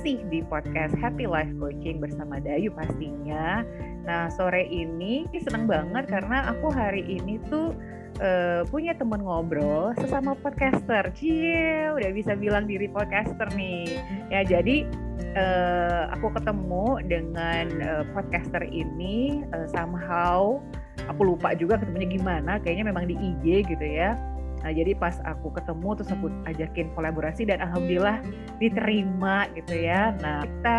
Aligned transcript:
masih 0.00 0.16
di 0.32 0.40
podcast 0.48 0.96
Happy 0.96 1.28
Life 1.28 1.52
Coaching 1.60 2.00
bersama 2.00 2.40
Dayu 2.40 2.72
pastinya. 2.72 3.60
Nah, 4.08 4.32
sore 4.32 4.64
ini 4.64 5.28
seneng 5.44 5.68
banget 5.68 6.08
karena 6.08 6.48
aku 6.56 6.72
hari 6.72 7.04
ini 7.04 7.36
tuh 7.52 7.76
uh, 8.16 8.64
punya 8.72 8.96
temen 8.96 9.20
ngobrol 9.20 9.92
sesama 10.00 10.32
podcaster. 10.40 11.04
Cie, 11.12 11.92
udah 11.92 12.16
bisa 12.16 12.32
bilang 12.32 12.64
diri 12.64 12.88
podcaster 12.88 13.44
nih. 13.52 14.00
Ya, 14.32 14.40
jadi 14.40 14.88
uh, 15.36 16.16
aku 16.16 16.32
ketemu 16.32 17.04
dengan 17.04 17.64
uh, 17.84 18.04
podcaster 18.16 18.64
ini 18.72 19.44
uh, 19.52 19.68
somehow 19.68 20.64
aku 21.12 21.36
lupa 21.36 21.52
juga 21.52 21.76
ketemunya 21.76 22.08
gimana, 22.08 22.56
kayaknya 22.56 22.88
memang 22.88 23.04
di 23.04 23.20
IG 23.20 23.68
gitu 23.68 23.84
ya 23.84 24.16
Nah, 24.60 24.72
jadi 24.76 24.92
pas 24.96 25.16
aku 25.24 25.52
ketemu 25.56 25.88
terus 25.96 26.10
aku 26.12 26.26
ajakin 26.44 26.92
kolaborasi 26.92 27.48
dan 27.48 27.64
alhamdulillah 27.64 28.20
diterima 28.60 29.48
gitu 29.56 29.74
ya. 29.88 30.12
Nah, 30.20 30.44
kita 30.44 30.76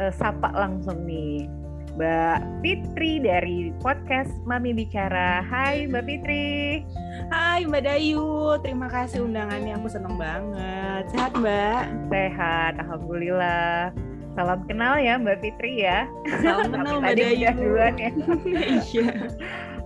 uh, 0.00 0.12
sapa 0.12 0.52
langsung 0.52 1.08
nih 1.08 1.48
Mbak 1.96 2.60
Fitri 2.60 3.24
dari 3.24 3.72
podcast 3.80 4.28
Mami 4.44 4.76
Bicara. 4.76 5.40
Hai 5.40 5.88
Mbak 5.88 6.04
Fitri. 6.04 6.84
Hai 7.32 7.64
Mbak 7.64 7.82
Dayu, 7.88 8.60
terima 8.60 8.92
kasih 8.92 9.24
undangannya. 9.24 9.80
Aku 9.80 9.88
seneng 9.88 10.20
banget. 10.20 11.08
Sehat 11.16 11.32
Mbak? 11.32 12.12
Sehat, 12.12 12.72
Alhamdulillah. 12.84 13.96
Salam 14.36 14.60
kenal 14.68 15.00
ya 15.00 15.16
Mbak 15.16 15.40
Fitri 15.40 15.88
ya. 15.88 16.04
Salam 16.44 16.68
kenal 16.68 17.00
Mbak 17.00 17.16
Dayu. 17.16 17.48
Duluan 17.56 17.96
ya. 17.96 18.10
Iya. 18.92 19.08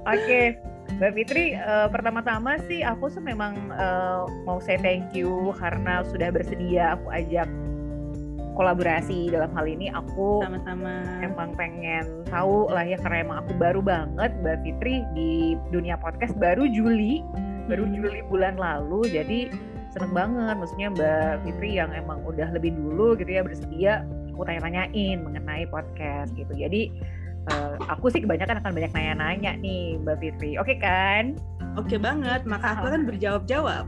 Oke, 0.02 0.58
Mbak 1.00 1.16
Fitri, 1.16 1.56
uh, 1.56 1.88
pertama-tama 1.88 2.60
sih 2.68 2.84
aku 2.84 3.08
tuh 3.08 3.24
memang 3.24 3.72
uh, 3.72 4.28
mau 4.44 4.60
say 4.60 4.76
thank 4.76 5.16
you 5.16 5.48
karena 5.56 6.04
sudah 6.04 6.28
bersedia 6.28 6.92
aku 6.92 7.08
ajak 7.08 7.48
kolaborasi 8.52 9.32
dalam 9.32 9.48
hal 9.56 9.64
ini. 9.64 9.88
Aku 9.96 10.44
sama-sama. 10.44 11.00
emang 11.24 11.56
pengen 11.56 12.04
tahu 12.28 12.68
lah 12.68 12.84
ya 12.84 13.00
karena 13.00 13.24
emang 13.24 13.40
aku 13.40 13.56
baru 13.56 13.80
banget 13.80 14.28
Mbak 14.44 14.60
Fitri 14.60 15.00
di 15.16 15.56
dunia 15.72 15.96
podcast 15.96 16.36
baru 16.36 16.68
Juli 16.68 17.24
baru 17.64 17.88
hmm. 17.88 17.96
Juli 17.96 18.20
bulan 18.28 18.60
lalu. 18.60 19.08
Jadi 19.08 19.48
seneng 19.96 20.12
banget 20.12 20.52
maksudnya 20.52 20.92
Mbak 20.92 21.48
Fitri 21.48 21.80
yang 21.80 21.96
emang 21.96 22.20
udah 22.28 22.52
lebih 22.52 22.76
dulu 22.76 23.16
gitu 23.16 23.32
ya 23.32 23.40
bersedia 23.40 24.04
aku 24.36 24.44
tanya-tanyain 24.44 25.24
mengenai 25.24 25.64
podcast 25.72 26.36
gitu. 26.36 26.52
Jadi 26.52 26.92
uh, 27.48 27.74
aku 27.88 28.12
sih 28.12 28.20
kebanyakan 28.20 28.60
akan 28.60 28.72
banyak 28.76 28.92
nanya-nanya 28.92 29.52
nih 29.60 29.96
Mbak 30.02 30.16
Fitri. 30.20 30.60
Oke 30.60 30.76
okay, 30.76 30.78
kan? 30.82 31.24
Oke 31.78 31.94
okay 31.94 31.98
banget, 32.02 32.42
maka 32.50 32.74
aku 32.74 32.90
kan 32.90 33.02
berjawab-jawab. 33.06 33.84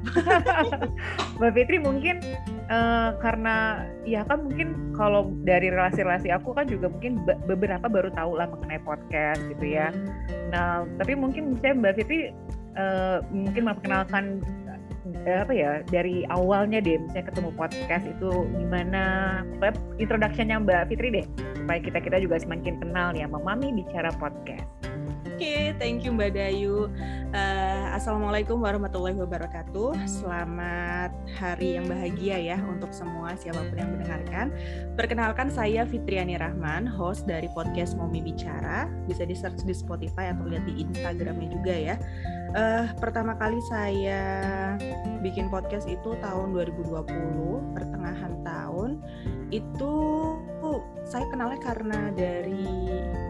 Mbak 1.42 1.52
Fitri 1.52 1.76
mungkin 1.82 2.22
uh, 2.70 3.18
karena 3.18 3.84
ya 4.06 4.22
kan 4.22 4.46
mungkin 4.46 4.94
kalau 4.94 5.34
dari 5.42 5.68
relasi-relasi 5.68 6.30
aku 6.30 6.54
kan 6.54 6.70
juga 6.70 6.86
mungkin 6.88 7.18
beberapa 7.44 7.90
baru 7.90 8.14
tahu 8.14 8.38
lah 8.38 8.46
mengenai 8.48 8.80
podcast 8.86 9.42
gitu 9.50 9.66
ya. 9.66 9.90
Hmm. 9.90 10.48
Nah, 10.54 10.72
tapi 11.02 11.18
mungkin 11.18 11.58
saya 11.58 11.74
Mbak 11.74 11.94
Fitri 11.98 12.30
uh, 12.78 13.18
mungkin 13.34 13.66
memperkenalkan 13.66 14.24
apa 15.22 15.50
ya 15.54 15.82
dari 15.90 16.22
awalnya 16.30 16.78
deh 16.78 16.98
misalnya 16.98 17.30
ketemu 17.30 17.50
podcast 17.58 18.04
itu 18.06 18.30
gimana 18.54 19.02
introductionnya 19.98 20.62
Mbak 20.62 20.94
Fitri 20.94 21.08
deh 21.10 21.26
supaya 21.62 21.78
kita 21.78 22.02
kita 22.02 22.18
juga 22.18 22.42
semakin 22.42 22.82
kenal 22.82 23.14
ya 23.14 23.30
Mami 23.30 23.70
bicara 23.70 24.10
podcast. 24.18 24.66
Oke, 25.32 25.48
okay, 25.48 25.74
thank 25.78 26.02
you 26.02 26.12
Mbak 26.14 26.38
Dayu. 26.38 26.86
Uh, 27.34 27.86
Assalamualaikum 27.94 28.62
warahmatullahi 28.62 29.16
wabarakatuh. 29.16 29.94
Selamat 30.06 31.10
hari 31.34 31.78
yang 31.78 31.88
bahagia 31.90 32.36
ya 32.38 32.58
untuk 32.62 32.94
semua 32.94 33.34
siapa 33.34 33.58
pun 33.66 33.74
yang 33.74 33.90
mendengarkan. 33.90 34.54
Perkenalkan 34.94 35.50
saya 35.50 35.82
Fitriani 35.88 36.38
Rahman, 36.38 36.86
host 36.86 37.26
dari 37.26 37.50
podcast 37.56 37.98
Momi 37.98 38.22
Bicara. 38.22 38.86
Bisa 39.08 39.26
di 39.26 39.34
search 39.34 39.66
di 39.66 39.74
Spotify 39.74 40.30
atau 40.30 40.46
lihat 40.46 40.62
di 40.68 40.84
Instagramnya 40.84 41.48
juga 41.50 41.74
ya. 41.74 41.96
Uh, 42.52 42.84
pertama 43.00 43.34
kali 43.34 43.58
saya 43.66 44.22
bikin 45.24 45.48
podcast 45.48 45.88
itu 45.90 46.14
tahun 46.22 46.54
2020, 46.54 47.74
pertengahan 47.74 48.32
tahun. 48.46 49.00
Itu 49.50 49.94
saya 51.04 51.26
kenalnya 51.28 51.60
karena 51.60 52.08
dari 52.14 52.64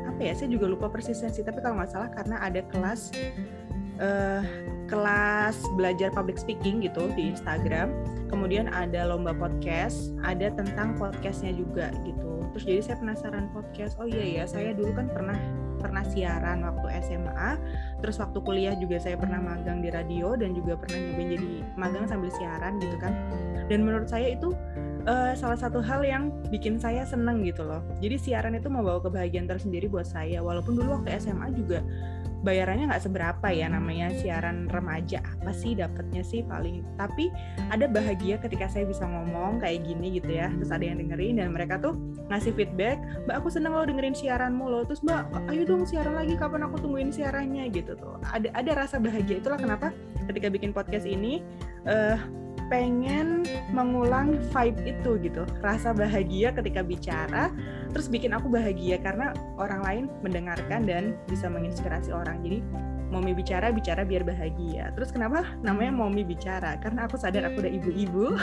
apa 0.06 0.20
ya 0.20 0.32
saya 0.36 0.53
juga 0.53 0.69
lupa 0.69 0.86
persisnya 0.92 1.32
sih 1.32 1.42
tapi 1.42 1.64
kalau 1.64 1.80
nggak 1.80 1.91
salah 1.91 2.10
karena 2.12 2.36
ada 2.44 2.60
kelas 2.70 3.10
uh, 3.98 4.42
kelas 4.92 5.56
belajar 5.80 6.12
public 6.12 6.36
speaking 6.36 6.84
gitu 6.84 7.08
di 7.16 7.32
Instagram. 7.32 7.92
Kemudian 8.28 8.69
ada 8.72 9.08
lomba 9.08 9.32
podcast 9.36 10.12
ada 10.25 10.53
tentang 10.53 10.97
podcastnya 10.97 11.53
juga 11.56 11.92
gitu. 12.04 12.44
Terus 12.53 12.64
jadi 12.69 12.80
saya 12.84 12.97
penasaran 13.00 13.48
podcast 13.56 13.97
oh 13.97 14.09
iya 14.09 14.42
ya 14.42 14.44
saya 14.44 14.76
dulu 14.76 14.92
kan 14.92 15.09
pernah 15.09 15.36
pernah 15.80 16.04
siaran 16.06 16.62
waktu 16.62 17.03
SMA 17.03 17.59
terus 17.98 18.22
waktu 18.22 18.38
kuliah 18.47 18.76
juga 18.78 19.03
saya 19.03 19.19
pernah 19.19 19.42
magang 19.42 19.82
di 19.82 19.91
radio 19.91 20.38
dan 20.38 20.54
juga 20.54 20.78
pernah 20.78 20.94
nyobain 20.94 21.28
jadi 21.34 21.50
magang 21.74 22.04
sambil 22.06 22.30
siaran 22.36 22.76
gitu 22.78 22.97
kan. 23.00 23.12
Dan 23.66 23.88
menurut 23.88 24.09
saya 24.12 24.36
itu 24.36 24.53
uh, 25.06 25.32
salah 25.34 25.58
satu 25.58 25.82
hal 25.82 26.02
yang 26.06 26.30
bikin 26.48 26.78
saya 26.78 27.02
seneng 27.06 27.42
gitu 27.42 27.66
loh. 27.66 27.82
Jadi 27.98 28.18
siaran 28.18 28.54
itu 28.54 28.68
membawa 28.70 29.02
kebahagiaan 29.02 29.48
tersendiri 29.50 29.90
buat 29.90 30.06
saya. 30.06 30.42
Walaupun 30.42 30.78
dulu 30.78 31.00
waktu 31.00 31.18
SMA 31.18 31.54
juga 31.54 31.82
bayarannya 32.42 32.90
nggak 32.90 33.06
seberapa 33.06 33.46
ya 33.54 33.70
namanya 33.70 34.10
siaran 34.18 34.66
remaja. 34.66 35.22
Apa 35.22 35.54
sih 35.54 35.78
dapetnya 35.78 36.26
sih 36.26 36.42
paling? 36.42 36.82
Tapi 36.98 37.30
ada 37.70 37.86
bahagia 37.86 38.38
ketika 38.42 38.66
saya 38.66 38.86
bisa 38.86 39.06
ngomong 39.06 39.62
kayak 39.62 39.86
gini 39.86 40.18
gitu 40.18 40.30
ya. 40.30 40.50
Terus 40.58 40.70
ada 40.74 40.84
yang 40.84 40.98
dengerin 40.98 41.38
dan 41.38 41.54
mereka 41.54 41.78
tuh 41.78 41.94
ngasih 42.30 42.54
feedback 42.54 42.98
mbak 43.28 43.44
aku 43.44 43.48
seneng 43.52 43.76
lo 43.76 43.84
dengerin 43.84 44.16
siaranmu 44.16 44.64
lo 44.64 44.80
terus 44.88 45.04
mbak 45.04 45.28
ayo 45.52 45.62
dong 45.68 45.84
siaran 45.84 46.16
lagi 46.16 46.34
kapan 46.34 46.66
aku 46.66 46.82
tungguin 46.82 47.14
siarannya? 47.14 47.70
Gitu 47.70 47.94
tuh. 47.94 48.18
Ada 48.26 48.50
ada 48.54 48.70
rasa 48.74 48.98
bahagia. 48.98 49.38
Itulah 49.38 49.58
kenapa 49.58 49.94
ketika 50.26 50.50
bikin 50.50 50.74
podcast 50.74 51.06
ini 51.06 51.42
uh, 51.86 52.18
pengen 52.70 53.46
mengulang 53.70 54.38
vibe 54.52 54.80
itu 54.86 55.10
gitu 55.22 55.42
rasa 55.64 55.94
bahagia 55.94 56.52
ketika 56.54 56.82
bicara 56.82 57.48
terus 57.90 58.06
bikin 58.06 58.36
aku 58.36 58.50
bahagia 58.50 59.00
karena 59.00 59.32
orang 59.58 59.80
lain 59.82 60.04
mendengarkan 60.20 60.84
dan 60.84 61.16
bisa 61.26 61.46
menginspirasi 61.48 62.12
orang 62.12 62.42
jadi 62.42 62.60
Momi 63.12 63.36
bicara, 63.36 63.68
bicara 63.68 64.08
biar 64.08 64.24
bahagia. 64.24 64.88
Terus 64.96 65.12
kenapa 65.12 65.44
namanya 65.60 65.92
Momi 65.92 66.24
bicara? 66.24 66.80
Karena 66.80 67.04
aku 67.04 67.20
sadar 67.20 67.44
aku 67.44 67.60
udah 67.60 67.68
ibu-ibu. 67.68 68.40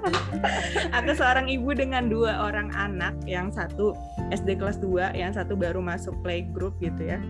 aku 0.96 1.12
seorang 1.12 1.52
ibu 1.52 1.76
dengan 1.76 2.08
dua 2.08 2.48
orang 2.48 2.72
anak, 2.72 3.12
yang 3.28 3.52
satu 3.52 3.92
SD 4.32 4.56
kelas 4.56 4.80
2, 4.80 5.12
yang 5.12 5.36
satu 5.36 5.60
baru 5.60 5.84
masuk 5.84 6.16
playgroup 6.24 6.80
gitu 6.80 7.04
ya 7.04 7.20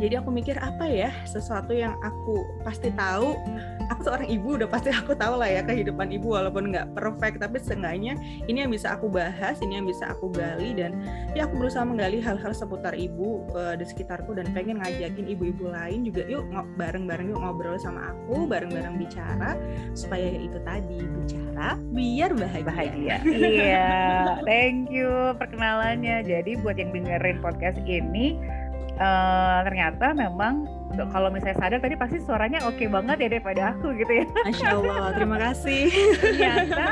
jadi 0.00 0.24
aku 0.24 0.32
mikir 0.32 0.56
apa 0.56 0.88
ya 0.88 1.12
sesuatu 1.28 1.76
yang 1.76 1.94
aku 2.00 2.40
pasti 2.64 2.88
tahu? 2.96 3.36
Aku 3.92 4.00
seorang 4.06 4.32
ibu 4.32 4.56
udah 4.56 4.64
pasti 4.70 4.88
aku 5.00 5.12
tahu 5.12 5.36
lah 5.36 5.50
ya 5.50 5.60
kehidupan 5.60 6.08
ibu 6.08 6.32
walaupun 6.32 6.72
nggak 6.72 6.96
perfect 6.96 7.44
tapi 7.44 7.60
seenggaknya 7.60 8.16
ini 8.48 8.64
yang 8.64 8.72
bisa 8.72 8.96
aku 8.96 9.12
bahas 9.12 9.60
ini 9.60 9.76
yang 9.76 9.86
bisa 9.86 10.08
aku 10.08 10.32
gali 10.32 10.72
dan 10.72 10.96
ya 11.36 11.44
aku 11.44 11.60
berusaha 11.60 11.84
menggali 11.84 12.22
hal-hal 12.22 12.56
seputar 12.56 12.96
ibu 12.96 13.44
uh, 13.52 13.76
di 13.76 13.84
sekitarku 13.84 14.32
dan 14.32 14.48
pengen 14.56 14.80
ngajakin 14.80 15.26
ibu-ibu 15.36 15.68
lain 15.68 16.08
juga 16.08 16.24
yuk 16.30 16.48
bareng-bareng 16.80 17.34
yuk 17.34 17.40
ngobrol 17.42 17.76
sama 17.76 18.14
aku 18.14 18.48
bareng-bareng 18.48 18.96
bicara 18.96 19.58
supaya 19.92 20.32
itu 20.38 20.56
tadi 20.64 21.04
bicara 21.04 21.76
biar 21.92 22.30
bahagia. 22.38 22.64
Bahagia. 22.64 23.16
Iya 23.26 23.90
thank 24.48 24.88
you 24.88 25.34
perkenalannya. 25.36 26.22
Jadi 26.24 26.56
buat 26.62 26.78
yang 26.78 26.94
dengerin 26.94 27.42
podcast 27.42 27.82
ini 27.84 28.38
uh, 29.00 29.58
ternyata 29.64 30.12
memang 30.12 30.68
kalau 31.10 31.32
misalnya 31.32 31.56
sadar 31.56 31.80
tadi 31.80 31.96
pasti 31.96 32.18
suaranya 32.20 32.66
oke 32.66 32.76
okay 32.76 32.88
banget 32.90 33.16
ya 33.24 33.28
daripada 33.32 33.62
aku 33.74 33.94
gitu 33.96 34.12
ya. 34.22 34.26
Masya 34.46 34.68
Allah, 34.76 35.04
terima 35.16 35.36
kasih. 35.40 35.88
ternyata 36.20 36.84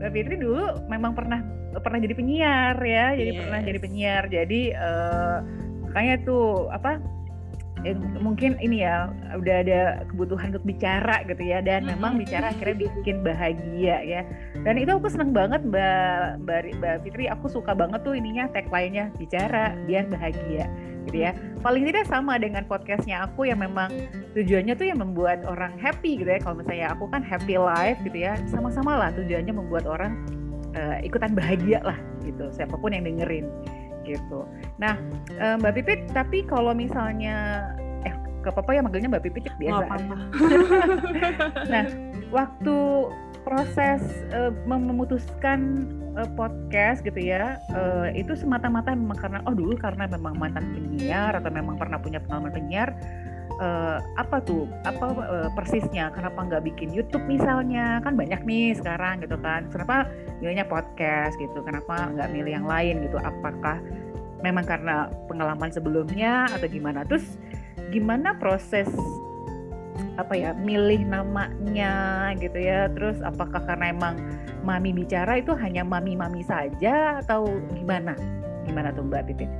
Mbak 0.00 0.10
Fitri 0.16 0.36
dulu 0.40 0.64
memang 0.88 1.12
pernah 1.12 1.40
pernah 1.76 1.98
jadi 2.02 2.14
penyiar 2.16 2.76
ya, 2.80 3.14
jadi 3.14 3.30
yes. 3.36 3.38
pernah 3.44 3.60
jadi 3.62 3.78
penyiar. 3.78 4.24
Jadi 4.30 4.60
uh, 4.74 5.36
makanya 5.90 6.14
tuh 6.24 6.70
apa 6.70 7.02
ya, 7.84 7.92
mungkin 8.20 8.56
ini 8.60 8.84
ya 8.84 9.10
udah 9.36 9.56
ada 9.64 9.80
kebutuhan 10.12 10.52
untuk 10.52 10.64
bicara 10.64 11.24
gitu 11.26 11.42
ya 11.42 11.58
dan 11.64 11.88
memang 11.88 12.20
bicara 12.20 12.52
akhirnya 12.52 12.86
bikin 12.88 13.24
bahagia 13.24 13.96
ya 14.04 14.20
dan 14.62 14.76
itu 14.76 14.92
aku 14.92 15.08
seneng 15.08 15.32
banget 15.32 15.64
mbak 15.64 16.40
mbak, 16.44 16.76
mbak 16.76 16.96
Fitri 17.06 17.26
aku 17.28 17.48
suka 17.48 17.72
banget 17.72 18.00
tuh 18.04 18.14
ininya 18.16 18.48
tagline-nya 18.52 19.12
bicara 19.16 19.76
biar 19.88 20.04
bahagia 20.12 20.68
gitu 21.10 21.26
ya 21.26 21.34
paling 21.60 21.82
tidak 21.90 22.06
sama 22.06 22.38
dengan 22.38 22.62
podcastnya 22.70 23.26
aku 23.26 23.50
yang 23.50 23.58
memang 23.58 23.90
tujuannya 24.38 24.78
tuh 24.78 24.86
yang 24.86 25.02
membuat 25.02 25.42
orang 25.42 25.74
happy 25.76 26.22
gitu 26.22 26.30
ya 26.30 26.38
kalau 26.38 26.62
misalnya 26.62 26.94
aku 26.94 27.10
kan 27.10 27.26
happy 27.26 27.58
life 27.58 27.98
gitu 28.06 28.14
ya 28.14 28.38
sama-sama 28.46 28.94
lah 28.94 29.10
tujuannya 29.18 29.50
membuat 29.50 29.90
orang 29.90 30.22
uh, 30.78 31.02
ikutan 31.02 31.34
bahagia 31.34 31.82
lah 31.82 31.98
gitu 32.22 32.46
siapa 32.54 32.78
pun 32.78 32.94
yang 32.94 33.02
dengerin 33.02 33.50
gitu. 34.04 34.48
Nah, 34.80 34.96
eh, 35.36 35.54
Mbak 35.60 35.72
Pipit, 35.80 36.00
tapi 36.12 36.42
kalau 36.44 36.72
misalnya 36.72 37.68
eh 38.02 38.14
ke 38.40 38.50
Papa 38.50 38.72
ya 38.72 38.80
manggilnya 38.82 39.12
Mbak 39.12 39.24
Pipit 39.28 39.44
biasa. 39.60 39.84
apa-apa. 39.86 40.16
nah, 41.72 41.84
waktu 42.32 42.76
proses 43.50 43.98
uh, 44.30 44.54
memutuskan 44.70 45.90
uh, 46.14 46.30
podcast 46.38 47.02
gitu 47.02 47.18
ya 47.18 47.58
uh, 47.74 48.06
itu 48.14 48.38
semata-mata 48.38 48.94
memang 48.94 49.18
karena 49.18 49.42
oh 49.42 49.54
dulu 49.58 49.74
karena 49.74 50.06
memang 50.06 50.38
mantan 50.38 50.70
penyiar 50.70 51.34
atau 51.34 51.50
memang 51.50 51.74
pernah 51.74 51.98
punya 51.98 52.22
pengalaman 52.22 52.54
penyiar 52.54 52.94
uh, 53.58 53.98
apa 54.16 54.38
tuh 54.46 54.70
apa 54.86 55.06
uh, 55.12 55.48
persisnya? 55.52 56.14
Kenapa 56.14 56.46
nggak 56.46 56.62
bikin 56.70 56.90
YouTube 56.94 57.22
misalnya? 57.28 58.00
Kan 58.06 58.16
banyak 58.16 58.42
nih 58.46 58.78
sekarang 58.78 59.20
gitu 59.22 59.36
kan. 59.38 59.68
Kenapa 59.68 60.08
milihnya 60.40 60.66
podcast 60.66 61.36
gitu? 61.36 61.60
Kenapa 61.66 62.08
nggak 62.14 62.30
milih 62.30 62.52
yang 62.62 62.66
lain 62.66 63.04
gitu? 63.04 63.20
Apakah 63.20 63.78
memang 64.40 64.64
karena 64.64 65.12
pengalaman 65.28 65.68
sebelumnya 65.74 66.48
atau 66.50 66.66
gimana? 66.66 67.04
Terus 67.04 67.36
gimana 67.90 68.38
proses 68.40 68.88
apa 70.20 70.34
ya 70.36 70.50
milih 70.52 71.08
namanya 71.08 71.92
gitu 72.36 72.58
ya 72.60 72.92
terus 72.92 73.18
apakah 73.24 73.64
karena 73.64 73.90
emang 73.92 74.14
mami 74.60 74.92
bicara 74.92 75.40
itu 75.40 75.56
hanya 75.56 75.82
mami-mami 75.82 76.44
saja 76.44 77.24
atau 77.24 77.48
gimana 77.72 78.12
gimana 78.68 78.92
tuh 78.92 79.04
Mbak 79.08 79.24
Pipit? 79.32 79.50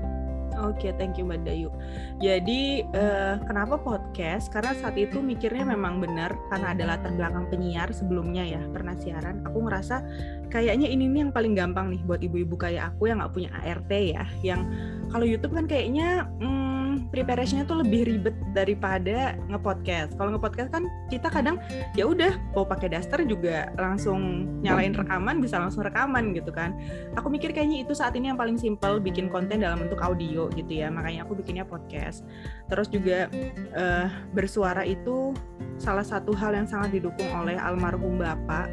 Oke, 0.61 0.91
okay, 0.91 0.93
thank 1.01 1.17
you 1.17 1.25
Mbak 1.25 1.49
Dayu. 1.49 1.73
Jadi 2.21 2.85
uh, 2.93 3.41
kenapa 3.49 3.81
podcast? 3.81 4.53
Karena 4.53 4.77
saat 4.77 4.93
itu 5.01 5.23
mikirnya 5.23 5.65
memang 5.65 6.05
benar 6.05 6.37
karena 6.53 6.77
ada 6.77 6.85
latar 6.85 7.17
belakang 7.17 7.49
penyiar 7.49 7.89
sebelumnya 7.97 8.45
ya 8.45 8.61
pernah 8.69 8.93
siaran. 8.99 9.41
Aku 9.49 9.65
ngerasa 9.65 10.05
kayaknya 10.53 10.91
ini 10.93 11.09
nih 11.09 11.21
yang 11.25 11.33
paling 11.33 11.57
gampang 11.57 11.95
nih 11.95 12.03
buat 12.05 12.21
ibu-ibu 12.21 12.61
kayak 12.61 12.93
aku 12.93 13.09
yang 13.09 13.25
nggak 13.25 13.33
punya 13.33 13.51
ART 13.62 13.89
ya. 13.89 14.25
Yang 14.45 14.61
kalau 15.09 15.25
YouTube 15.25 15.55
kan 15.57 15.65
kayaknya 15.65 16.29
hmm, 16.45 16.80
preparationnya 17.11 17.67
tuh 17.69 17.83
lebih 17.83 18.07
ribet 18.09 18.37
daripada 18.57 19.37
ngepodcast. 19.47 20.17
Kalau 20.19 20.35
ngepodcast 20.35 20.71
kan 20.73 20.89
kita 21.13 21.29
kadang 21.31 21.61
ya 21.95 22.09
udah 22.09 22.35
mau 22.57 22.67
pakai 22.67 22.91
daster 22.93 23.23
juga 23.27 23.71
langsung 23.79 24.47
nyalain 24.65 24.95
rekaman 24.97 25.39
bisa 25.39 25.61
langsung 25.61 25.87
rekaman 25.87 26.35
gitu 26.35 26.51
kan. 26.51 26.75
Aku 27.15 27.31
mikir 27.31 27.55
kayaknya 27.55 27.87
itu 27.87 27.93
saat 27.95 28.15
ini 28.19 28.33
yang 28.33 28.39
paling 28.39 28.59
simple 28.59 28.99
bikin 28.99 29.31
konten 29.31 29.63
dalam 29.63 29.81
bentuk 29.83 30.01
audio 30.03 30.51
gitu 30.57 30.73
ya. 30.73 30.91
Makanya 30.91 31.29
aku 31.29 31.39
bikinnya 31.39 31.63
podcast. 31.63 32.27
Terus 32.67 32.91
juga 32.91 33.31
uh, 33.77 34.07
bersuara 34.35 34.83
itu 34.83 35.37
salah 35.81 36.05
satu 36.05 36.35
hal 36.37 36.53
yang 36.57 36.67
sangat 36.69 36.99
didukung 36.99 37.31
oleh 37.31 37.57
almarhum 37.57 38.19
bapak. 38.19 38.69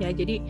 Ya 0.00 0.10
jadi 0.10 0.42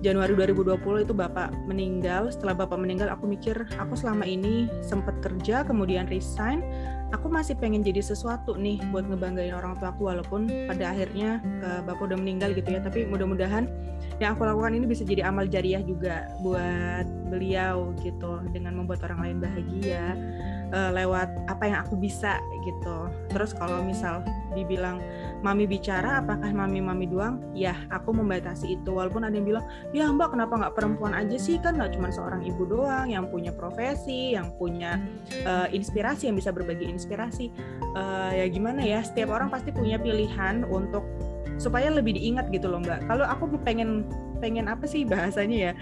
Januari 0.00 0.32
2020 0.32 1.04
itu 1.04 1.12
bapak 1.12 1.52
meninggal. 1.68 2.32
Setelah 2.32 2.64
bapak 2.64 2.80
meninggal, 2.80 3.12
aku 3.12 3.28
mikir 3.28 3.68
aku 3.76 3.92
selama 3.92 4.24
ini 4.24 4.64
sempat 4.80 5.20
kerja, 5.20 5.60
kemudian 5.60 6.08
resign. 6.08 6.64
Aku 7.10 7.26
masih 7.26 7.58
pengen 7.58 7.82
jadi 7.82 8.00
sesuatu 8.00 8.54
nih 8.54 8.80
buat 8.94 9.04
ngebanggain 9.04 9.52
orang 9.52 9.76
tua 9.82 9.90
aku 9.90 10.08
walaupun 10.08 10.46
pada 10.70 10.94
akhirnya 10.94 11.42
uh, 11.60 11.82
bapak 11.84 12.06
udah 12.06 12.16
meninggal 12.16 12.56
gitu 12.56 12.70
ya. 12.72 12.80
Tapi 12.80 13.04
mudah-mudahan 13.12 13.68
yang 14.22 14.32
aku 14.38 14.48
lakukan 14.48 14.72
ini 14.72 14.86
bisa 14.88 15.04
jadi 15.04 15.28
amal 15.28 15.44
jariah 15.44 15.84
juga 15.84 16.32
buat 16.40 17.04
beliau 17.28 17.92
gitu 18.00 18.40
dengan 18.56 18.80
membuat 18.80 19.04
orang 19.04 19.20
lain 19.26 19.36
bahagia 19.42 20.16
uh, 20.72 20.90
lewat 20.94 21.28
apa 21.46 21.64
yang 21.66 21.78
aku 21.84 21.98
bisa 21.98 22.38
gitu. 22.62 23.08
Terus 23.30 23.54
kalau 23.56 23.82
misal 23.84 24.22
dibilang 24.52 24.98
mami 25.40 25.64
bicara 25.64 26.20
apakah 26.20 26.50
mami 26.50 26.82
mami 26.82 27.06
doang? 27.06 27.40
Ya 27.54 27.76
aku 27.88 28.14
membatasi 28.14 28.80
itu. 28.80 28.90
Walaupun 28.90 29.24
ada 29.26 29.34
yang 29.34 29.46
bilang 29.46 29.64
ya 29.94 30.08
mbak 30.10 30.34
kenapa 30.34 30.56
nggak 30.56 30.74
perempuan 30.74 31.12
aja 31.14 31.36
sih? 31.38 31.56
Kan 31.62 31.78
nggak 31.78 31.96
cuma 31.96 32.12
seorang 32.12 32.42
ibu 32.44 32.66
doang 32.66 33.08
yang 33.10 33.28
punya 33.30 33.54
profesi 33.54 34.34
yang 34.34 34.52
punya 34.56 34.98
uh, 35.46 35.66
inspirasi 35.70 36.28
yang 36.30 36.36
bisa 36.36 36.50
berbagi 36.50 36.86
inspirasi. 36.86 37.50
Uh, 37.94 38.30
ya 38.34 38.46
gimana 38.46 38.82
ya 38.86 39.02
setiap 39.02 39.34
orang 39.34 39.50
pasti 39.50 39.74
punya 39.74 39.98
pilihan 39.98 40.62
untuk 40.68 41.02
supaya 41.60 41.92
lebih 41.92 42.16
diingat 42.16 42.48
gitu 42.48 42.72
loh 42.72 42.80
mbak. 42.80 43.04
Kalau 43.04 43.28
aku 43.28 43.60
pengen 43.60 44.08
pengen 44.40 44.72
apa 44.72 44.88
sih 44.88 45.04
bahasanya 45.04 45.58
ya? 45.70 45.72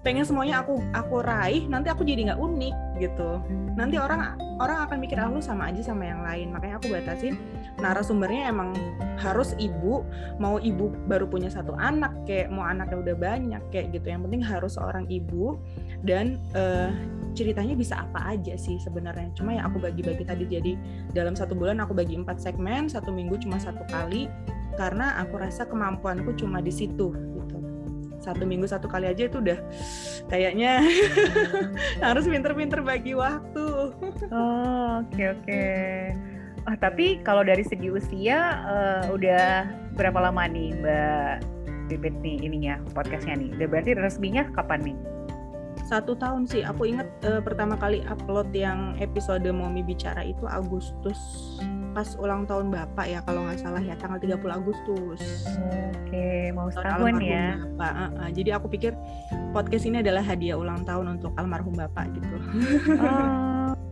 Pengen 0.00 0.24
semuanya 0.24 0.64
aku 0.64 0.80
aku 0.96 1.20
raih 1.20 1.68
nanti 1.68 1.92
aku 1.92 2.02
jadi 2.08 2.32
nggak 2.32 2.40
unik 2.40 2.74
gitu. 3.04 3.44
Nanti 3.76 4.00
orang 4.00 4.40
orang 4.56 4.88
akan 4.88 4.96
mikir 5.04 5.20
aku 5.20 5.36
ah, 5.38 5.44
sama 5.44 5.68
aja 5.68 5.84
sama 5.84 6.08
yang 6.08 6.24
lain. 6.24 6.48
Makanya 6.56 6.80
aku 6.80 6.88
batasin. 6.88 7.36
Narasumbernya 7.76 8.48
emang 8.48 8.72
harus 9.20 9.52
ibu 9.60 10.00
mau 10.40 10.56
ibu 10.56 10.88
baru 11.04 11.28
punya 11.28 11.52
satu 11.52 11.76
anak 11.76 12.16
kayak 12.24 12.48
mau 12.48 12.64
anaknya 12.64 13.12
udah 13.12 13.16
banyak 13.20 13.62
kayak 13.68 13.92
gitu. 13.92 14.08
Yang 14.08 14.22
penting 14.32 14.42
harus 14.42 14.72
seorang 14.80 15.04
ibu 15.12 15.60
dan 16.08 16.40
uh, 16.56 16.88
ceritanya 17.36 17.76
bisa 17.76 18.00
apa 18.00 18.32
aja 18.32 18.56
sih 18.56 18.80
sebenarnya. 18.80 19.28
Cuma 19.36 19.52
ya 19.52 19.68
aku 19.68 19.76
bagi-bagi 19.76 20.24
tadi 20.24 20.48
jadi 20.48 20.72
dalam 21.12 21.36
satu 21.36 21.52
bulan 21.52 21.84
aku 21.84 21.92
bagi 21.92 22.16
empat 22.16 22.40
segmen 22.40 22.88
satu 22.88 23.12
minggu 23.12 23.36
cuma 23.44 23.60
satu 23.60 23.84
kali 23.92 24.32
karena 24.74 25.22
aku 25.22 25.38
rasa 25.38 25.70
kemampuanku 25.70 26.34
cuma 26.34 26.58
di 26.58 26.74
situ 26.74 27.14
satu 28.26 28.42
minggu 28.42 28.66
satu 28.66 28.90
kali 28.90 29.06
aja 29.06 29.30
itu 29.30 29.38
udah 29.38 29.54
kayaknya 30.26 30.82
harus 32.06 32.26
pinter-pinter 32.26 32.82
bagi 32.82 33.14
waktu. 33.14 33.94
Oh 34.34 35.06
oke 35.06 35.14
okay, 35.14 35.26
oke. 35.30 35.46
Okay. 35.46 36.10
Oh, 36.66 36.74
tapi 36.74 37.22
kalau 37.22 37.46
dari 37.46 37.62
segi 37.62 37.86
usia 37.94 38.58
uh, 38.66 39.14
udah 39.14 39.70
berapa 39.94 40.18
lama 40.18 40.50
nih 40.50 40.74
Mbak 40.74 41.34
Bibit 41.86 42.18
nih 42.18 42.42
ininya 42.42 42.82
podcastnya 42.90 43.38
nih? 43.38 43.54
Udah 43.54 43.66
berarti 43.70 43.94
resminya 43.94 44.50
kapan 44.50 44.90
nih? 44.90 44.98
Satu 45.86 46.18
tahun 46.18 46.50
sih. 46.50 46.66
Aku 46.66 46.82
inget 46.90 47.06
uh, 47.22 47.38
pertama 47.38 47.78
kali 47.78 48.02
upload 48.10 48.50
yang 48.50 48.98
episode 48.98 49.46
Momi 49.46 49.86
Bicara 49.86 50.26
itu 50.26 50.42
Agustus 50.50 51.18
pas 51.96 52.12
ulang 52.20 52.44
tahun 52.44 52.68
Bapak 52.68 53.08
ya 53.08 53.24
kalau 53.24 53.48
nggak 53.48 53.56
salah 53.56 53.80
ya 53.80 53.96
tanggal 53.96 54.20
30 54.20 54.36
Agustus. 54.52 55.48
Oke, 56.04 56.52
mau 56.52 56.68
setahun 56.68 57.24
ya. 57.24 57.56
Bapak. 57.56 57.92
Uh, 57.96 58.04
uh. 58.20 58.28
Jadi 58.36 58.50
aku 58.52 58.66
pikir 58.68 58.92
podcast 59.56 59.88
ini 59.88 60.04
adalah 60.04 60.20
hadiah 60.20 60.60
ulang 60.60 60.84
tahun 60.84 61.16
untuk 61.16 61.32
almarhum 61.40 61.72
Bapak 61.72 62.12
gitu. 62.12 62.36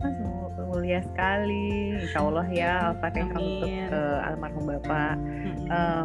Oh, 0.05 0.69
mulia 0.69 1.01
sekali. 1.01 1.97
Insya 1.97 2.19
Allah 2.21 2.45
ya 2.53 2.71
Al-Fatihah 2.93 3.37
untuk 3.41 3.71
uh, 3.89 4.19
almarhum 4.27 4.63
Bapak. 4.69 5.15
Hmm. 5.17 5.55
Uh, 5.71 6.03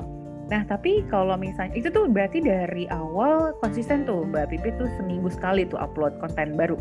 Nah, 0.50 0.67
tapi 0.67 1.06
kalau 1.06 1.38
misalnya 1.38 1.79
itu 1.79 1.88
tuh 1.94 2.11
berarti 2.11 2.43
dari 2.43 2.91
awal 2.91 3.55
konsisten 3.62 4.02
tuh 4.02 4.26
Mbak 4.26 4.50
Pipi 4.50 4.75
tuh 4.75 4.91
seminggu 4.99 5.31
sekali 5.31 5.62
tuh 5.62 5.79
upload 5.79 6.19
konten 6.19 6.58
baru, 6.58 6.75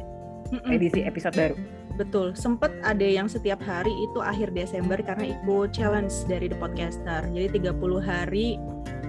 edisi 0.73 1.05
episode 1.05 1.37
baru. 1.37 1.55
Betul, 1.93 2.33
sempet 2.33 2.73
ada 2.81 3.03
yang 3.05 3.29
setiap 3.29 3.61
hari 3.61 3.91
itu 3.91 4.23
akhir 4.23 4.55
Desember 4.55 4.97
karena 5.03 5.35
ikut 5.37 5.69
challenge 5.69 6.15
dari 6.25 6.49
The 6.49 6.57
Podcaster. 6.57 7.27
Jadi 7.29 7.61
30 7.61 8.01
hari 8.01 8.57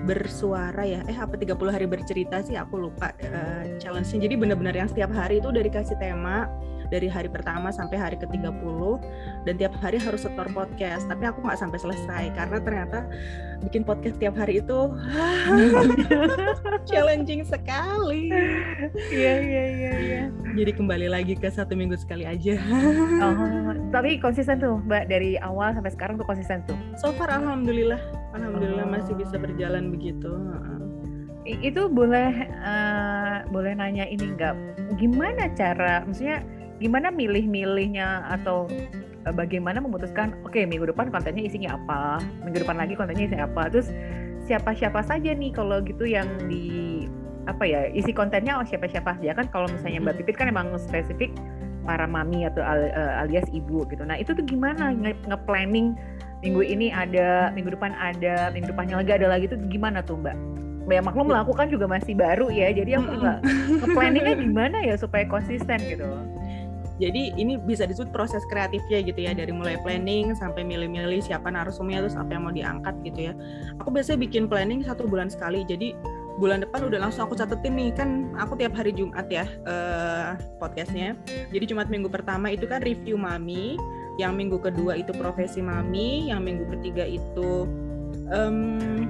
bersuara 0.04 0.82
ya. 0.84 1.00
Eh 1.06 1.16
apa 1.16 1.38
30 1.38 1.56
hari 1.70 1.86
bercerita 1.86 2.42
sih 2.44 2.58
aku 2.58 2.90
lupa 2.90 3.14
uh, 3.30 3.64
challenge-nya. 3.78 4.28
Jadi 4.28 4.34
benar-benar 4.36 4.74
yang 4.74 4.88
setiap 4.90 5.14
hari 5.14 5.40
itu 5.40 5.48
udah 5.54 5.64
dikasih 5.64 5.96
tema 6.02 6.50
dari 6.90 7.06
hari 7.06 7.30
pertama 7.30 7.70
sampai 7.70 7.96
hari 7.96 8.16
ke-30 8.18 8.80
dan 9.46 9.54
tiap 9.56 9.74
hari 9.78 9.96
harus 10.02 10.26
setor 10.26 10.50
podcast. 10.50 11.06
Tapi 11.06 11.24
aku 11.24 11.40
nggak 11.46 11.58
sampai 11.58 11.78
selesai 11.78 12.24
karena 12.34 12.58
ternyata 12.60 12.98
bikin 13.64 13.86
podcast 13.86 14.18
tiap 14.18 14.34
hari 14.34 14.58
itu 14.58 14.80
challenging 16.90 17.46
sekali. 17.46 18.28
Iya 19.08 19.34
iya 19.40 19.64
iya 19.64 19.92
iya. 19.96 20.22
Jadi 20.58 20.72
kembali 20.74 21.06
lagi 21.06 21.38
ke 21.38 21.48
satu 21.48 21.78
minggu 21.78 21.96
sekali 21.96 22.26
aja. 22.26 22.58
Oh, 23.20 23.36
tapi 23.92 24.16
konsisten 24.16 24.58
tuh 24.58 24.80
mbak 24.88 25.12
dari 25.12 25.36
awal 25.44 25.76
sampai 25.76 25.92
sekarang 25.92 26.16
tuh 26.16 26.24
konsisten 26.24 26.64
tuh? 26.64 26.74
So 26.96 27.12
far 27.12 27.28
alhamdulillah 27.28 28.00
alhamdulillah 28.32 28.86
oh. 28.88 28.90
masih 28.90 29.14
bisa 29.14 29.36
berjalan 29.36 29.92
begitu 29.92 30.32
itu 31.48 31.88
boleh 31.88 32.46
uh, 32.62 33.42
boleh 33.48 33.72
nanya 33.74 34.06
ini 34.06 34.36
enggak 34.36 34.54
gimana 35.00 35.50
cara 35.56 36.04
maksudnya 36.04 36.44
gimana 36.80 37.12
milih-milihnya 37.12 38.24
atau 38.40 38.66
uh, 39.28 39.34
bagaimana 39.36 39.78
memutuskan 39.84 40.32
oke 40.42 40.56
okay, 40.56 40.64
minggu 40.64 40.88
depan 40.88 41.12
kontennya 41.12 41.44
isinya 41.44 41.76
apa 41.76 42.24
minggu 42.42 42.64
depan 42.64 42.80
lagi 42.80 42.96
kontennya 42.96 43.28
isinya 43.28 43.46
apa. 43.46 43.68
Terus 43.68 43.92
siapa-siapa 44.48 45.04
saja 45.04 45.30
nih 45.30 45.52
kalau 45.52 45.84
gitu 45.84 46.08
yang 46.08 46.26
di 46.48 47.06
apa 47.48 47.64
ya 47.68 47.88
isi 47.92 48.10
kontennya 48.10 48.56
oh 48.58 48.66
siapa-siapa 48.66 49.16
aja 49.20 49.36
kan 49.36 49.46
kalau 49.52 49.68
misalnya 49.68 50.00
Mbak 50.02 50.24
Pipit 50.24 50.36
kan 50.40 50.48
emang 50.48 50.72
spesifik 50.80 51.32
para 51.84 52.04
mami 52.04 52.44
atau 52.48 52.64
uh, 52.64 53.22
alias 53.22 53.46
ibu 53.52 53.84
gitu. 53.88 54.02
Nah 54.04 54.16
itu 54.16 54.32
tuh 54.32 54.44
gimana 54.44 54.92
nge-planning 55.28 55.96
minggu 56.40 56.62
ini 56.64 56.88
ada 56.88 57.52
minggu 57.52 57.76
depan 57.76 57.92
ada 58.00 58.48
minggu 58.52 58.72
depannya 58.72 59.04
lagi 59.04 59.12
ada 59.12 59.28
lagi 59.28 59.44
tuh 59.52 59.60
gimana 59.68 60.00
tuh 60.00 60.16
Mbak? 60.16 60.36
Ya 60.90 60.98
maklum 60.98 61.30
melakukan 61.30 61.70
juga 61.70 61.86
masih 61.86 62.18
baru 62.18 62.50
ya 62.50 62.74
jadi 62.74 62.98
aku 62.98 63.10
nggak 63.14 63.38
nge-planningnya 63.84 64.34
gimana 64.42 64.78
ya 64.82 64.98
supaya 64.98 65.22
konsisten 65.28 65.78
gitu 65.86 66.08
jadi 67.00 67.32
ini 67.40 67.56
bisa 67.56 67.88
disebut 67.88 68.12
proses 68.12 68.44
kreatifnya 68.52 69.00
gitu 69.00 69.24
ya 69.24 69.32
dari 69.32 69.48
mulai 69.48 69.80
planning 69.80 70.36
sampai 70.36 70.60
milih-milih 70.68 71.24
siapa 71.24 71.48
narasumnya 71.48 72.04
terus 72.04 72.12
apa 72.12 72.36
yang 72.36 72.44
mau 72.44 72.52
diangkat 72.52 72.94
gitu 73.08 73.32
ya. 73.32 73.34
Aku 73.80 73.88
biasanya 73.88 74.20
bikin 74.20 74.44
planning 74.52 74.84
satu 74.84 75.08
bulan 75.08 75.32
sekali. 75.32 75.64
Jadi 75.64 75.96
bulan 76.36 76.60
depan 76.60 76.92
udah 76.92 77.08
langsung 77.08 77.24
aku 77.24 77.40
catetin 77.40 77.72
nih. 77.72 77.90
Kan 77.96 78.36
aku 78.36 78.60
tiap 78.60 78.76
hari 78.76 78.92
Jumat 78.92 79.32
ya 79.32 79.48
uh, 79.64 80.36
podcastnya. 80.60 81.16
Jadi 81.48 81.72
Jumat 81.72 81.88
minggu 81.88 82.12
pertama 82.12 82.52
itu 82.52 82.68
kan 82.68 82.84
review 82.84 83.16
mami 83.16 83.80
yang 84.20 84.36
minggu 84.36 84.60
kedua 84.60 85.00
itu 85.00 85.16
profesi 85.16 85.64
mami 85.64 86.28
yang 86.28 86.44
minggu 86.44 86.68
ketiga 86.76 87.08
itu 87.08 87.64
um, 88.28 89.08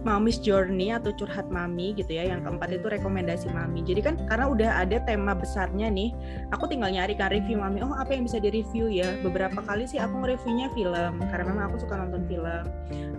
Mami's 0.00 0.40
Journey 0.40 0.90
atau 0.94 1.12
curhat 1.12 1.52
mami 1.52 1.92
gitu 1.92 2.16
ya. 2.16 2.28
Yang 2.28 2.48
keempat 2.48 2.68
itu 2.72 2.86
rekomendasi 2.88 3.48
mami. 3.52 3.84
Jadi 3.84 4.00
kan 4.00 4.14
karena 4.26 4.48
udah 4.48 4.70
ada 4.80 4.96
tema 5.04 5.36
besarnya 5.36 5.92
nih, 5.92 6.10
aku 6.50 6.68
tinggal 6.68 6.88
nyari 6.92 7.12
kan 7.16 7.28
review 7.28 7.60
mami. 7.60 7.84
Oh 7.84 7.92
apa 7.92 8.16
yang 8.16 8.24
bisa 8.24 8.40
direview 8.40 8.88
ya? 8.88 9.20
Beberapa 9.20 9.60
kali 9.60 9.84
sih 9.84 10.00
aku 10.00 10.24
nge-reviewnya 10.24 10.72
film 10.72 11.12
karena 11.28 11.44
memang 11.44 11.64
aku 11.72 11.84
suka 11.84 12.00
nonton 12.00 12.24
film. 12.26 12.64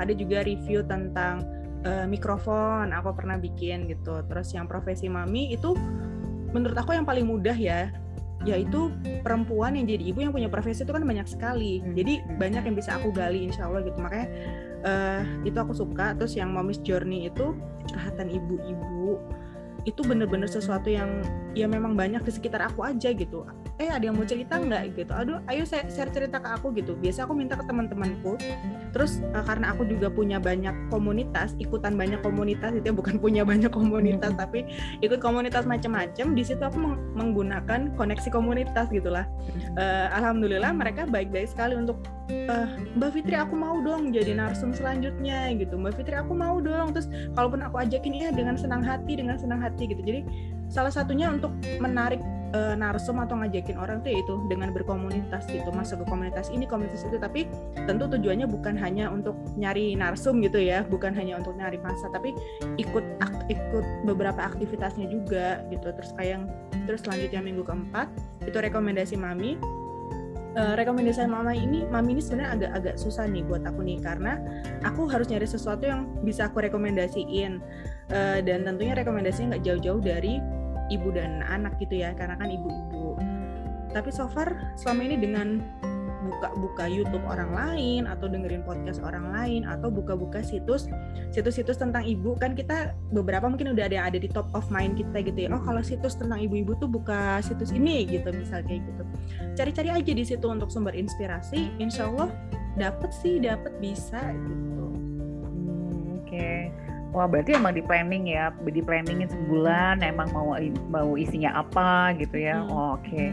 Ada 0.02 0.14
juga 0.18 0.42
review 0.42 0.82
tentang 0.86 1.46
uh, 1.86 2.06
mikrofon 2.10 2.90
aku 2.94 3.14
pernah 3.14 3.38
bikin 3.38 3.86
gitu. 3.86 4.26
Terus 4.26 4.50
yang 4.58 4.66
profesi 4.66 5.06
mami 5.06 5.54
itu 5.54 5.78
menurut 6.52 6.76
aku 6.76 6.98
yang 6.98 7.08
paling 7.08 7.26
mudah 7.30 7.56
ya 7.56 7.94
yaitu 8.42 8.90
perempuan 9.22 9.78
yang 9.78 9.86
jadi 9.86 10.04
ibu 10.14 10.20
yang 10.26 10.34
punya 10.34 10.50
profesi 10.50 10.82
itu 10.82 10.90
kan 10.90 11.06
banyak 11.06 11.30
sekali 11.30 11.78
hmm, 11.82 11.94
jadi 11.94 12.14
hmm. 12.26 12.42
banyak 12.42 12.64
yang 12.66 12.76
bisa 12.76 12.98
aku 12.98 13.14
gali 13.14 13.46
insya 13.46 13.70
Allah 13.70 13.86
gitu 13.86 13.98
makanya 14.02 14.28
uh, 14.84 15.22
itu 15.46 15.58
aku 15.58 15.74
suka. 15.74 16.14
Terus 16.18 16.38
yang 16.38 16.54
mommy's 16.54 16.82
journey 16.82 17.30
itu 17.30 17.54
curhatan 17.90 18.30
ibu-ibu 18.30 19.18
itu 19.82 20.02
bener-bener 20.06 20.46
sesuatu 20.46 20.94
yang 20.94 21.26
ya 21.58 21.66
memang 21.66 21.98
banyak 21.98 22.22
di 22.22 22.32
sekitar 22.32 22.62
aku 22.62 22.86
aja 22.86 23.10
gitu 23.18 23.42
eh 23.82 23.90
ada 23.90 24.04
yang 24.06 24.16
mau 24.16 24.28
cerita 24.30 24.62
nggak? 24.62 24.94
Gitu. 24.94 25.10
Aduh 25.10 25.42
ayo 25.50 25.66
share 25.66 26.12
cerita 26.14 26.38
ke 26.38 26.50
aku 26.54 26.70
gitu. 26.78 26.94
Biasa 26.94 27.26
aku 27.26 27.34
minta 27.34 27.58
ke 27.58 27.66
teman-temanku. 27.66 28.38
Terus 28.94 29.26
uh, 29.34 29.42
karena 29.42 29.74
aku 29.74 29.90
juga 29.90 30.14
punya 30.14 30.38
banyak 30.38 30.94
komunitas 30.94 31.58
ikutan 31.58 31.98
banyak 31.98 32.22
komunitas 32.22 32.78
itu 32.78 32.92
ya 32.92 32.96
bukan 32.96 33.18
punya 33.18 33.42
banyak 33.42 33.74
komunitas 33.74 34.38
tapi 34.38 34.68
ikut 35.02 35.18
komunitas 35.18 35.66
macam-macam 35.66 36.28
di 36.38 36.44
situ 36.46 36.62
aku 36.62 36.78
meng 36.78 36.96
menggunakan 37.18 37.98
koneksi 37.98 38.30
komunitas 38.30 38.94
gitulah. 38.94 39.26
Uh, 39.74 40.08
alhamdulillah 40.14 40.70
mereka 40.76 41.10
baik-baik 41.10 41.50
sekali 41.50 41.74
untuk 41.74 41.98
uh, 42.52 42.68
Mbak 43.00 43.12
Fitri 43.18 43.36
aku 43.40 43.58
mau 43.58 43.82
dong 43.82 44.14
jadi 44.14 44.38
narsum 44.38 44.76
selanjutnya 44.76 45.50
gitu. 45.58 45.80
Mbak 45.80 45.98
Fitri 45.98 46.16
aku 46.20 46.38
mau 46.38 46.62
dong. 46.62 46.94
Terus 46.94 47.10
kalaupun 47.34 47.66
aku 47.66 47.82
ajakin 47.82 48.14
ya 48.14 48.30
dengan 48.30 48.60
senang 48.60 48.86
hati 48.86 49.18
dengan 49.18 49.40
senang 49.42 49.64
hati 49.64 49.90
gitu. 49.90 50.04
Jadi 50.04 50.22
salah 50.68 50.92
satunya 50.92 51.32
untuk 51.32 51.52
menarik 51.80 52.20
uh, 52.53 52.75
narsum 52.75 53.20
atau 53.20 53.39
ngajakin 53.39 53.77
orang 53.79 54.03
tuh 54.03 54.13
itu 54.13 54.34
dengan 54.48 54.72
berkomunitas 54.75 55.48
gitu 55.48 55.70
masuk 55.72 56.03
ke 56.03 56.05
komunitas 56.08 56.51
ini 56.51 56.67
komunitas 56.67 57.03
itu. 57.08 57.17
Tapi 57.17 57.48
tentu 57.88 58.08
tujuannya 58.08 58.48
bukan 58.48 58.75
hanya 58.79 59.10
untuk 59.12 59.36
nyari 59.55 59.96
narsum 59.96 60.39
gitu 60.43 60.60
ya 60.60 60.84
bukan 60.88 61.15
hanya 61.15 61.39
untuk 61.39 61.55
nyari 61.55 61.79
masa 61.79 62.12
tapi 62.12 62.36
ikut 62.77 63.03
ikut 63.50 63.86
beberapa 64.08 64.39
aktivitasnya 64.43 65.08
juga 65.10 65.63
gitu. 65.72 65.91
Terus 65.91 66.12
kayak 66.15 66.29
yang 66.39 66.43
terus 66.86 67.01
selanjutnya 67.03 67.41
minggu 67.43 67.63
keempat 67.65 68.08
itu 68.46 68.58
rekomendasi 68.58 69.15
mami. 69.17 69.55
Uh, 70.51 70.75
rekomendasi 70.75 71.31
mama 71.31 71.55
ini 71.55 71.88
mami 71.88 72.12
ini 72.12 72.20
sebenarnya 72.20 72.51
agak-agak 72.60 72.96
susah 73.00 73.24
nih 73.24 73.39
buat 73.48 73.63
aku 73.63 73.88
nih 73.88 74.03
karena 74.03 74.36
aku 74.84 75.08
harus 75.08 75.31
nyari 75.31 75.48
sesuatu 75.48 75.88
yang 75.88 76.12
bisa 76.27 76.51
aku 76.51 76.60
rekomendasiin. 76.60 77.63
Uh, 78.12 78.43
dan 78.43 78.67
tentunya 78.67 78.91
rekomendasinya 78.91 79.55
nggak 79.55 79.63
jauh-jauh 79.63 80.03
dari 80.03 80.43
ibu 80.92 81.10
dan 81.16 81.42
anak 81.48 81.80
gitu 81.80 82.04
ya 82.04 82.12
karena 82.14 82.36
kan 82.36 82.52
ibu-ibu. 82.52 83.16
Tapi 83.92 84.12
so 84.12 84.28
far 84.32 84.76
selama 84.80 85.08
ini 85.08 85.16
dengan 85.20 85.64
buka-buka 86.22 86.86
YouTube 86.86 87.26
orang 87.26 87.52
lain 87.52 88.06
atau 88.06 88.30
dengerin 88.30 88.62
podcast 88.62 89.02
orang 89.02 89.34
lain 89.34 89.66
atau 89.66 89.90
buka-buka 89.90 90.46
situs 90.46 90.86
situs-situs 91.34 91.82
tentang 91.82 92.06
ibu 92.06 92.38
kan 92.38 92.54
kita 92.54 92.94
beberapa 93.10 93.50
mungkin 93.50 93.74
udah 93.74 93.90
ada 93.90 94.06
ada 94.06 94.18
di 94.22 94.30
top 94.30 94.48
of 94.54 94.70
mind 94.70 95.02
kita 95.02 95.26
gitu 95.26 95.40
ya. 95.46 95.50
Oh 95.50 95.62
kalau 95.62 95.82
situs 95.82 96.14
tentang 96.16 96.40
ibu-ibu 96.40 96.78
tuh 96.78 96.88
buka 96.88 97.42
situs 97.42 97.74
ini 97.74 98.06
gitu 98.06 98.30
misal 98.32 98.62
kayak 98.64 98.86
gitu. 98.86 99.04
Cari-cari 99.58 99.90
aja 99.90 100.12
di 100.14 100.24
situ 100.24 100.46
untuk 100.46 100.70
sumber 100.70 100.94
inspirasi 100.94 101.74
insya 101.82 102.08
Allah 102.08 102.30
dapet 102.78 103.12
sih 103.12 103.42
dapet 103.42 103.74
bisa 103.82 104.22
gitu. 104.32 104.86
Hmm, 104.94 106.22
oke. 106.22 106.30
okay. 106.30 106.91
Wah 107.12 107.27
berarti 107.27 107.60
emang 107.60 107.75
di 107.75 107.84
planning 107.84 108.32
ya, 108.32 108.56
di 108.56 108.80
planningin 108.80 109.27
sebulan, 109.27 110.00
emang 110.00 110.32
mau 110.32 110.56
mau 110.88 111.20
isinya 111.20 111.60
apa 111.60 112.15
gitu 112.15 112.39
ya. 112.39 112.63
Oh, 112.63 112.96
Oke, 112.96 113.03
okay. 113.03 113.27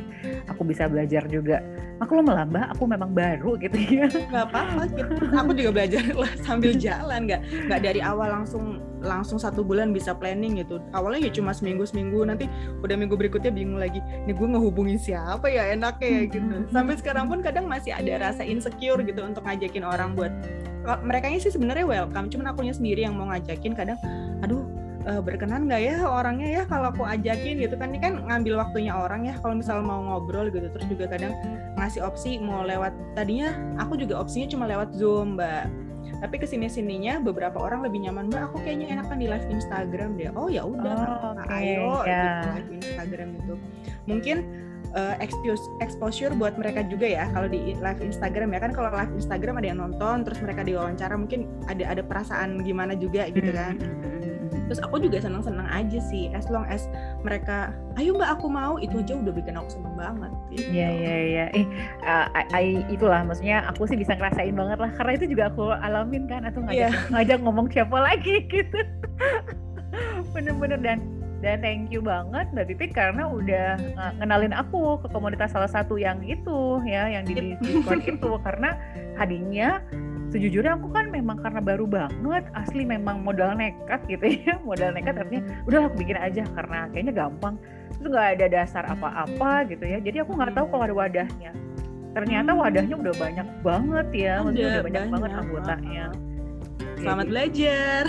aku 0.51 0.67
bisa 0.67 0.91
belajar 0.91 1.31
juga. 1.31 1.63
Aku 1.99 2.15
lo 2.15 2.23
melambah, 2.23 2.71
aku 2.71 2.87
memang 2.87 3.11
baru 3.11 3.59
gitu 3.59 3.75
ya. 3.75 4.07
Gak 4.07 4.55
apa-apa, 4.55 4.87
gitu. 4.95 5.15
aku 5.35 5.51
juga 5.51 5.71
belajar 5.75 6.03
lah 6.23 6.33
sambil 6.47 6.73
jalan, 6.79 7.27
nggak 7.27 7.41
nggak 7.67 7.81
dari 7.83 7.99
awal 7.99 8.31
langsung 8.31 8.79
langsung 9.03 9.39
satu 9.39 9.67
bulan 9.67 9.91
bisa 9.91 10.15
planning 10.15 10.63
gitu. 10.63 10.79
Awalnya 10.95 11.27
ya 11.27 11.33
cuma 11.35 11.51
seminggu 11.51 11.83
seminggu, 11.87 12.23
nanti 12.23 12.47
udah 12.87 12.95
minggu 12.95 13.19
berikutnya 13.19 13.51
bingung 13.51 13.83
lagi. 13.83 13.99
Nih 14.27 14.35
gue 14.35 14.47
ngehubungin 14.47 14.99
siapa 14.99 15.51
ya 15.51 15.75
enaknya 15.75 16.07
ya 16.07 16.23
gitu. 16.31 16.39
Hmm. 16.39 16.71
Sampai 16.71 16.95
sekarang 17.03 17.27
pun 17.27 17.43
kadang 17.43 17.67
masih 17.67 17.91
ada 17.91 18.31
rasa 18.31 18.47
insecure 18.47 19.03
gitu 19.03 19.19
untuk 19.27 19.43
ngajakin 19.43 19.83
orang 19.83 20.15
buat 20.15 20.31
mereka 21.05 21.29
sih 21.37 21.53
sebenarnya 21.53 21.85
welcome 21.85 22.33
cuman 22.33 22.57
akunya 22.57 22.73
sendiri 22.73 23.05
yang 23.05 23.13
mau 23.13 23.29
ngajakin 23.29 23.77
kadang 23.77 23.99
aduh 24.41 24.65
uh, 25.05 25.21
berkenan 25.21 25.69
nggak 25.69 25.83
ya 25.85 25.97
orangnya 26.05 26.49
ya 26.49 26.63
kalau 26.65 26.89
aku 26.89 27.05
ajakin 27.05 27.61
gitu 27.61 27.75
kan 27.77 27.93
ini 27.93 28.01
kan 28.01 28.25
ngambil 28.25 28.61
waktunya 28.65 28.93
orang 28.97 29.29
ya 29.29 29.35
kalau 29.41 29.57
misal 29.59 29.85
mau 29.85 30.01
ngobrol 30.01 30.49
gitu 30.49 30.69
terus 30.73 30.87
juga 30.89 31.13
kadang 31.13 31.37
ngasih 31.79 32.03
opsi 32.05 32.43
mau 32.43 32.67
lewat 32.67 32.93
tadinya 33.15 33.55
aku 33.79 33.97
juga 33.97 34.19
opsinya 34.21 34.51
cuma 34.51 34.65
lewat 34.67 34.95
zoom 34.95 35.39
mbak. 35.39 35.71
Tapi 36.19 36.35
ke 36.41 36.47
sini 36.51 36.67
sininya 36.67 37.23
beberapa 37.23 37.63
orang 37.63 37.87
lebih 37.87 38.09
nyaman 38.09 38.27
mbak 38.27 38.51
aku 38.51 38.63
kayaknya 38.67 38.99
enakan 38.99 39.19
di 39.23 39.27
live 39.31 39.47
Instagram 39.47 40.19
deh. 40.19 40.31
Oh 40.35 40.51
ya 40.51 40.67
udah 40.67 40.99
oh, 40.99 41.33
okay. 41.39 41.79
ayo 41.79 42.03
yeah. 42.05 42.43
gitu, 42.43 42.49
live 42.51 42.71
Instagram 42.83 43.29
itu 43.39 43.55
mungkin 44.09 44.37
uh, 44.99 45.15
exposure 45.79 46.33
buat 46.35 46.59
mereka 46.59 46.83
juga 46.91 47.07
ya 47.07 47.25
kalau 47.31 47.47
di 47.47 47.79
live 47.79 48.01
Instagram 48.03 48.51
ya. 48.51 48.59
Kan 48.59 48.73
kalau 48.75 48.91
live 48.91 49.15
Instagram 49.15 49.63
ada 49.63 49.67
yang 49.71 49.79
nonton 49.79 50.27
terus 50.27 50.43
mereka 50.43 50.67
diwawancara 50.67 51.15
mungkin 51.15 51.47
ada 51.71 51.87
ada 51.87 52.03
perasaan 52.03 52.67
gimana 52.67 52.99
juga 52.99 53.31
gitu 53.31 53.55
kan 53.55 53.79
terus 54.69 54.85
aku 54.85 55.01
juga 55.01 55.25
senang-senang 55.25 55.65
aja 55.73 55.99
sih 56.13 56.29
as 56.37 56.45
long 56.53 56.69
as 56.69 56.85
mereka 57.25 57.73
ayo 57.97 58.13
mbak 58.15 58.37
aku 58.37 58.47
mau 58.53 58.77
itu 58.77 59.01
aja 59.01 59.17
udah 59.17 59.33
bikin 59.33 59.57
aku 59.57 59.81
seneng 59.81 59.97
banget 59.97 60.33
gitu. 60.53 60.69
Iya 60.77 60.89
iya 60.93 61.15
iya. 61.25 61.45
Eh 61.57 61.67
uh, 62.05 62.27
I, 62.53 62.85
itulah 62.93 63.25
maksudnya 63.25 63.65
aku 63.67 63.89
sih 63.89 63.97
bisa 63.97 64.15
ngerasain 64.15 64.53
banget 64.53 64.79
lah 64.79 64.93
karena 64.95 65.13
itu 65.17 65.27
juga 65.33 65.49
aku 65.49 65.73
alamin 65.73 66.29
kan 66.29 66.45
atau 66.45 66.61
ngajak 66.63 66.93
yeah. 66.93 67.11
ngajak 67.11 67.39
ngomong 67.41 67.67
siapa 67.73 67.97
lagi 68.13 68.45
gitu. 68.47 68.79
Bener-bener 70.37 70.79
dan 70.85 71.01
dan 71.39 71.63
thank 71.63 71.89
you 71.95 72.03
banget 72.03 72.51
Mbak 72.51 72.67
Pipit 72.75 72.91
karena 72.95 73.31
udah 73.31 73.79
ngenalin 74.19 74.51
aku 74.51 74.99
ke 74.99 75.09
komunitas 75.15 75.55
salah 75.55 75.71
satu 75.71 75.95
yang 75.95 76.19
itu 76.27 76.83
ya 76.83 77.07
yang 77.07 77.23
di 77.25 77.55
Discord 77.63 78.03
itu 78.03 78.31
karena 78.43 78.75
tadinya 79.15 79.79
sejujurnya 80.29 80.77
aku 80.77 80.93
kan 80.93 81.09
memang 81.09 81.41
karena 81.41 81.61
baru 81.65 81.85
banget 81.89 82.45
asli 82.53 82.85
memang 82.85 83.25
modal 83.25 83.57
nekat 83.57 84.05
gitu 84.09 84.25
ya 84.45 84.61
modal 84.69 84.93
nekat 84.93 85.17
artinya 85.17 85.43
udah 85.65 85.89
aku 85.89 86.05
bikin 86.05 86.19
aja 86.21 86.45
karena 86.53 86.89
kayaknya 86.93 87.13
gampang 87.17 87.55
terus 87.99 88.09
nggak 88.13 88.29
ada 88.39 88.47
dasar 88.47 88.85
apa-apa 88.87 89.67
gitu 89.73 89.85
ya. 89.85 89.99
Jadi 89.99 90.23
aku 90.23 90.37
nggak 90.37 90.55
tahu 90.55 90.67
kalau 90.71 90.85
ada 90.87 90.95
wadahnya. 90.95 91.51
Ternyata 92.15 92.51
hmm. 92.55 92.61
wadahnya 92.61 92.97
udah 92.99 93.15
banyak 93.17 93.49
banget 93.65 94.09
ya 94.15 94.35
maksudnya 94.41 94.69
udah 94.69 94.85
banyak, 94.85 95.03
banyak 95.03 95.13
banget 95.13 95.31
anggotanya 95.35 96.07
Selamat 96.99 97.25
gitu. 97.25 97.33
belajar. 97.33 98.03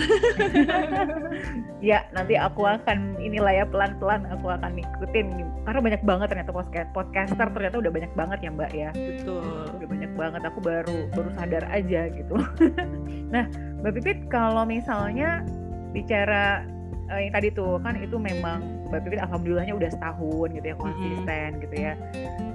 ya, 1.90 1.98
nanti 2.12 2.34
aku 2.36 2.62
akan 2.66 3.18
inilah 3.22 3.52
ya 3.62 3.64
pelan-pelan 3.66 4.26
aku 4.28 4.46
akan 4.50 4.70
ngikutin 4.76 5.26
karena 5.64 5.80
banyak 5.80 6.02
banget 6.02 6.26
ternyata 6.32 6.52
podcast 6.52 6.88
podcaster 6.90 7.46
ternyata 7.52 7.76
udah 7.78 7.92
banyak 7.92 8.12
banget 8.18 8.38
ya 8.42 8.50
Mbak 8.50 8.70
ya. 8.74 8.90
Betul. 8.94 9.70
Udah 9.78 9.88
banyak 9.88 10.12
banget 10.18 10.42
aku 10.44 10.58
baru 10.60 10.98
baru 11.14 11.30
sadar 11.38 11.64
aja 11.70 12.00
gitu. 12.10 12.36
nah, 13.34 13.44
Mbak 13.80 13.92
Pipit 14.00 14.18
kalau 14.28 14.66
misalnya 14.66 15.46
bicara 15.90 16.66
uh, 17.10 17.20
yang 17.20 17.34
tadi 17.34 17.48
tuh 17.54 17.78
kan 17.82 17.98
itu 17.98 18.16
memang 18.18 18.86
Mbak 18.90 19.00
Pipit 19.06 19.20
alhamdulillahnya 19.22 19.74
udah 19.78 19.90
setahun 19.90 20.48
gitu 20.54 20.66
ya 20.66 20.76
konsisten 20.78 21.22
mm 21.26 21.54
-hmm. 21.54 21.62
gitu 21.66 21.76
ya. 21.78 21.92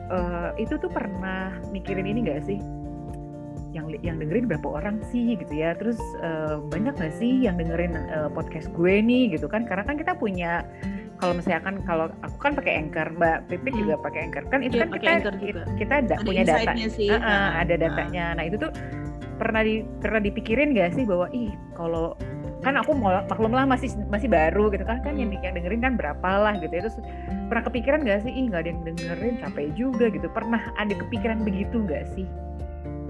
Uh, 0.06 0.50
itu 0.62 0.78
tuh 0.78 0.92
pernah 0.92 1.50
mikirin 1.74 2.06
ini 2.06 2.30
gak 2.30 2.46
sih? 2.46 2.62
Yang 3.76 3.92
yang 4.00 4.16
dengerin 4.24 4.48
berapa 4.48 4.68
orang 4.80 5.04
sih 5.12 5.36
gitu 5.36 5.52
ya. 5.52 5.76
Terus 5.76 6.00
uh, 6.24 6.64
banyak 6.72 6.96
gak 6.96 7.14
sih 7.20 7.44
yang 7.44 7.60
dengerin 7.60 7.92
uh, 8.16 8.32
podcast 8.32 8.72
gue 8.72 9.04
nih 9.04 9.36
gitu 9.36 9.52
kan. 9.52 9.68
Karena 9.68 9.84
kan 9.84 10.00
kita 10.00 10.16
punya 10.16 10.64
kalau 11.20 11.36
misalkan 11.36 11.84
kalau 11.84 12.08
aku 12.24 12.38
kan 12.40 12.56
pakai 12.56 12.80
anchor 12.80 13.08
mbak 13.20 13.44
Pipit 13.52 13.76
hmm. 13.76 13.82
juga 13.84 13.94
pakai 14.00 14.32
anchor. 14.32 14.44
Kan 14.48 14.64
itu 14.64 14.80
ya, 14.80 14.88
kan 14.88 14.90
kita 14.96 15.12
kita, 15.36 15.62
kita 15.76 15.94
ada 16.08 16.16
punya 16.24 16.44
data. 16.48 16.72
sih. 16.88 17.12
Uh, 17.12 17.20
uh, 17.20 17.48
ada 17.60 17.76
datanya. 17.76 18.32
Nah. 18.34 18.40
nah 18.40 18.44
itu 18.48 18.56
tuh 18.56 18.72
pernah 19.36 19.62
di 19.68 19.84
pernah 20.00 20.24
dipikirin 20.24 20.72
gak 20.72 20.96
sih 20.96 21.04
bahwa 21.04 21.28
ih 21.36 21.52
kalau 21.76 22.16
kan 22.64 22.82
aku 22.82 22.98
mau 22.98 23.14
maklum 23.30 23.54
lah 23.54 23.68
masih 23.68 23.94
masih 24.08 24.32
baru 24.32 24.72
gitu 24.72 24.88
kan. 24.88 25.04
Kan 25.04 25.20
yang, 25.20 25.36
yang 25.44 25.52
dengerin 25.52 25.84
kan 25.84 25.94
berapa 26.00 26.30
lah 26.40 26.56
gitu 26.64 26.72
ya. 26.72 26.88
Terus 26.88 26.98
pernah 27.52 27.64
kepikiran 27.68 28.08
gak 28.08 28.24
sih 28.24 28.32
ih 28.32 28.48
nggak 28.48 28.64
ada 28.64 28.70
yang 28.72 28.82
dengerin 28.88 29.36
capek 29.44 29.68
juga 29.76 30.08
gitu. 30.08 30.32
Pernah 30.32 30.64
ada 30.80 30.96
kepikiran 30.96 31.44
begitu 31.44 31.84
gak 31.84 32.08
sih 32.16 32.24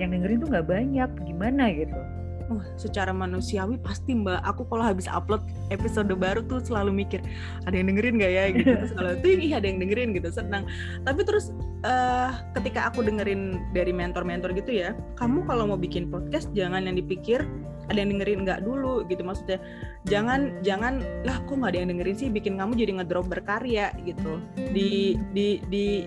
yang 0.01 0.11
dengerin 0.11 0.43
tuh 0.43 0.49
nggak 0.51 0.67
banyak 0.67 1.09
gimana 1.25 1.63
gitu? 1.71 1.99
Oh, 2.45 2.61
secara 2.77 3.09
manusiawi 3.09 3.81
pasti 3.81 4.13
mbak. 4.13 4.37
Aku 4.45 4.69
kalau 4.69 4.85
habis 4.85 5.09
upload 5.09 5.41
episode 5.73 6.13
baru 6.13 6.45
tuh 6.45 6.61
selalu 6.61 6.93
mikir 7.05 7.17
ada 7.65 7.73
yang 7.73 7.89
dengerin 7.89 8.21
gak 8.21 8.33
ya? 8.37 8.43
gitu. 8.53 8.69
Terus 8.85 8.93
kalau 8.93 9.11
tuh 9.17 9.33
iya 9.33 9.57
ada 9.57 9.65
yang 9.65 9.81
dengerin 9.81 10.09
gitu. 10.13 10.29
Senang. 10.29 10.69
Tapi 11.01 11.25
terus 11.25 11.49
uh, 11.81 12.37
ketika 12.53 12.93
aku 12.93 13.01
dengerin 13.01 13.57
dari 13.73 13.89
mentor-mentor 13.89 14.53
gitu 14.53 14.77
ya 14.77 14.93
kamu 15.17 15.41
kalau 15.49 15.73
mau 15.73 15.79
bikin 15.79 16.13
podcast 16.13 16.53
jangan 16.53 16.85
yang 16.85 16.97
dipikir 17.01 17.41
ada 17.89 17.97
yang 17.97 18.13
dengerin 18.13 18.45
nggak 18.45 18.61
dulu 18.61 19.01
gitu. 19.09 19.25
Maksudnya 19.25 19.57
jangan 20.05 20.53
jangan 20.61 21.01
lah 21.25 21.41
kok 21.49 21.57
nggak 21.57 21.73
ada 21.73 21.79
yang 21.81 21.89
dengerin 21.97 22.17
sih 22.17 22.29
bikin 22.29 22.61
kamu 22.61 22.77
jadi 22.77 22.91
ngedrop 23.01 23.25
berkarya 23.25 23.89
gitu. 24.05 24.37
Di 24.53 25.17
di 25.33 25.65
di 25.65 26.05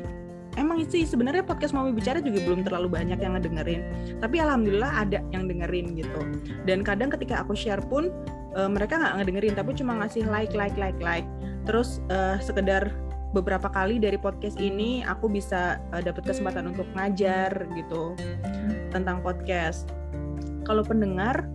emang 0.58 0.82
sih 0.90 1.06
sebenarnya 1.06 1.46
podcast 1.46 1.70
mau 1.70 1.86
bicara 1.88 2.18
juga 2.18 2.42
belum 2.42 2.66
terlalu 2.66 2.90
banyak 2.90 3.18
yang 3.22 3.38
ngedengerin. 3.38 3.80
Tapi 4.18 4.36
alhamdulillah 4.42 5.06
ada 5.06 5.22
yang 5.30 5.46
dengerin 5.46 5.94
gitu. 5.94 6.20
Dan 6.66 6.82
kadang 6.82 7.14
ketika 7.14 7.40
aku 7.46 7.54
share 7.54 7.80
pun 7.86 8.10
uh, 8.58 8.66
mereka 8.66 8.98
nggak 8.98 9.22
ngedengerin 9.22 9.54
tapi 9.54 9.70
cuma 9.78 9.94
ngasih 10.02 10.26
like 10.26 10.52
like 10.52 10.74
like 10.74 10.98
like. 10.98 11.26
Terus 11.64 12.02
uh, 12.10 12.36
sekedar 12.42 12.90
beberapa 13.36 13.68
kali 13.68 14.00
dari 14.00 14.16
podcast 14.16 14.56
ini 14.56 15.04
aku 15.04 15.28
bisa 15.28 15.78
uh, 15.92 16.02
dapat 16.02 16.24
kesempatan 16.24 16.72
untuk 16.74 16.88
ngajar 16.98 17.54
gitu 17.78 18.18
tentang 18.90 19.22
podcast. 19.22 19.88
Kalau 20.66 20.84
pendengar 20.84 21.48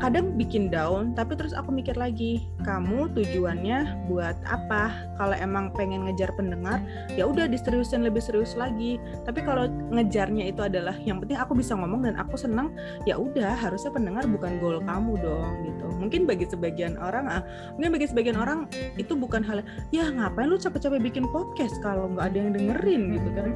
kadang 0.00 0.32
bikin 0.40 0.72
down 0.72 1.12
tapi 1.12 1.36
terus 1.36 1.52
aku 1.52 1.68
mikir 1.68 1.92
lagi 1.98 2.48
kamu 2.64 3.12
tujuannya 3.12 4.08
buat 4.08 4.38
apa? 4.48 5.12
Kalau 5.20 5.36
emang 5.36 5.74
pengen 5.76 6.08
ngejar 6.08 6.32
pendengar 6.32 6.80
ya 7.12 7.28
udah 7.28 7.44
diseriusin 7.50 8.06
lebih 8.06 8.24
serius 8.24 8.56
lagi. 8.56 8.96
Tapi 9.28 9.44
kalau 9.44 9.68
ngejarnya 9.92 10.48
itu 10.48 10.64
adalah 10.64 10.96
yang 11.04 11.20
penting 11.20 11.36
aku 11.36 11.52
bisa 11.58 11.76
ngomong 11.76 12.08
dan 12.08 12.16
aku 12.16 12.38
senang 12.40 12.72
ya 13.04 13.18
udah 13.18 13.52
harusnya 13.52 13.92
pendengar 13.92 14.24
bukan 14.24 14.56
goal 14.62 14.80
kamu 14.80 15.12
dong 15.20 15.52
gitu. 15.68 15.86
Mungkin 16.00 16.24
bagi 16.24 16.48
sebagian 16.48 16.96
orang 16.96 17.28
ah, 17.28 17.42
mungkin 17.76 17.92
bagi 17.92 18.06
sebagian 18.08 18.38
orang 18.38 18.70
itu 18.96 19.12
bukan 19.12 19.44
hal 19.44 19.60
ya 19.92 20.08
ngapain 20.08 20.48
lu 20.48 20.56
capek-capek 20.56 21.02
bikin 21.02 21.28
podcast 21.28 21.76
kalau 21.84 22.08
nggak 22.08 22.32
ada 22.32 22.38
yang 22.38 22.52
dengerin 22.56 23.02
gitu 23.20 23.28
kan. 23.36 23.50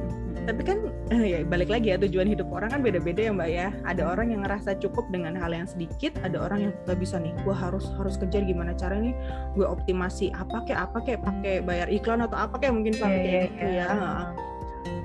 Tapi 0.47 0.61
kan 0.63 0.77
eh, 1.11 1.23
ya 1.27 1.37
balik 1.43 1.67
lagi 1.67 1.91
ya 1.91 1.97
tujuan 1.99 2.29
hidup 2.29 2.47
orang 2.53 2.71
kan 2.71 2.79
beda-beda 2.85 3.19
ya 3.27 3.31
mbak 3.33 3.49
ya. 3.49 3.67
Ada 3.83 4.03
orang 4.05 4.31
yang 4.35 4.41
ngerasa 4.45 4.79
cukup 4.79 5.07
dengan 5.11 5.35
hal 5.35 5.51
yang 5.51 5.67
sedikit 5.67 6.15
ada 6.27 6.37
orang 6.43 6.59
yang 6.69 6.73
nggak 6.85 6.99
bisa 6.99 7.15
nih 7.17 7.33
gue 7.41 7.55
harus 7.55 7.85
harus 7.95 8.15
kejar 8.19 8.43
gimana 8.43 8.75
cara 8.75 8.99
nih 8.99 9.15
gue 9.55 9.65
optimasi 9.67 10.29
apa 10.35 10.63
kayak 10.67 10.91
apa 10.91 10.97
kayak 11.03 11.21
pakai 11.23 11.53
bayar 11.63 11.87
iklan 11.87 12.23
atau 12.23 12.37
apa 12.37 12.55
kayak 12.59 12.73
mungkin 12.75 12.93
sampai 12.95 13.17
yeah, 13.17 13.23
kayak 13.23 13.35
yeah, 13.35 13.47
gitu 13.47 13.67
yeah. 13.67 13.89
ya 13.89 14.07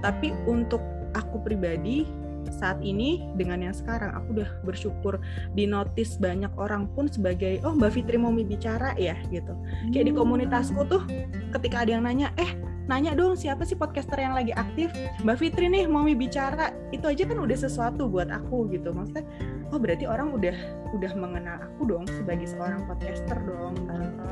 tapi 0.03 0.35
untuk 0.51 0.83
aku 1.15 1.39
pribadi 1.43 2.09
saat 2.51 2.83
ini 2.83 3.23
dengan 3.39 3.63
yang 3.63 3.77
sekarang. 3.77 4.11
Aku 4.19 4.41
udah 4.41 4.51
bersyukur 4.67 5.23
di 5.55 5.69
notice 5.69 6.19
banyak 6.19 6.51
orang 6.59 6.91
pun 6.97 7.07
sebagai 7.07 7.63
oh 7.63 7.77
Mbak 7.77 7.93
Fitri 7.95 8.17
mau 8.19 8.35
bicara 8.35 8.97
ya 8.99 9.15
gitu. 9.31 9.55
Kayak 9.95 10.11
di 10.11 10.13
hmm. 10.15 10.21
komunitasku 10.21 10.81
tuh 10.91 11.03
ketika 11.55 11.87
ada 11.87 12.01
yang 12.01 12.05
nanya 12.09 12.35
eh 12.41 12.57
nanya 12.91 13.15
dong 13.15 13.39
siapa 13.39 13.63
sih 13.63 13.79
podcaster 13.79 14.19
yang 14.19 14.35
lagi 14.35 14.51
aktif? 14.57 14.91
Mbak 15.23 15.37
Fitri 15.39 15.71
nih 15.71 15.87
mau 15.87 16.03
bicara. 16.03 16.75
Itu 16.91 17.07
aja 17.07 17.23
kan 17.29 17.39
udah 17.39 17.55
sesuatu 17.55 18.11
buat 18.11 18.33
aku 18.33 18.73
gitu. 18.75 18.91
Maksudnya 18.91 19.23
oh 19.71 19.79
berarti 19.79 20.05
orang 20.09 20.35
udah 20.35 20.57
udah 20.93 21.13
mengenal 21.15 21.57
aku 21.63 21.89
dong 21.89 22.05
sebagai 22.11 22.49
seorang 22.51 22.83
podcaster 22.89 23.39
dong. 23.45 23.77
Gitu. 23.79 24.25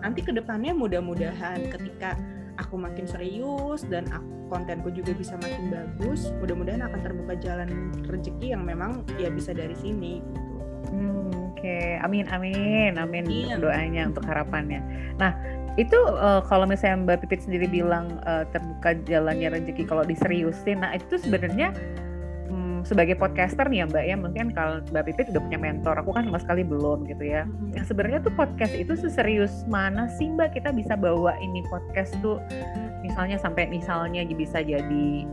nanti 0.00 0.24
ke 0.24 0.32
depannya 0.32 0.72
mudah-mudahan 0.72 1.68
ketika 1.68 2.16
aku 2.60 2.76
makin 2.76 3.08
serius 3.08 3.82
dan 3.88 4.04
aku, 4.12 4.28
kontenku 4.52 4.92
juga 4.92 5.16
bisa 5.16 5.38
makin 5.40 5.72
bagus 5.72 6.28
mudah-mudahan 6.42 6.84
akan 6.84 7.00
terbuka 7.00 7.34
jalan 7.40 7.94
rezeki 8.04 8.52
yang 8.52 8.62
memang 8.66 9.06
ya 9.16 9.32
bisa 9.32 9.56
dari 9.56 9.74
sini 9.78 10.20
gitu. 10.20 10.50
Hmm, 10.90 11.30
Oke, 11.52 11.60
okay. 11.60 11.88
amin 12.02 12.26
amin 12.32 12.96
amin 12.96 13.24
iya. 13.28 13.56
doanya 13.60 14.10
untuk 14.10 14.24
harapannya. 14.26 14.80
Nah 15.20 15.36
itu 15.78 15.94
uh, 15.96 16.42
kalau 16.50 16.66
misalnya 16.66 17.06
Mbak 17.06 17.18
Pipit 17.24 17.46
sendiri 17.46 17.70
bilang 17.70 18.18
uh, 18.26 18.42
terbuka 18.50 18.98
jalannya 19.06 19.54
rezeki 19.54 19.86
kalau 19.86 20.02
diseriusin, 20.02 20.82
nah 20.82 20.90
itu 20.96 21.14
sebenarnya 21.14 21.70
um, 22.80 22.88
sebagai 22.88 23.14
podcaster 23.20 23.68
nih 23.68 23.84
ya 23.84 23.86
Mbak 23.86 24.04
ya, 24.08 24.16
mungkin 24.16 24.46
kalau 24.56 24.80
Mbak 24.88 25.04
Pipit 25.12 25.26
udah 25.36 25.42
punya 25.44 25.60
mentor, 25.60 25.94
aku 26.00 26.10
kan 26.16 26.24
sama 26.26 26.40
sekali 26.40 26.62
belum 26.64 27.04
gitu 27.06 27.24
ya. 27.28 27.44
Hmm. 27.44 27.76
Yang 27.76 27.92
sebenarnya 27.92 28.20
tuh 28.24 28.32
podcast 28.32 28.72
itu 28.72 28.92
seserius 28.96 29.68
mana 29.68 30.08
sih 30.16 30.32
Mbak 30.32 30.56
kita 30.56 30.72
bisa 30.72 30.96
bawa 30.96 31.36
ini 31.38 31.60
podcast 31.68 32.16
tuh, 32.24 32.40
misalnya 33.04 33.36
sampai 33.36 33.68
misalnya 33.68 34.24
bisa 34.24 34.64
jadi 34.64 35.28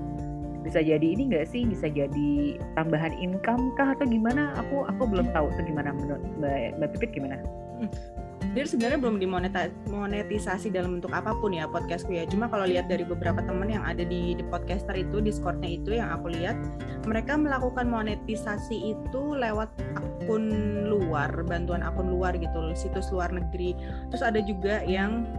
bisa 0.68 0.84
jadi 0.84 1.16
ini 1.16 1.32
enggak 1.32 1.48
sih 1.48 1.64
bisa 1.64 1.88
jadi 1.88 2.60
tambahan 2.76 3.16
income 3.16 3.72
kah 3.80 3.96
atau 3.96 4.04
gimana 4.04 4.52
aku 4.60 4.84
aku 4.84 5.08
belum 5.08 5.32
tahu 5.32 5.48
tuh 5.56 5.64
gimana 5.64 5.96
menurut 5.96 6.20
mbak 6.44 6.76
mbak 6.76 6.90
Pipit 6.92 7.16
gimana 7.16 7.40
hmm 7.80 8.27
dia 8.58 8.66
sebenarnya 8.66 8.98
belum 8.98 9.22
dimonetisasi 9.22 10.74
dalam 10.74 10.98
bentuk 10.98 11.14
apa 11.14 11.38
pun 11.38 11.54
ya 11.54 11.70
podcastku 11.70 12.10
ya. 12.10 12.26
Cuma 12.26 12.50
kalau 12.50 12.66
lihat 12.66 12.90
dari 12.90 13.06
beberapa 13.06 13.38
teman 13.46 13.70
yang 13.70 13.86
ada 13.86 14.02
di, 14.02 14.34
di 14.34 14.42
podcaster 14.50 14.98
itu 14.98 15.22
discordnya 15.22 15.78
itu 15.78 15.94
yang 15.94 16.10
aku 16.10 16.34
lihat 16.34 16.58
mereka 17.06 17.38
melakukan 17.38 17.86
monetisasi 17.86 18.98
itu 18.98 19.22
lewat 19.38 19.70
akun 19.94 20.50
luar 20.90 21.30
bantuan 21.46 21.86
akun 21.86 22.10
luar 22.10 22.34
gitu 22.34 22.74
situs 22.74 23.14
luar 23.14 23.30
negeri. 23.30 23.78
Terus 24.10 24.26
ada 24.26 24.42
juga 24.42 24.82
yang 24.90 25.30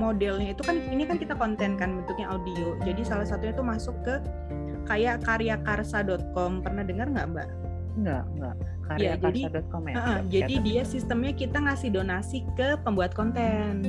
modelnya 0.00 0.56
itu 0.56 0.64
kan 0.64 0.80
ini 0.88 1.04
kan 1.04 1.20
kita 1.20 1.36
konten 1.36 1.76
kan 1.76 1.92
bentuknya 2.00 2.32
audio. 2.32 2.80
Jadi 2.80 3.04
salah 3.04 3.28
satunya 3.28 3.52
itu 3.52 3.60
masuk 3.60 3.92
ke 4.08 4.24
kayak 4.88 5.20
karyakarsa.com 5.28 6.64
pernah 6.64 6.80
dengar 6.80 7.12
nggak 7.12 7.28
mbak 7.28 7.48
Enggak, 7.94 8.24
enggak. 8.34 8.56
Karya 8.84 9.06
ya, 9.06 9.14
jadi, 9.16 9.40
ya. 9.48 9.60
Uh, 9.96 10.18
jadi 10.28 10.54
dia 10.60 10.82
sistemnya 10.84 11.32
kita 11.32 11.56
ngasih 11.62 11.90
donasi 11.94 12.44
ke 12.58 12.76
pembuat 12.84 13.16
konten. 13.16 13.86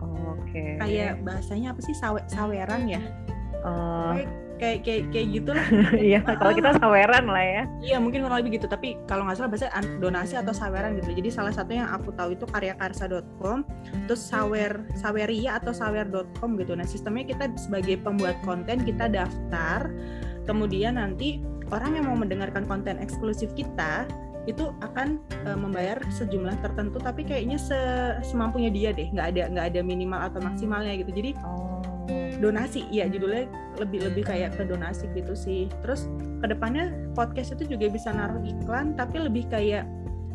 Oh, 0.00 0.38
Oke. 0.38 0.54
Okay. 0.54 0.70
Kayak 0.80 1.20
bahasanya 1.26 1.76
apa 1.76 1.80
sih 1.84 1.94
sawe, 1.94 2.22
saweran 2.30 2.88
ya? 2.88 3.02
Uh, 3.64 4.24
kayak 4.56 4.86
kayak 4.86 5.02
kayak 5.10 5.26
gitu 5.34 5.50
lah. 5.52 5.66
Iya, 6.08 6.20
kalau 6.22 6.52
kita 6.54 6.70
saweran 6.78 7.26
lah 7.26 7.44
ya. 7.44 7.62
Iya, 7.82 7.96
mungkin 7.98 8.24
kurang 8.24 8.38
lebih 8.40 8.60
gitu. 8.60 8.66
Tapi 8.70 8.96
kalau 9.04 9.26
nggak 9.26 9.36
salah 9.36 9.50
bahasa 9.50 9.68
donasi 9.98 10.34
atau 10.38 10.54
saweran 10.54 10.96
gitu. 11.02 11.10
Jadi 11.12 11.28
salah 11.28 11.52
satu 11.52 11.74
yang 11.74 11.90
aku 11.90 12.14
tahu 12.14 12.38
itu 12.38 12.46
karyakarsa.com, 12.48 13.66
terus 14.06 14.22
sawer 14.22 14.86
saweria 14.96 15.58
atau 15.58 15.74
sawer.com 15.74 16.50
gitu. 16.56 16.72
Nah, 16.78 16.86
sistemnya 16.86 17.24
kita 17.26 17.50
sebagai 17.58 18.00
pembuat 18.00 18.38
konten 18.46 18.86
kita 18.86 19.10
daftar, 19.10 19.90
kemudian 20.46 20.96
nanti 20.96 21.42
orang 21.72 21.96
yang 21.96 22.04
mau 22.10 22.16
mendengarkan 22.18 22.68
konten 22.68 23.00
eksklusif 23.00 23.52
kita 23.56 24.04
itu 24.44 24.76
akan 24.84 25.16
uh, 25.48 25.56
membayar 25.56 25.96
sejumlah 26.12 26.60
tertentu 26.60 27.00
tapi 27.00 27.24
kayaknya 27.24 27.56
se 27.56 27.78
semampunya 28.20 28.68
dia 28.68 28.90
deh. 28.92 29.08
Nggak 29.08 29.26
ada 29.32 29.42
nggak 29.48 29.66
ada 29.72 29.80
minimal 29.80 30.20
atau 30.20 30.40
maksimalnya 30.44 31.00
gitu. 31.00 31.12
Jadi 31.16 31.30
oh. 31.44 31.80
donasi. 32.36 32.84
Ya 32.92 33.08
judulnya 33.08 33.48
lebih 33.80 34.04
lebih 34.04 34.28
kayak 34.28 34.60
ke 34.60 34.68
donasi 34.68 35.08
gitu 35.16 35.32
sih. 35.32 35.72
Terus 35.80 36.04
ke 36.44 36.46
depannya 36.52 36.92
podcast 37.16 37.56
itu 37.56 37.72
juga 37.76 37.88
bisa 37.88 38.12
naruh 38.12 38.44
iklan 38.44 38.92
tapi 38.92 39.24
lebih 39.24 39.48
kayak 39.48 39.88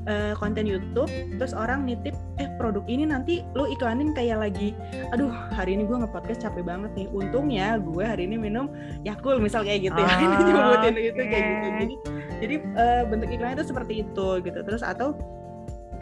uh, 0.09 0.33
konten 0.35 0.65
YouTube 0.65 1.07
terus 1.37 1.53
orang 1.53 1.85
nitip 1.85 2.17
eh 2.41 2.49
produk 2.57 2.83
ini 2.89 3.05
nanti 3.07 3.45
lo 3.53 3.69
iklanin 3.69 4.11
kayak 4.17 4.41
lagi. 4.41 4.75
Aduh 5.13 5.29
hari 5.53 5.77
ini 5.77 5.85
gue 5.85 5.97
nge-podcast 6.01 6.43
capek 6.43 6.65
banget 6.65 6.91
nih. 6.97 7.07
Untungnya 7.13 7.77
gue 7.79 8.03
hari 8.03 8.25
ini 8.25 8.35
minum 8.35 8.67
Yakul 9.05 9.39
misal 9.39 9.63
kayak 9.63 9.93
gitu 9.93 9.99
oh, 10.01 10.07
ya 10.07 10.15
ini 10.17 10.35
nyebutin 10.49 10.93
okay. 10.93 11.05
gitu 11.05 11.21
kayak 11.21 11.43
gitu. 11.45 11.67
Jadi 11.69 11.95
jadi 12.39 12.55
uh, 12.75 13.01
bentuk 13.07 13.29
iklan 13.29 13.55
itu 13.55 13.65
seperti 13.69 13.93
itu 14.03 14.27
gitu. 14.43 14.59
Terus 14.65 14.81
atau 14.81 15.15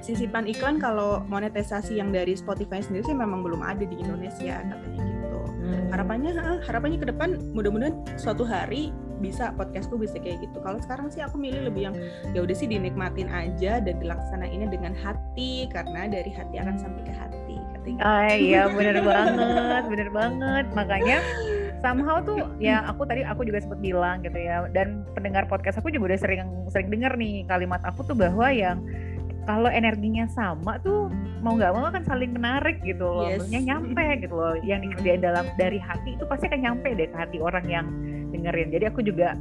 sisipan 0.01 0.45
iklan 0.45 0.77
kalau 0.77 1.25
monetisasi 1.25 1.97
yang 1.97 2.13
dari 2.13 2.37
Spotify 2.37 2.79
sendiri 2.79 3.03
sih 3.03 3.17
memang 3.17 3.41
belum 3.41 3.65
ada 3.65 3.81
di 3.81 3.97
Indonesia 3.97 4.61
katanya 4.61 5.03
gitu. 5.03 5.39
Hmm. 5.67 5.89
harapannya 5.91 6.31
harapannya 6.63 6.97
ke 7.01 7.07
depan 7.11 7.29
mudah-mudahan 7.51 7.97
suatu 8.15 8.45
hari 8.47 8.93
bisa 9.17 9.53
podcastku 9.53 9.97
bisa 9.97 10.17
kayak 10.21 10.45
gitu. 10.45 10.58
Kalau 10.62 10.80
sekarang 10.82 11.08
sih 11.10 11.21
aku 11.21 11.38
milih 11.38 11.69
lebih 11.69 11.91
yang 11.91 11.95
ya 12.32 12.39
udah 12.45 12.56
sih 12.56 12.69
dinikmatin 12.69 13.27
aja 13.30 13.82
dan 13.82 13.95
dilaksanainnya 13.97 14.69
dengan 14.69 14.93
hati 14.93 15.67
karena 15.69 16.10
dari 16.10 16.32
hati 16.32 16.56
akan 16.58 16.75
sampai 16.77 17.01
ke 17.06 17.13
hati 17.13 17.58
katanya. 17.75 18.01
Ah, 18.06 18.34
iya 18.34 18.62
bener 18.69 19.01
banget 19.10 19.84
bener 19.89 20.10
banget. 20.13 20.65
Makanya 20.73 21.17
somehow 21.82 22.17
tuh 22.21 22.41
ya 22.58 22.82
aku 22.89 23.06
tadi 23.06 23.21
aku 23.21 23.45
juga 23.45 23.62
sempat 23.62 23.80
bilang 23.82 24.25
gitu 24.25 24.38
ya 24.38 24.65
dan 24.73 25.06
pendengar 25.13 25.45
podcast 25.45 25.77
aku 25.77 25.93
juga 25.93 26.13
udah 26.13 26.19
sering 26.19 26.41
sering 26.73 26.89
dengar 26.89 27.13
nih 27.15 27.45
kalimat 27.45 27.82
aku 27.86 28.01
tuh 28.01 28.17
bahwa 28.17 28.49
yang 28.49 28.82
kalau 29.47 29.71
energinya 29.71 30.27
sama 30.27 30.75
tuh 30.84 31.08
mau 31.39 31.56
nggak 31.56 31.71
mau 31.71 31.88
kan 31.88 32.03
saling 32.03 32.36
menarik 32.36 32.84
gitu 32.84 33.08
loh, 33.08 33.32
yes. 33.32 33.39
maksudnya 33.39 33.62
nyampe 33.73 34.06
gitu 34.19 34.36
loh, 34.36 34.60
yang 34.60 34.84
dikerjain 34.84 35.23
dalam 35.23 35.47
dari 35.56 35.80
hati 35.80 36.19
itu 36.19 36.27
pasti 36.27 36.51
akan 36.51 36.62
nyampe 36.67 36.89
deh 36.91 37.08
ke 37.08 37.17
hati 37.17 37.38
orang 37.39 37.65
yang 37.71 37.88
dengerin. 38.33 38.69
Jadi 38.73 38.85
aku 38.89 39.01
juga 39.05 39.37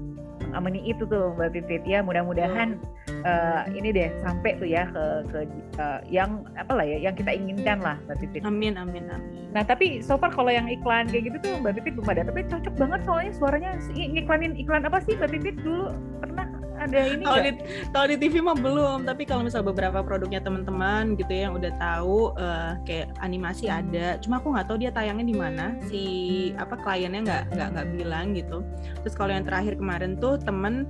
mengamini 0.56 0.88
itu 0.88 1.04
tuh 1.04 1.34
Mbak 1.36 1.50
Pipit 1.52 1.82
ya 1.84 2.00
mudah-mudahan 2.00 2.80
uh, 3.26 3.68
ini 3.74 3.92
deh 3.92 4.08
sampai 4.24 4.56
tuh 4.56 4.68
ya 4.68 4.88
ke 4.88 5.04
ke 5.28 5.38
uh, 5.76 6.00
yang 6.08 6.48
apa 6.56 6.72
lah 6.72 6.86
ya 6.86 6.96
yang 7.02 7.14
kita 7.18 7.34
inginkan 7.34 7.82
lah 7.82 8.00
Mbak 8.08 8.16
Pipit. 8.24 8.40
Amin 8.46 8.78
amin 8.78 9.04
amin. 9.10 9.52
Nah 9.52 9.66
tapi 9.66 10.00
so 10.00 10.16
far 10.16 10.32
kalau 10.32 10.48
yang 10.48 10.70
iklan 10.70 11.10
kayak 11.10 11.28
gitu 11.28 11.36
tuh 11.44 11.52
Mbak 11.60 11.82
Pipit 11.82 11.92
belum 11.98 12.08
ada 12.08 12.22
tapi 12.30 12.40
cocok 12.48 12.74
banget 12.78 13.00
soalnya 13.04 13.32
suaranya 13.36 13.70
iklanin 13.96 14.54
iklan 14.56 14.86
apa 14.86 15.02
sih 15.04 15.18
Mbak 15.18 15.30
Pipit 15.36 15.56
dulu 15.60 15.92
pernah 16.24 16.45
ada 16.86 17.00
ini 17.10 17.24
kalau 17.26 17.40
di 17.42 17.52
kalau 17.90 18.06
di 18.06 18.16
TV 18.16 18.34
mah 18.40 18.56
belum 18.56 18.98
tapi 19.04 19.22
kalau 19.26 19.42
misal 19.42 19.66
beberapa 19.66 20.00
produknya 20.00 20.40
teman-teman 20.40 21.18
gitu 21.18 21.30
ya 21.30 21.50
yang 21.50 21.54
udah 21.58 21.72
tahu 21.76 22.32
uh, 22.38 22.78
kayak 22.86 23.10
animasi 23.20 23.66
ada 23.66 24.16
cuma 24.22 24.38
aku 24.38 24.54
nggak 24.54 24.66
tahu 24.70 24.78
dia 24.80 24.90
tayangnya 24.94 25.26
di 25.26 25.36
mana 25.36 25.64
si 25.90 26.02
apa 26.56 26.78
kliennya 26.78 27.20
nggak 27.26 27.42
nggak 27.52 27.68
nggak 27.74 27.86
bilang 27.98 28.26
gitu 28.32 28.62
terus 29.04 29.14
kalau 29.18 29.34
yang 29.34 29.44
terakhir 29.44 29.76
kemarin 29.76 30.16
tuh 30.16 30.38
temen 30.40 30.86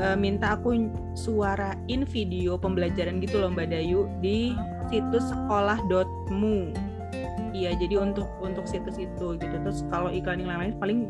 uh, 0.00 0.16
minta 0.16 0.56
aku 0.56 0.90
suarain 1.16 2.02
video 2.08 2.60
pembelajaran 2.60 3.20
gitu 3.20 3.40
loh 3.40 3.52
Mbak 3.52 3.68
Dayu 3.72 4.08
di 4.20 4.56
situs 4.88 5.24
sekolah.mu. 5.32 6.56
Iya, 7.56 7.72
jadi 7.80 7.96
untuk 8.04 8.28
untuk 8.44 8.68
situs 8.68 9.00
itu 9.00 9.40
gitu. 9.40 9.56
Terus 9.64 9.80
kalau 9.88 10.12
iklan 10.12 10.44
yang 10.44 10.52
lain 10.52 10.76
paling 10.76 11.08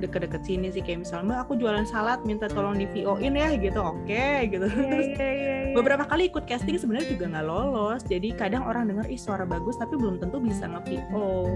deket-deket 0.00 0.42
sini 0.42 0.68
sih 0.72 0.82
kayak 0.82 1.04
misalnya 1.04 1.36
mbak 1.36 1.38
aku 1.46 1.52
jualan 1.60 1.86
salad 1.86 2.20
minta 2.24 2.48
tolong 2.48 2.76
di 2.76 2.88
VO 2.90 3.20
in 3.20 3.36
ya 3.36 3.52
gitu 3.54 3.80
oke 3.80 4.02
okay, 4.04 4.48
gitu 4.48 4.66
yeah, 4.66 4.88
terus 4.88 5.08
yeah, 5.14 5.20
yeah, 5.20 5.58
yeah. 5.68 5.74
beberapa 5.76 6.04
kali 6.08 6.32
ikut 6.32 6.44
casting 6.48 6.80
sebenarnya 6.80 7.08
juga 7.12 7.24
nggak 7.36 7.46
lolos 7.46 8.02
jadi 8.08 8.28
kadang 8.34 8.64
orang 8.64 8.88
dengar 8.88 9.06
ih 9.06 9.20
suara 9.20 9.44
bagus 9.44 9.76
tapi 9.76 9.94
belum 10.00 10.18
tentu 10.18 10.40
bisa 10.40 10.64
nge 10.66 10.80
VO 10.88 11.46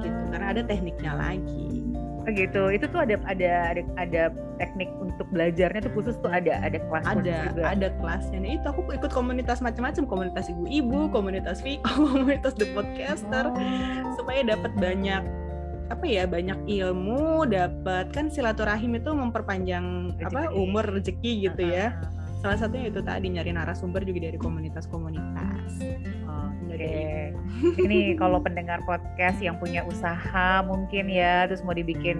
gitu 0.00 0.20
karena 0.32 0.46
ada 0.50 0.62
tekniknya 0.64 1.12
lagi 1.14 1.84
gitu 2.32 2.72
itu 2.72 2.88
tuh 2.88 3.04
ada 3.04 3.20
ada 3.28 3.76
ada 3.76 3.82
ada 4.00 4.22
teknik 4.56 4.88
untuk 4.96 5.28
belajarnya 5.28 5.84
tuh 5.84 5.92
khusus 5.92 6.16
tuh 6.24 6.32
ada 6.32 6.56
ada 6.64 6.80
kelas 6.80 7.04
ada 7.04 7.36
juga. 7.52 7.62
ada 7.68 7.88
kelasnya 8.00 8.38
nah, 8.40 8.52
itu 8.56 8.66
aku 8.70 8.80
ikut 8.96 9.12
komunitas 9.12 9.60
macam-macam 9.60 10.08
komunitas 10.08 10.48
ibu-ibu 10.48 11.12
komunitas 11.12 11.60
Viko 11.60 11.92
komunitas 12.16 12.56
the 12.56 12.64
podcaster 12.72 13.52
oh. 13.52 13.60
supaya 14.16 14.40
dapat 14.40 14.72
banyak 14.80 15.20
apa 15.94 16.04
ya 16.10 16.24
banyak 16.26 16.58
ilmu 16.66 17.46
dapat 17.46 18.10
kan 18.10 18.26
silaturahim 18.26 18.98
itu 18.98 19.10
memperpanjang 19.14 20.18
rezeki. 20.18 20.26
apa 20.26 20.40
umur 20.52 20.84
rezeki 20.84 21.32
gitu 21.50 21.62
ya 21.70 21.94
salah 22.42 22.58
satunya 22.60 22.92
itu 22.92 23.00
tadi 23.00 23.32
nyari 23.32 23.54
narasumber 23.54 24.04
juga 24.04 24.28
dari 24.28 24.36
komunitas-komunitas 24.36 25.80
Oke, 26.74 26.90
okay. 26.90 27.30
ini 27.86 28.18
kalau 28.18 28.42
pendengar 28.42 28.82
podcast 28.82 29.38
yang 29.38 29.54
punya 29.62 29.86
usaha 29.86 30.58
mungkin 30.66 31.06
ya, 31.06 31.46
terus 31.46 31.62
mau 31.62 31.70
dibikin 31.70 32.18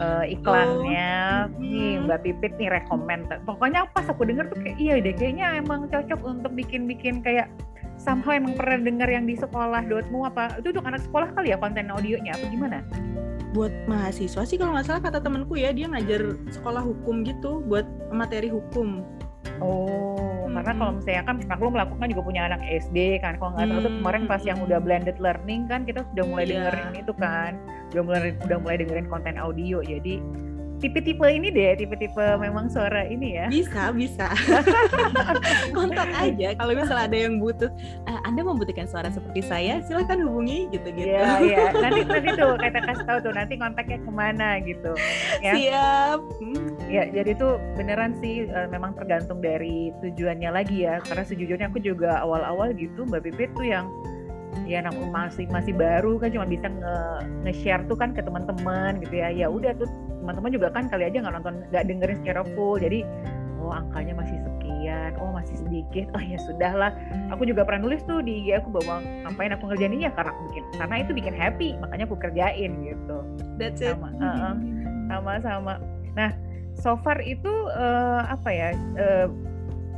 uh, 0.00 0.24
iklannya, 0.24 1.44
oh. 1.52 1.60
nih 1.60 2.00
Mbak 2.00 2.20
Pipit 2.24 2.52
nih 2.56 2.72
rekomend. 2.72 3.28
Pokoknya 3.44 3.84
pas 3.92 4.08
aku 4.08 4.24
denger 4.24 4.48
tuh 4.48 4.64
kayak 4.64 4.80
iya 4.80 4.96
deh, 4.96 5.12
kayaknya 5.12 5.60
emang 5.60 5.92
cocok 5.92 6.24
untuk 6.24 6.56
bikin-bikin 6.56 7.20
kayak 7.20 7.52
somehow 8.00 8.32
emang 8.34 8.54
pernah 8.56 8.78
dengar 8.82 9.08
yang 9.08 9.24
di 9.24 9.38
sekolah 9.38 9.84
dotmu 9.86 10.26
apa 10.26 10.58
itu 10.58 10.74
untuk 10.74 10.86
anak 10.86 11.02
sekolah 11.04 11.28
kali 11.36 11.54
ya 11.54 11.58
konten 11.60 11.88
audionya 11.92 12.34
apa 12.34 12.46
gimana? 12.48 12.78
Buat 13.52 13.72
mahasiswa 13.84 14.42
sih 14.48 14.56
kalau 14.56 14.72
nggak 14.72 14.86
salah 14.88 15.02
kata 15.04 15.20
temanku 15.20 15.60
ya 15.60 15.70
dia 15.76 15.88
ngajar 15.90 16.36
sekolah 16.48 16.80
hukum 16.80 17.22
gitu 17.22 17.60
buat 17.68 17.84
materi 18.10 18.48
hukum. 18.48 19.04
Oh, 19.62 20.48
hmm. 20.48 20.58
karena 20.58 20.72
kalau 20.74 20.92
misalnya 20.98 21.22
kan 21.22 21.36
aku 21.38 21.64
melakukan 21.70 22.06
juga 22.10 22.22
punya 22.24 22.42
anak 22.50 22.60
SD 22.66 23.22
kan. 23.22 23.38
Kalau 23.38 23.54
nggak 23.54 23.68
tahu 23.70 23.80
tuh 23.84 23.92
kemarin 24.00 24.22
pas 24.26 24.42
yang 24.42 24.58
udah 24.58 24.78
blended 24.82 25.18
learning 25.22 25.70
kan 25.70 25.86
kita 25.86 26.02
sudah 26.10 26.24
mulai 26.26 26.44
yeah. 26.48 26.66
dengerin 26.66 26.90
itu 26.98 27.12
kan, 27.14 27.52
udah 27.94 28.02
mulai 28.02 28.20
udah 28.42 28.58
mulai 28.58 28.76
dengerin 28.82 29.06
konten 29.06 29.34
audio. 29.38 29.78
Jadi 29.84 30.18
tipe-tipe 30.82 31.22
ini 31.22 31.54
deh, 31.54 31.78
tipe-tipe 31.78 32.26
memang 32.42 32.66
suara 32.66 33.06
ini 33.06 33.38
ya. 33.38 33.46
Bisa, 33.46 33.94
bisa. 33.94 34.34
Kontak 35.76 36.10
aja 36.10 36.58
kalau 36.58 36.74
misalnya 36.74 37.06
ada 37.06 37.18
yang 37.30 37.38
butuh, 37.38 37.70
uh, 38.10 38.20
Anda 38.26 38.42
membutuhkan 38.42 38.90
suara 38.90 39.06
seperti 39.14 39.46
saya, 39.46 39.78
silahkan 39.86 40.18
hubungi 40.18 40.66
gitu-gitu. 40.74 41.14
Iya, 41.14 41.38
iya. 41.46 41.64
Nanti 41.70 42.02
nanti 42.10 42.28
tuh 42.34 42.58
kita 42.58 42.78
kasih 42.82 43.04
tahu 43.06 43.18
tuh 43.22 43.32
nanti 43.38 43.54
kontaknya 43.54 43.98
ke 44.02 44.10
mana 44.10 44.48
gitu. 44.66 44.92
Ya. 45.38 45.52
Siap. 45.54 46.20
Ya, 46.90 47.02
jadi 47.08 47.38
tuh 47.38 47.62
beneran 47.78 48.18
sih 48.18 48.50
uh, 48.50 48.66
memang 48.66 48.98
tergantung 48.98 49.38
dari 49.38 49.94
tujuannya 50.02 50.50
lagi 50.50 50.82
ya. 50.82 50.98
Karena 51.06 51.22
sejujurnya 51.22 51.70
aku 51.70 51.78
juga 51.78 52.18
awal-awal 52.26 52.74
gitu 52.74 53.06
Mbak 53.06 53.30
Pipit 53.30 53.54
tuh 53.54 53.70
yang 53.70 53.86
ya 54.68 54.84
namun 54.84 55.08
masih 55.08 55.48
masih 55.48 55.72
baru 55.72 56.20
kan 56.20 56.28
cuma 56.28 56.44
bisa 56.44 56.68
nge-share 57.40 57.88
tuh 57.88 57.96
kan 57.96 58.12
ke 58.12 58.20
teman-teman 58.20 59.00
gitu 59.00 59.24
ya 59.24 59.32
ya 59.32 59.46
udah 59.48 59.72
tuh 59.80 59.88
teman-teman 60.22 60.50
juga 60.54 60.70
kan 60.70 60.86
kali 60.86 61.10
aja 61.10 61.18
nggak 61.18 61.34
nonton 61.34 61.54
nggak 61.74 61.84
dengerin 61.90 62.16
secara 62.22 62.42
full. 62.54 62.78
Jadi 62.78 63.02
oh 63.58 63.74
angkanya 63.74 64.14
masih 64.18 64.38
sekian 64.38 65.10
oh 65.18 65.30
masih 65.34 65.58
sedikit. 65.58 66.06
Oh 66.16 66.22
ya 66.22 66.38
sudahlah. 66.38 66.94
Aku 67.34 67.42
juga 67.42 67.66
pernah 67.66 67.90
nulis 67.90 68.06
tuh 68.06 68.22
di 68.22 68.46
IG 68.46 68.62
aku 68.62 68.78
bahwa 68.78 69.02
ngapain 69.26 69.52
aku 69.54 69.64
ngerjain 69.66 69.92
ini 69.98 70.06
ya 70.06 70.12
karena 70.14 70.30
aku 70.30 70.42
bikin 70.50 70.64
karena 70.78 70.94
itu 71.02 71.12
bikin 71.12 71.34
happy 71.34 71.68
makanya 71.82 72.04
aku 72.06 72.16
kerjain 72.22 72.70
gitu. 72.86 73.18
That's 73.58 73.82
it. 73.82 73.98
Sama 73.98 74.08
uh, 74.22 74.54
sama 75.10 75.32
sama. 75.42 75.74
Nah 76.14 76.30
so 76.78 76.94
far 77.02 77.18
itu 77.20 77.52
uh, 77.74 78.22
apa 78.30 78.48
ya 78.48 78.68
uh, 78.96 79.26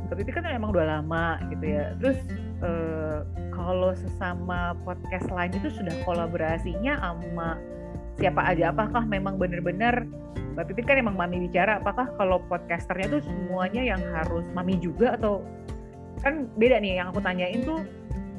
tapi 0.09 0.21
itu 0.21 0.31
kan 0.33 0.45
emang 0.45 0.73
udah 0.73 0.99
lama 0.99 1.41
gitu 1.53 1.65
ya. 1.65 1.93
Terus 2.01 2.19
uh, 2.65 3.25
kalau 3.53 3.95
sesama 3.97 4.77
podcast 4.85 5.31
lain 5.31 5.55
itu 5.55 5.71
sudah 5.71 5.95
kolaborasinya 6.05 6.99
sama 6.99 7.57
siapa 8.15 8.41
aja 8.47 8.71
apakah 8.71 9.03
memang 9.07 9.35
benar-benar 9.35 10.07
Mbak 10.55 10.71
Pipit 10.71 10.85
kan 10.87 10.97
emang 11.03 11.19
mami 11.19 11.51
bicara 11.51 11.83
apakah 11.83 12.07
kalau 12.15 12.39
podcasternya 12.47 13.19
tuh 13.19 13.21
semuanya 13.27 13.83
yang 13.83 13.99
harus 14.15 14.47
mami 14.55 14.79
juga 14.79 15.19
atau 15.19 15.43
kan 16.23 16.47
beda 16.55 16.79
nih 16.79 17.03
yang 17.03 17.11
aku 17.11 17.19
tanyain 17.19 17.59
tuh 17.67 17.83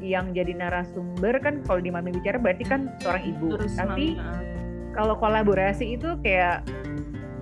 yang 0.01 0.33
jadi 0.33 0.57
narasumber 0.57 1.37
kan 1.41 1.61
kalau 1.69 1.81
di 1.81 1.93
mami 1.93 2.13
bicara 2.13 2.41
berarti 2.41 2.65
kan 2.65 2.89
seorang 3.05 3.25
ibu. 3.37 3.57
Terus 3.61 3.77
tapi 3.77 4.17
mami, 4.17 4.93
kalau 4.97 5.15
kolaborasi 5.17 6.01
itu 6.01 6.17
kayak 6.25 6.65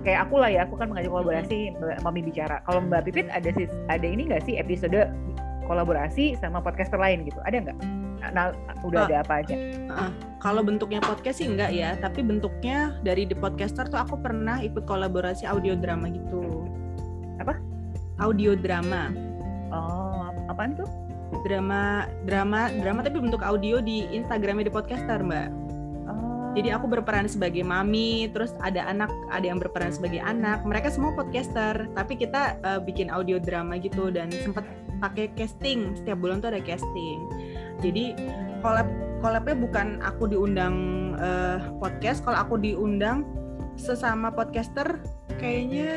kayak 0.03 0.27
aku 0.27 0.37
lah 0.37 0.51
ya 0.51 0.67
aku 0.67 0.75
kan 0.75 0.91
mengajak 0.91 1.11
kolaborasi 1.11 1.71
mami 2.03 2.21
bicara. 2.23 2.59
Kalau 2.67 2.83
Mbak 2.83 3.11
Pipit 3.11 3.27
ada 3.31 3.49
sih 3.55 3.67
ada 3.87 4.07
ini 4.07 4.27
nggak 4.27 4.43
sih 4.43 4.59
episode 4.59 5.07
kolaborasi 5.71 6.35
sama 6.35 6.59
podcaster 6.59 6.99
lain 6.99 7.23
gitu? 7.23 7.39
Ada 7.47 7.63
nggak 7.63 7.79
nah, 8.21 8.51
udah 8.85 8.99
uh, 9.03 9.07
ada 9.09 9.17
apa 9.23 9.33
aja? 9.41 9.55
Uh, 9.89 10.11
kalau 10.45 10.61
bentuknya 10.61 11.01
podcast 11.01 11.41
sih 11.41 11.49
enggak 11.49 11.73
ya, 11.73 11.97
tapi 11.97 12.21
bentuknya 12.21 12.93
dari 13.01 13.25
The 13.25 13.33
Podcaster 13.33 13.89
tuh 13.89 13.97
aku 13.97 14.21
pernah 14.21 14.61
ikut 14.61 14.85
kolaborasi 14.85 15.49
audio 15.49 15.73
drama 15.73 16.05
gitu. 16.13 16.69
Apa? 17.41 17.57
Audio 18.21 18.53
drama. 18.53 19.09
Oh, 19.73 20.29
apaan 20.47 20.77
tuh? 20.77 20.87
Drama, 21.43 22.05
drama, 22.29 22.69
drama 22.79 23.01
tapi 23.01 23.17
bentuk 23.19 23.41
audio 23.41 23.81
di 23.81 24.05
Instagramnya 24.13 24.69
The 24.69 24.73
Podcaster, 24.73 25.19
Mbak. 25.19 25.49
Oh. 26.07 26.53
Jadi 26.53 26.69
aku 26.71 26.87
berperan 26.87 27.25
sebagai 27.25 27.65
mami, 27.65 28.29
terus 28.31 28.53
ada 28.61 28.85
anak, 28.85 29.09
ada 29.33 29.43
yang 29.49 29.57
berperan 29.57 29.91
sebagai 29.91 30.21
anak. 30.21 30.63
Mereka 30.63 30.93
semua 30.93 31.11
podcaster, 31.17 31.89
tapi 31.97 32.15
kita 32.15 32.55
uh, 32.63 32.79
bikin 32.79 33.11
audio 33.11 33.41
drama 33.41 33.75
gitu 33.81 34.13
dan 34.13 34.31
sempat 34.31 34.63
pakai 35.03 35.27
casting. 35.35 35.97
Setiap 35.99 36.21
bulan 36.21 36.39
tuh 36.39 36.55
ada 36.55 36.61
casting 36.63 37.34
jadi 37.83 38.15
collab 38.63 38.87
collabnya 39.19 39.55
bukan 39.57 39.87
aku 40.05 40.29
diundang 40.29 40.75
uh, 41.17 41.57
podcast. 41.81 42.21
Kalau 42.21 42.45
aku 42.45 42.61
diundang 42.61 43.25
sesama 43.75 44.31
podcaster 44.31 45.01
kayaknya 45.35 45.91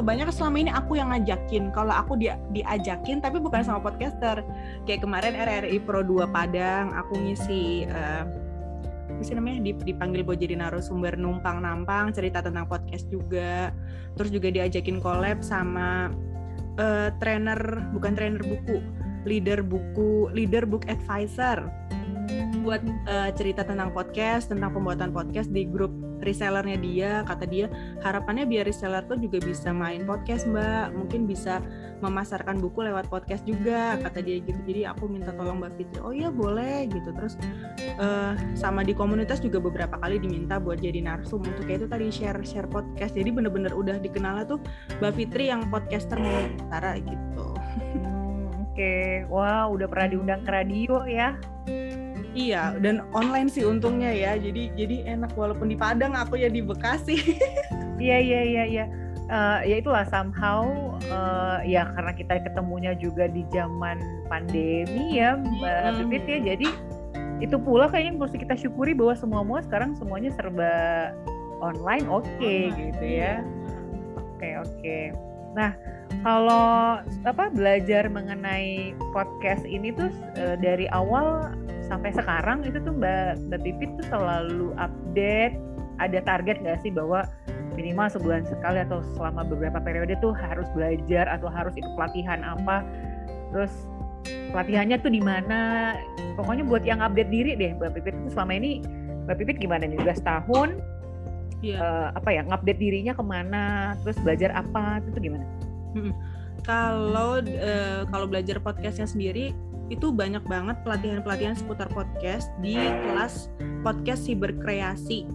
kebanyakan 0.00 0.34
selama 0.34 0.56
ini 0.58 0.70
aku 0.72 0.96
yang 0.96 1.12
ngajakin. 1.12 1.70
Kalau 1.70 1.92
aku 1.92 2.16
dia 2.16 2.40
diajakin 2.56 3.20
tapi 3.20 3.38
bukan 3.38 3.60
sama 3.60 3.84
podcaster. 3.84 4.42
Kayak 4.88 5.04
kemarin 5.04 5.36
RRI 5.36 5.78
Pro 5.84 6.00
2 6.00 6.26
Padang 6.32 6.96
aku 6.96 7.20
ngisi 7.20 7.86
uh, 7.92 8.24
sih 9.20 9.36
namanya? 9.36 9.60
Dipanggil 9.84 10.24
buat 10.24 10.40
jadi 10.40 10.56
narasumber 10.56 11.20
numpang 11.20 11.60
nampang 11.60 12.10
cerita 12.16 12.40
tentang 12.40 12.64
podcast 12.64 13.04
juga. 13.12 13.68
Terus 14.16 14.32
juga 14.32 14.48
diajakin 14.48 14.96
collab 14.98 15.44
sama 15.44 16.08
uh, 16.80 17.12
trainer 17.20 17.60
bukan 17.92 18.16
trainer 18.16 18.40
buku 18.40 18.80
leader 19.28 19.60
buku 19.64 20.28
leader 20.32 20.64
book 20.64 20.86
advisor 20.88 21.68
buat 22.60 22.84
uh, 23.08 23.30
cerita 23.34 23.64
tentang 23.64 23.90
podcast, 23.90 24.52
tentang 24.52 24.76
pembuatan 24.76 25.10
podcast 25.10 25.48
di 25.50 25.64
grup 25.64 25.90
resellernya 26.20 26.76
dia. 26.76 27.12
Kata 27.24 27.48
dia 27.48 27.66
harapannya 28.04 28.44
biar 28.44 28.68
reseller 28.68 29.02
tuh 29.08 29.16
juga 29.16 29.40
bisa 29.40 29.72
main 29.72 30.04
podcast 30.04 30.44
mbak, 30.44 30.92
mungkin 30.92 31.24
bisa 31.24 31.64
memasarkan 32.04 32.60
buku 32.60 32.84
lewat 32.84 33.08
podcast 33.08 33.42
juga. 33.48 33.96
Kata 33.98 34.20
dia 34.20 34.44
gitu. 34.44 34.60
Jadi 34.68 34.84
aku 34.84 35.08
minta 35.08 35.32
tolong 35.32 35.58
mbak 35.58 35.74
Fitri. 35.80 35.98
Oh 36.04 36.12
iya 36.12 36.28
boleh 36.28 36.86
gitu. 36.92 37.10
Terus 37.16 37.34
uh, 37.98 38.36
sama 38.52 38.84
di 38.84 38.92
komunitas 38.92 39.40
juga 39.40 39.58
beberapa 39.58 39.96
kali 39.96 40.20
diminta 40.20 40.60
buat 40.60 40.78
jadi 40.78 41.00
narsum 41.00 41.40
untuk 41.40 41.64
kayak 41.64 41.84
itu 41.84 41.88
tadi 41.88 42.06
share 42.12 42.40
share 42.44 42.68
podcast. 42.68 43.16
Jadi 43.16 43.32
bener-bener 43.32 43.72
udah 43.72 43.96
dikenal 43.96 44.44
tuh 44.44 44.60
mbak 45.00 45.16
Fitri 45.16 45.48
yang 45.48 45.66
podcaster 45.72 46.20
mau 46.20 46.44
gitu. 47.00 47.46
Oke, 48.80 49.28
wah 49.28 49.68
wow, 49.68 49.76
udah 49.76 49.92
pernah 49.92 50.08
diundang 50.08 50.40
ke 50.40 50.56
radio 50.56 51.04
ya? 51.04 51.36
Iya, 52.32 52.80
dan 52.80 53.04
online 53.12 53.52
sih 53.52 53.68
untungnya 53.68 54.08
ya. 54.08 54.40
Jadi 54.40 54.72
jadi 54.72 55.04
enak 55.04 55.36
walaupun 55.36 55.68
di 55.68 55.76
Padang 55.76 56.16
aku 56.16 56.40
ya 56.40 56.48
di 56.48 56.64
Bekasi. 56.64 57.20
iya 58.00 58.16
iya 58.16 58.40
iya 58.40 58.64
iya. 58.64 58.84
Uh, 59.28 59.60
ya 59.68 59.84
itulah 59.84 60.08
somehow 60.08 60.64
uh, 61.12 61.60
ya 61.60 61.92
karena 61.92 62.12
kita 62.16 62.40
ketemunya 62.40 62.96
juga 62.96 63.28
di 63.28 63.44
zaman 63.52 64.00
pandemi 64.32 65.20
ya 65.20 65.36
Mbak 65.36 66.00
hmm. 66.00 66.16
Ya. 66.24 66.38
Jadi 66.40 66.68
itu 67.44 67.56
pula 67.60 67.84
kayaknya 67.92 68.16
mesti 68.16 68.40
kita 68.40 68.56
syukuri 68.56 68.96
bahwa 68.96 69.12
semua 69.12 69.44
semua 69.44 69.60
sekarang 69.60 69.92
semuanya 70.00 70.32
serba 70.32 70.72
online 71.60 72.08
oke 72.08 72.24
okay, 72.40 72.72
gitu 72.72 73.04
ya. 73.04 73.44
Oke 74.16 74.24
okay, 74.40 74.52
oke. 74.56 74.72
Okay. 74.80 75.29
Nah, 75.56 75.74
kalau 76.22 77.00
apa 77.26 77.44
belajar 77.50 78.06
mengenai 78.10 78.94
podcast 79.10 79.64
ini 79.66 79.90
tuh 79.94 80.10
e, 80.38 80.58
dari 80.60 80.86
awal 80.90 81.50
sampai 81.90 82.14
sekarang 82.14 82.62
itu 82.62 82.78
tuh 82.82 82.94
Mbak 82.94 83.50
Mbak 83.50 83.60
Pipit 83.66 83.90
tuh 83.98 84.06
selalu 84.14 84.70
update 84.78 85.58
ada 85.98 86.18
target 86.22 86.62
nggak 86.62 86.80
sih 86.86 86.92
bahwa 86.94 87.26
minimal 87.74 88.08
sebulan 88.10 88.44
sekali 88.46 88.82
atau 88.82 89.02
selama 89.14 89.46
beberapa 89.46 89.78
periode 89.80 90.18
tuh 90.18 90.34
harus 90.34 90.66
belajar 90.74 91.28
atau 91.30 91.48
harus 91.50 91.72
ikut 91.74 91.92
pelatihan 91.94 92.42
apa? 92.42 92.82
Terus 93.54 93.72
pelatihannya 94.54 94.96
tuh 95.02 95.12
di 95.12 95.22
mana? 95.22 95.94
Pokoknya 96.34 96.64
buat 96.66 96.82
yang 96.86 97.00
update 97.02 97.30
diri 97.30 97.56
deh 97.56 97.72
Mbak 97.78 97.90
Pipit. 98.00 98.14
Selama 98.32 98.52
ini 98.58 98.82
Mbak 99.28 99.36
Pipit 99.40 99.56
gimana 99.62 99.86
nih? 99.86 99.98
Udah 100.00 100.16
setahun 100.16 100.78
yeah. 101.60 101.76
Iya. 101.76 101.78
uh, 101.80 102.08
apa 102.16 102.28
ya 102.32 102.42
ngupdate 102.44 102.80
dirinya 102.80 103.12
ke 103.16 103.22
mana 103.24 103.64
terus 104.04 104.16
belajar 104.20 104.50
apa 104.56 105.00
itu 105.04 105.30
gimana 105.30 105.46
hmm. 105.96 106.12
kalau 106.64 107.40
uh, 107.40 108.02
kalau 108.08 108.26
belajar 108.28 108.60
podcastnya 108.60 109.08
sendiri 109.08 109.52
itu 109.90 110.14
banyak 110.14 110.46
banget 110.46 110.78
pelatihan-pelatihan 110.86 111.58
seputar 111.58 111.90
podcast 111.90 112.46
di 112.62 112.78
kelas 112.78 113.50
podcast 113.82 114.22
siberkreasi 114.30 115.26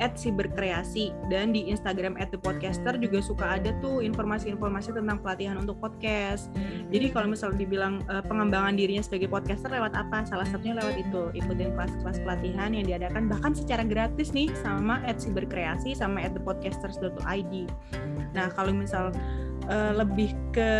at 0.00 0.16
siberkreasi 0.16 1.12
dan 1.28 1.52
di 1.52 1.68
Instagram 1.68 2.16
at 2.16 2.32
the 2.32 2.40
podcaster 2.40 2.96
juga 2.96 3.20
suka 3.20 3.60
ada 3.60 3.70
tuh 3.84 4.00
informasi-informasi 4.00 4.96
tentang 4.96 5.20
pelatihan 5.20 5.60
untuk 5.60 5.76
podcast. 5.78 6.48
Jadi 6.88 7.12
kalau 7.12 7.30
misalnya 7.30 7.60
dibilang 7.60 8.02
uh, 8.08 8.24
pengembangan 8.24 8.74
dirinya 8.74 9.04
sebagai 9.04 9.28
podcaster 9.28 9.68
lewat 9.68 9.92
apa? 9.94 10.24
Salah 10.26 10.48
satunya 10.48 10.74
lewat 10.80 10.96
itu, 10.98 11.22
ikutin 11.36 11.76
kelas-kelas 11.76 12.18
pelatihan 12.24 12.72
yang 12.72 12.88
diadakan 12.88 13.28
bahkan 13.28 13.52
secara 13.52 13.84
gratis 13.84 14.32
nih 14.32 14.48
sama 14.58 15.04
at 15.04 15.20
siberkreasi 15.20 15.92
sama 15.94 16.24
at 16.24 16.32
thepodcasters.id. 16.34 17.54
Nah, 18.32 18.48
kalau 18.56 18.72
misal 18.72 19.12
uh, 19.70 19.92
lebih 19.94 20.34
ke 20.50 20.70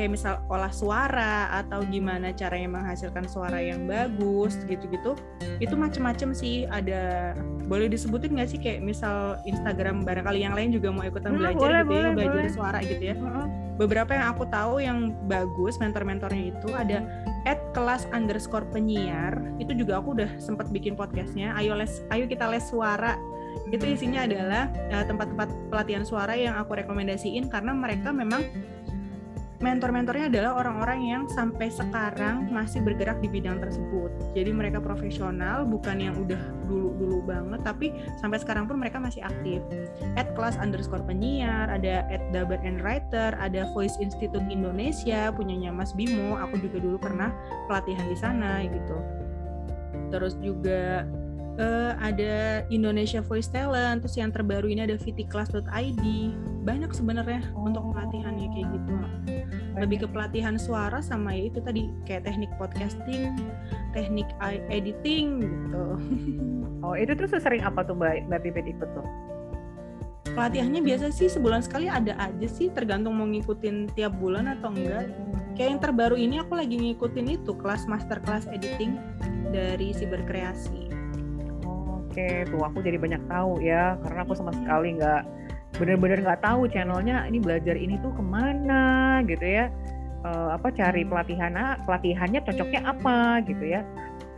kayak 0.00 0.10
misal 0.10 0.40
olah 0.48 0.72
suara 0.72 1.52
atau 1.62 1.84
gimana 1.86 2.32
caranya 2.32 2.80
menghasilkan 2.80 3.28
suara 3.28 3.60
yang 3.60 3.84
bagus 3.84 4.56
gitu-gitu. 4.66 5.14
Itu 5.60 5.76
macem-macem 5.76 6.32
sih. 6.32 6.64
Ada 6.66 7.36
boleh 7.68 7.92
disebutin 7.92 8.40
nggak 8.40 8.48
sih 8.48 8.58
kayak 8.58 8.80
misal 8.80 9.36
Instagram 9.44 10.02
barangkali 10.02 10.40
yang 10.40 10.56
lain 10.56 10.72
juga 10.72 10.88
mau 10.88 11.04
ikutan 11.04 11.36
hmm, 11.36 11.40
belajar 11.44 11.60
boleh, 11.60 11.80
gitu 11.84 11.92
ya, 11.92 12.00
boleh, 12.00 12.08
ya 12.08 12.16
belajar 12.16 12.40
boleh. 12.40 12.52
suara 12.56 12.78
gitu 12.80 13.04
ya. 13.04 13.14
Beberapa 13.78 14.10
yang 14.10 14.26
aku 14.34 14.44
tahu 14.50 14.74
yang 14.82 15.14
bagus 15.30 15.78
mentor-mentornya 15.78 16.50
itu 16.50 16.68
ada 16.74 17.06
at 17.46 17.60
kelas 17.76 18.10
underscore 18.10 18.66
penyiar. 18.74 19.38
Itu 19.62 19.76
juga 19.76 20.02
aku 20.02 20.18
udah 20.18 20.30
sempat 20.42 20.72
bikin 20.74 20.98
podcastnya. 20.98 21.54
Ayo 21.54 21.78
les 21.78 22.02
ayo 22.10 22.26
kita 22.26 22.50
les 22.50 22.64
suara 22.66 23.14
itu 23.68 23.84
isinya 23.84 24.24
adalah 24.24 24.72
eh, 24.88 25.04
tempat-tempat 25.04 25.48
uh, 25.48 25.58
pelatihan 25.68 26.04
suara 26.04 26.32
yang 26.32 26.56
aku 26.56 26.78
rekomendasiin 26.80 27.52
karena 27.52 27.76
mereka 27.76 28.10
memang 28.14 28.44
mentor-mentornya 29.58 30.30
adalah 30.30 30.62
orang-orang 30.62 31.00
yang 31.02 31.22
sampai 31.26 31.66
sekarang 31.66 32.46
masih 32.54 32.78
bergerak 32.78 33.18
di 33.18 33.26
bidang 33.26 33.58
tersebut. 33.58 34.06
Jadi 34.30 34.54
mereka 34.54 34.78
profesional, 34.78 35.66
bukan 35.66 35.98
yang 35.98 36.14
udah 36.14 36.38
dulu-dulu 36.70 37.26
banget, 37.26 37.60
tapi 37.66 37.90
sampai 38.22 38.38
sekarang 38.38 38.70
pun 38.70 38.78
mereka 38.78 39.02
masih 39.02 39.18
aktif. 39.26 39.58
At 40.14 40.30
kelas 40.38 40.54
underscore 40.62 41.02
penyiar, 41.02 41.66
ada 41.74 42.06
at 42.06 42.22
Dabar 42.30 42.62
and 42.62 42.86
Writer, 42.86 43.34
ada 43.34 43.66
Voice 43.74 43.98
Institute 43.98 44.46
Indonesia, 44.46 45.34
punyanya 45.34 45.74
Mas 45.74 45.90
Bimo, 45.90 46.38
aku 46.38 46.62
juga 46.62 46.78
dulu 46.78 46.96
pernah 47.02 47.34
pelatihan 47.66 48.06
di 48.06 48.14
sana 48.14 48.62
gitu. 48.62 48.98
Terus 50.14 50.38
juga 50.38 51.02
uh, 51.58 51.92
ada 51.98 52.64
Indonesia 52.70 53.20
Voice 53.20 53.50
Talent, 53.50 54.00
terus 54.00 54.16
yang 54.16 54.30
terbaru 54.30 54.70
ini 54.70 54.86
ada 54.86 54.96
vtclass.id. 54.96 56.04
Banyak 56.64 56.90
sebenarnya 56.94 57.42
oh. 57.52 57.68
untuk 57.68 57.92
pelatihannya 57.92 58.46
kayak 58.54 58.68
gitu. 58.72 58.94
Lebih 59.78 60.06
ke 60.06 60.08
pelatihan 60.10 60.56
suara 60.58 61.02
sama 61.02 61.34
ya 61.34 61.50
itu 61.50 61.58
tadi 61.62 61.90
kayak 62.06 62.26
teknik 62.26 62.50
podcasting, 62.56 63.34
teknik 63.92 64.30
editing 64.70 65.44
gitu. 65.44 65.84
Oh, 66.78 66.94
itu 66.94 67.10
terus 67.18 67.34
sering 67.42 67.66
apa 67.66 67.82
tuh 67.82 67.98
Mbak 67.98 68.30
Mbak 68.30 68.40
Pipit 68.46 68.70
ikut 68.70 68.86
tuh? 68.94 69.02
Pelatihannya 70.30 70.78
biasa 70.78 71.10
sih 71.10 71.26
sebulan 71.26 71.66
sekali 71.66 71.90
ada 71.90 72.14
aja 72.22 72.46
sih, 72.46 72.70
tergantung 72.70 73.18
mau 73.18 73.26
ngikutin 73.26 73.90
tiap 73.98 74.14
bulan 74.22 74.46
atau 74.46 74.70
enggak. 74.70 75.10
Kayak 75.58 75.68
yang 75.74 75.80
terbaru 75.82 76.14
ini 76.14 76.38
aku 76.38 76.54
lagi 76.54 76.78
ngikutin 76.78 77.42
itu 77.42 77.50
kelas 77.58 77.90
master 77.90 78.22
class 78.22 78.46
editing 78.46 78.94
dari 79.50 79.90
Siberkreasi 79.90 80.87
Oke, 82.08 82.48
tuh 82.48 82.64
aku 82.64 82.80
jadi 82.80 82.96
banyak 82.96 83.22
tahu 83.28 83.60
ya, 83.60 84.00
karena 84.00 84.24
aku 84.24 84.32
sama 84.34 84.50
sekali 84.56 84.96
nggak 84.96 85.22
bener-bener 85.78 86.24
nggak 86.24 86.40
tahu 86.42 86.66
channelnya 86.66 87.28
ini 87.28 87.38
belajar 87.38 87.76
ini 87.78 88.00
tuh 88.00 88.10
ke 88.16 88.22
mana 88.24 89.20
gitu 89.28 89.44
ya, 89.44 89.70
uh, 90.24 90.56
apa 90.56 90.72
cari 90.74 91.04
pelatihan 91.06 91.54
pelatihannya 91.84 92.40
cocoknya 92.42 92.80
apa 92.88 93.44
gitu 93.46 93.62
ya. 93.62 93.84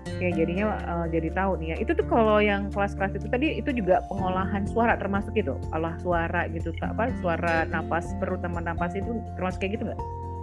Oke, 0.00 0.32
jadinya 0.36 0.76
uh, 0.84 1.06
jadi 1.08 1.32
tahu 1.32 1.56
nih 1.62 1.68
ya. 1.72 1.76
Itu 1.80 1.96
tuh 1.96 2.04
kalau 2.10 2.42
yang 2.44 2.68
kelas-kelas 2.74 3.16
itu 3.16 3.26
tadi 3.32 3.56
itu 3.56 3.70
juga 3.72 4.04
pengolahan 4.12 4.68
suara 4.68 4.98
termasuk 5.00 5.32
itu, 5.32 5.56
olah 5.72 5.96
suara 6.04 6.44
gitu, 6.52 6.74
apa 6.84 7.08
suara 7.24 7.64
napas 7.64 8.12
perut 8.20 8.44
sama 8.44 8.60
napas 8.60 8.92
itu 8.92 9.16
termasuk 9.38 9.64
kayak 9.64 9.80
gitu 9.80 9.84
nggak? 9.88 10.00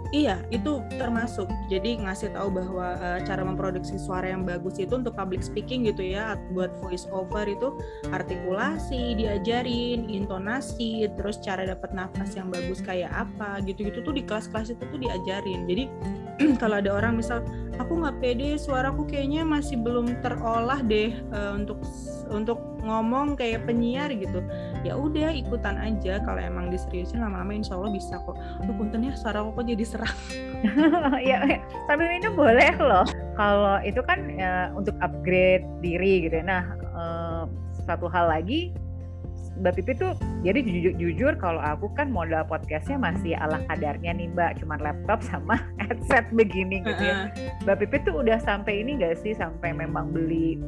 Iya, 0.08 0.40
itu 0.48 0.80
termasuk. 0.96 1.52
Jadi 1.68 2.00
ngasih 2.00 2.32
tahu 2.32 2.48
bahwa 2.48 2.96
uh, 2.96 3.20
cara 3.28 3.44
memproduksi 3.44 4.00
suara 4.00 4.32
yang 4.32 4.48
bagus 4.48 4.80
itu 4.80 4.96
untuk 4.96 5.12
public 5.12 5.44
speaking 5.44 5.84
gitu 5.84 6.00
ya, 6.00 6.40
buat 6.56 6.72
voice 6.80 7.04
over 7.12 7.44
itu 7.44 7.76
artikulasi 8.08 9.20
diajarin, 9.20 10.08
intonasi, 10.08 11.04
terus 11.12 11.36
cara 11.44 11.68
dapat 11.68 11.92
nafas 11.92 12.32
yang 12.32 12.48
bagus 12.48 12.80
kayak 12.80 13.12
apa, 13.12 13.60
gitu-gitu 13.68 14.00
tuh 14.00 14.16
di 14.16 14.24
kelas-kelas 14.24 14.72
itu 14.72 14.80
tuh 14.88 14.96
diajarin. 14.96 15.68
Jadi 15.68 15.84
kalau 16.62 16.80
ada 16.80 16.88
orang 16.88 17.20
misal 17.20 17.44
aku 17.76 18.00
nggak 18.00 18.16
pede, 18.24 18.56
suaraku 18.56 19.04
kayaknya 19.04 19.44
masih 19.44 19.76
belum 19.76 20.24
terolah 20.24 20.80
deh 20.88 21.20
uh, 21.36 21.52
untuk 21.52 21.84
untuk 22.32 22.77
ngomong 22.88 23.36
kayak 23.36 23.68
penyiar 23.68 24.08
gitu 24.10 24.40
ya 24.82 24.96
udah 24.96 25.30
ikutan 25.36 25.76
aja. 25.76 26.18
Kalau 26.24 26.40
emang 26.40 26.72
diseriusin 26.72 27.20
lama-lama 27.20 27.52
insya 27.52 27.76
Allah 27.76 27.92
bisa 27.92 28.16
kok. 28.24 28.36
Lu 28.64 28.72
punten 28.74 29.04
ya 29.04 29.12
suara 29.14 29.44
kok 29.44 29.60
jadi 29.60 29.84
serang 29.84 30.16
ya, 31.28 31.44
ya 31.44 31.58
sambil 31.86 32.08
minum 32.08 32.32
boleh 32.34 32.72
loh. 32.80 33.06
Kalau 33.36 33.78
itu 33.84 34.00
kan 34.02 34.24
ya, 34.32 34.72
untuk 34.72 34.96
upgrade 35.04 35.64
diri 35.84 36.26
gitu 36.26 36.40
ya. 36.40 36.44
nah 36.44 36.62
eh, 36.74 37.42
satu 37.84 38.08
hal 38.10 38.32
lagi 38.32 38.72
Mbak 39.58 39.74
Pipi 39.82 39.92
tuh 39.98 40.14
jadi 40.46 40.62
jujur, 40.62 40.94
jujur 40.94 41.32
kalau 41.34 41.58
aku 41.58 41.90
kan 41.98 42.14
modal 42.14 42.46
podcastnya 42.46 42.94
masih 42.94 43.34
ala 43.34 43.58
kadarnya 43.66 44.14
nih 44.14 44.30
Mbak. 44.30 44.62
Cuman 44.62 44.78
laptop 44.78 45.18
sama 45.26 45.58
headset 45.82 46.30
begini 46.30 46.78
gitu 46.86 47.02
ya. 47.02 47.34
Mbak 47.66 47.76
Pipi 47.82 47.96
tuh 48.06 48.22
udah 48.22 48.38
sampai 48.38 48.86
ini 48.86 49.02
gak 49.02 49.18
sih? 49.18 49.34
Sampai 49.34 49.74
memang 49.74 50.14
beli 50.14 50.62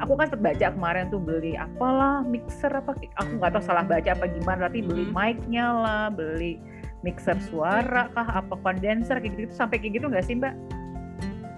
aku 0.00 0.16
kan 0.16 0.26
sempat 0.32 0.56
baca 0.56 0.66
kemarin 0.72 1.04
tuh 1.12 1.20
beli 1.20 1.54
apalah 1.54 2.24
mixer 2.24 2.72
apa 2.72 2.96
aku 3.20 3.30
nggak 3.36 3.52
tahu 3.52 3.62
salah 3.62 3.84
baca 3.84 4.10
apa 4.10 4.26
gimana 4.26 4.66
tapi 4.66 4.80
beli 4.80 5.06
mic-nya 5.12 5.66
lah 5.68 6.06
beli 6.08 6.56
mixer 7.04 7.36
suara 7.48 8.08
kah 8.12 8.28
apa 8.28 8.56
kondenser 8.60 9.20
kayak 9.20 9.36
gitu 9.36 9.52
sampai 9.52 9.76
kayak 9.80 10.00
gitu 10.00 10.06
nggak 10.08 10.24
sih 10.24 10.36
mbak? 10.36 10.56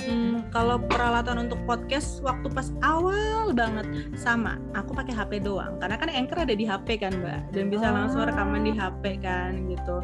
Hmm, 0.03 0.43
kalau 0.51 0.83
peralatan 0.83 1.47
untuk 1.47 1.63
podcast 1.63 2.19
waktu 2.27 2.51
pas 2.51 2.75
awal 2.83 3.55
banget 3.55 3.87
sama, 4.19 4.59
aku 4.75 4.99
pakai 4.99 5.15
HP 5.15 5.47
doang. 5.47 5.79
Karena 5.79 5.95
kan 5.95 6.11
Anchor 6.11 6.43
ada 6.43 6.59
di 6.59 6.67
HP 6.67 6.99
kan, 6.99 7.15
Mbak, 7.23 7.55
dan 7.55 7.65
bisa 7.71 7.87
langsung 7.87 8.27
rekaman 8.27 8.67
di 8.67 8.75
HP 8.75 9.23
kan 9.23 9.71
gitu. 9.71 10.03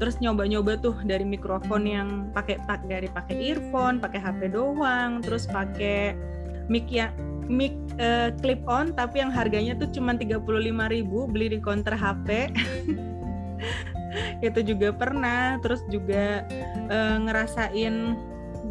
Terus 0.00 0.16
nyoba-nyoba 0.24 0.80
tuh 0.80 0.96
dari 1.04 1.28
mikrofon 1.28 1.84
yang 1.84 2.08
pakai 2.32 2.56
dari 2.88 3.04
pakai 3.12 3.36
earphone, 3.52 4.00
pakai 4.00 4.16
HP 4.16 4.48
doang, 4.56 5.20
terus 5.20 5.44
pakai 5.44 6.16
mic 6.72 6.88
yang 6.88 7.12
mic 7.50 7.76
uh, 8.00 8.32
clip 8.40 8.60
on 8.68 8.92
tapi 8.96 9.20
yang 9.20 9.32
harganya 9.32 9.76
tuh 9.76 9.88
cuma 9.92 10.16
35.000 10.16 10.44
beli 11.30 11.46
di 11.54 11.58
counter 11.60 11.94
HP 11.94 12.52
itu 14.46 14.60
juga 14.62 14.94
pernah 14.94 15.58
terus 15.60 15.82
juga 15.90 16.46
uh, 16.88 17.16
ngerasain 17.24 18.16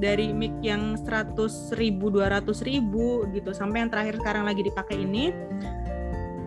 dari 0.02 0.34
mic 0.34 0.52
yang 0.60 0.98
100 1.00 1.38
ribu 1.78 2.10
200 2.10 2.44
ribu 2.66 3.24
gitu 3.32 3.54
sampai 3.54 3.86
yang 3.86 3.92
terakhir 3.94 4.20
sekarang 4.20 4.44
lagi 4.44 4.66
dipakai 4.66 5.00
ini. 5.00 5.32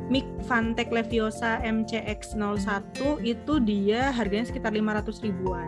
Mic 0.06 0.22
Fantech 0.46 0.94
Leviosa 0.94 1.58
MCX01 1.66 2.94
itu 3.26 3.54
dia 3.58 4.14
harganya 4.14 4.46
sekitar 4.46 4.70
500 4.70 5.18
ribuan. 5.18 5.66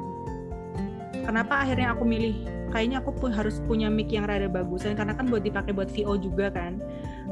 Kenapa 1.26 1.66
akhirnya 1.66 1.90
aku 1.90 2.06
milih 2.06 2.46
kayaknya 2.70 3.00
aku 3.00 3.10
pun 3.16 3.30
harus 3.32 3.60
punya 3.64 3.88
mic 3.88 4.12
yang 4.12 4.28
rada 4.28 4.46
bagusan 4.46 4.94
karena 4.94 5.16
kan 5.16 5.28
buat 5.28 5.42
dipakai 5.42 5.72
buat 5.72 5.88
VO 5.92 6.16
juga 6.20 6.52
kan. 6.52 6.80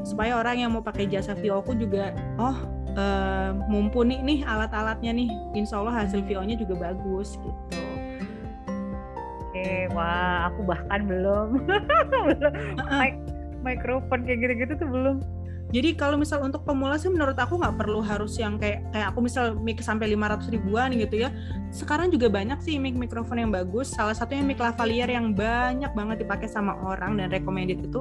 Supaya 0.05 0.37
orang 0.37 0.61
yang 0.61 0.71
mau 0.73 0.83
pakai 0.83 1.09
jasa 1.09 1.33
VO 1.37 1.61
aku 1.61 1.77
juga 1.77 2.13
oh 2.37 2.57
uh, 2.97 3.51
mumpuni 3.69 4.21
nih 4.21 4.39
alat-alatnya 4.43 5.13
nih. 5.13 5.29
Insya 5.53 5.81
Allah 5.81 6.05
hasil 6.05 6.25
VO-nya 6.25 6.57
juga 6.57 6.91
bagus 6.91 7.37
gitu. 7.37 7.81
Oke 9.47 9.89
wah 9.93 10.51
aku 10.51 10.61
bahkan 10.65 11.05
belum. 11.05 11.65
Belum. 12.27 12.53
Mic 12.91 13.15
mikrofon 13.65 14.23
kayak 14.23 14.39
gitu-gitu 14.45 14.73
tuh 14.79 14.87
belum 14.87 15.17
jadi 15.67 15.99
kalau 15.99 16.15
misal 16.15 16.39
untuk 16.47 16.63
pemula 16.63 16.95
sih 16.95 17.11
menurut 17.11 17.35
aku 17.35 17.59
nggak 17.59 17.75
perlu 17.75 17.99
harus 17.99 18.39
yang 18.39 18.55
kayak 18.55 18.87
kayak 18.95 19.11
aku 19.11 19.19
misal 19.19 19.51
mic 19.59 19.83
sampai 19.83 20.15
500 20.15 20.47
ribuan 20.47 20.95
gitu 20.95 21.27
ya. 21.27 21.29
Sekarang 21.75 22.07
juga 22.07 22.31
banyak 22.31 22.63
sih 22.63 22.79
mic 22.79 22.95
mikrofon 22.95 23.43
yang 23.43 23.51
bagus. 23.51 23.91
Salah 23.91 24.15
satunya 24.15 24.47
mic 24.47 24.63
lavalier 24.63 25.11
yang 25.11 25.35
banyak 25.35 25.91
banget 25.91 26.23
dipakai 26.23 26.47
sama 26.47 26.71
orang 26.87 27.19
dan 27.19 27.27
recommended 27.35 27.83
itu 27.83 27.99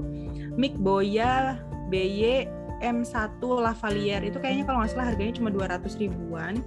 mic 0.55 0.79
Boya 0.79 1.59
BY 1.90 2.46
M1 2.83 3.40
lavalier 3.40 4.20
itu 4.22 4.37
kayaknya 4.37 4.64
kalau 4.68 4.85
nggak 4.85 4.90
salah 4.92 5.07
harganya 5.09 5.35
cuma 5.35 5.48
200 5.48 5.96
ribuan 5.96 6.61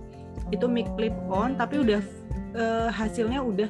itu 0.50 0.66
mic 0.66 0.90
clip 0.98 1.14
on 1.30 1.54
tapi 1.54 1.86
udah 1.86 2.02
uh, 2.58 2.90
hasilnya 2.90 3.38
udah 3.38 3.70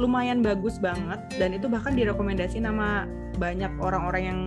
lumayan 0.00 0.40
bagus 0.40 0.80
banget. 0.80 1.20
Dan 1.36 1.52
itu 1.52 1.68
bahkan 1.68 1.92
direkomendasi 1.92 2.64
nama 2.64 3.04
banyak 3.36 3.70
orang-orang 3.78 4.22
yang 4.24 4.40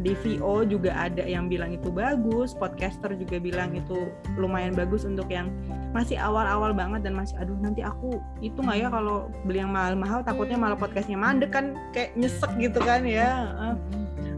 di 0.00 0.14
VO 0.14 0.62
juga 0.64 0.94
ada 0.94 1.26
yang 1.26 1.50
bilang 1.50 1.74
itu 1.74 1.90
bagus, 1.90 2.54
podcaster 2.54 3.12
juga 3.18 3.42
bilang 3.42 3.74
itu 3.74 4.10
lumayan 4.38 4.72
bagus 4.72 5.02
untuk 5.02 5.26
yang 5.28 5.50
masih 5.90 6.14
awal-awal 6.16 6.70
banget 6.70 7.02
dan 7.02 7.18
masih 7.18 7.34
aduh 7.42 7.58
nanti 7.58 7.82
aku 7.82 8.22
itu 8.38 8.54
nggak 8.62 8.78
ya 8.78 8.88
kalau 8.88 9.26
beli 9.42 9.58
yang 9.58 9.74
mahal-mahal 9.74 10.22
takutnya 10.22 10.54
malah 10.54 10.78
podcastnya 10.78 11.18
mandek 11.18 11.50
kan 11.50 11.74
kayak 11.90 12.14
nyesek 12.14 12.50
gitu 12.62 12.78
kan 12.80 13.02
ya. 13.02 13.50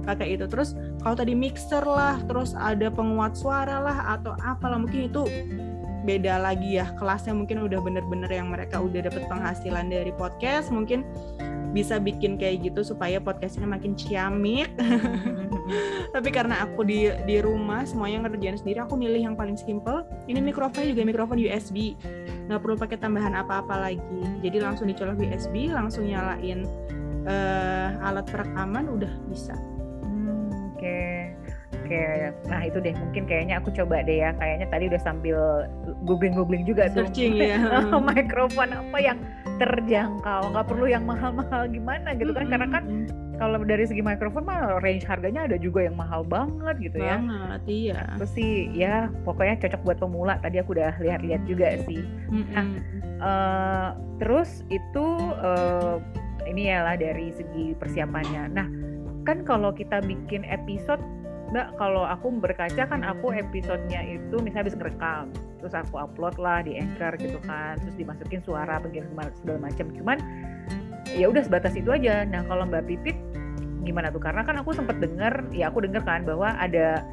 Pakai 0.03 0.35
itu 0.35 0.51
terus 0.51 0.75
kalau 1.05 1.15
tadi 1.15 1.37
mixer 1.37 1.85
lah 1.85 2.19
terus 2.27 2.59
ada 2.59 2.91
penguat 2.91 3.39
suara 3.39 3.79
lah 3.79 4.19
atau 4.19 4.35
apalah 4.43 4.81
mungkin 4.83 5.07
itu 5.07 5.23
beda 6.03 6.39
lagi 6.43 6.79
ya 6.79 6.91
kelasnya 6.99 7.35
mungkin 7.35 7.63
udah 7.63 7.79
bener-bener 7.79 8.31
yang 8.31 8.51
mereka 8.51 8.83
udah 8.83 9.07
dapet 9.07 9.25
penghasilan 9.31 9.87
dari 9.89 10.11
podcast 10.15 10.75
mungkin 10.75 11.07
bisa 11.73 11.97
bikin 11.97 12.37
kayak 12.37 12.69
gitu 12.69 12.85
supaya 12.85 13.17
podcastnya 13.17 13.65
makin 13.65 13.97
ciamik. 13.97 14.69
Tapi 16.15 16.29
karena 16.29 16.61
aku 16.69 16.85
di 16.85 17.09
di 17.25 17.41
rumah 17.41 17.89
semuanya 17.89 18.29
ngerjain 18.29 18.61
sendiri 18.61 18.85
aku 18.85 18.95
milih 18.95 19.33
yang 19.33 19.35
paling 19.35 19.57
simple. 19.57 20.05
Ini 20.29 20.39
mikrofonnya 20.45 20.93
juga 20.93 21.03
mikrofon 21.09 21.41
USB 21.41 21.97
nggak 22.47 22.61
perlu 22.61 22.77
pakai 22.77 23.01
tambahan 23.01 23.33
apa-apa 23.33 23.89
lagi. 23.89 24.21
Jadi 24.45 24.61
langsung 24.61 24.93
dicolok 24.93 25.17
USB 25.25 25.73
langsung 25.73 26.05
nyalain 26.05 26.69
uh, 27.25 27.89
alat 28.05 28.29
perekaman 28.29 28.93
udah 28.93 29.13
bisa. 29.33 29.57
Hmm, 30.05 30.53
oke. 30.77 30.77
okay 30.77 31.42
Oke, 31.93 32.33
nah 32.49 32.65
itu 32.65 32.81
deh 32.81 32.97
mungkin 32.97 33.29
kayaknya 33.29 33.61
aku 33.61 33.69
coba 33.77 34.01
deh 34.01 34.25
ya. 34.25 34.33
Kayaknya 34.41 34.67
tadi 34.73 34.85
udah 34.89 35.01
sambil 35.05 35.69
googling-googling 36.09 36.65
juga 36.65 36.89
Searching, 36.89 37.37
tuh. 37.37 37.53
ya. 37.53 37.61
mikrofon 38.17 38.73
apa 38.73 38.97
yang 38.97 39.21
terjangkau, 39.61 40.57
nggak 40.57 40.67
perlu 40.73 40.89
yang 40.89 41.05
mahal-mahal 41.05 41.69
gimana 41.69 42.17
gitu 42.17 42.33
kan? 42.33 42.49
Karena 42.49 42.69
kan 42.73 43.05
kalau 43.37 43.61
dari 43.61 43.85
segi 43.85 44.01
mikrofon 44.01 44.49
mah 44.49 44.81
range 44.81 45.05
harganya 45.05 45.45
ada 45.45 45.61
juga 45.61 45.85
yang 45.85 45.93
mahal 46.01 46.25
banget 46.25 46.81
gitu 46.81 46.97
ya. 46.97 47.21
Banget, 47.21 47.61
iya. 47.69 48.01
Terus 48.17 48.33
sih 48.33 48.73
ya 48.73 49.13
pokoknya 49.29 49.61
cocok 49.61 49.81
buat 49.85 49.99
pemula. 50.01 50.41
Tadi 50.41 50.65
aku 50.65 50.73
udah 50.73 50.97
lihat-lihat 50.97 51.45
juga 51.45 51.77
sih. 51.85 52.01
Nah, 52.57 52.67
uh, 53.21 53.89
terus 54.17 54.65
itu 54.73 55.05
uh, 55.45 56.01
ini 56.49 56.73
ya 56.73 56.89
lah 56.89 56.97
dari 56.97 57.37
segi 57.37 57.77
persiapannya. 57.77 58.49
Nah, 58.49 58.67
kan 59.29 59.45
kalau 59.45 59.77
kita 59.77 60.01
bikin 60.01 60.49
episode 60.49 61.05
Mbak 61.53 61.77
kalau 61.77 62.09
aku 62.09 62.33
berkaca 62.41 62.89
kan 62.89 63.05
aku 63.05 63.29
episodenya 63.37 64.01
itu 64.01 64.41
misalnya 64.41 64.73
habis 64.73 64.77
ngerekam 64.81 65.29
terus 65.61 65.77
aku 65.77 66.01
upload 66.01 66.41
lah 66.41 66.65
di 66.65 66.81
Anchor 66.81 67.13
gitu 67.21 67.37
kan 67.45 67.77
terus 67.77 67.93
dimasukin 68.01 68.41
suara 68.41 68.81
bagian 68.81 69.05
segala 69.37 69.61
macam 69.61 69.93
cuman 69.93 70.17
ya 71.13 71.29
udah 71.29 71.45
sebatas 71.45 71.77
itu 71.77 71.93
aja. 71.93 72.25
Nah 72.25 72.41
kalau 72.49 72.65
Mbak 72.65 72.89
Pipit 72.89 73.17
gimana 73.85 74.09
tuh? 74.09 74.23
Karena 74.25 74.43
kan 74.47 74.57
aku 74.59 74.73
sempat 74.73 74.97
dengar 74.99 75.45
ya 75.53 75.69
aku 75.69 75.85
dengar 75.85 76.03
kan 76.09 76.25
bahwa 76.25 76.57
ada 76.57 77.05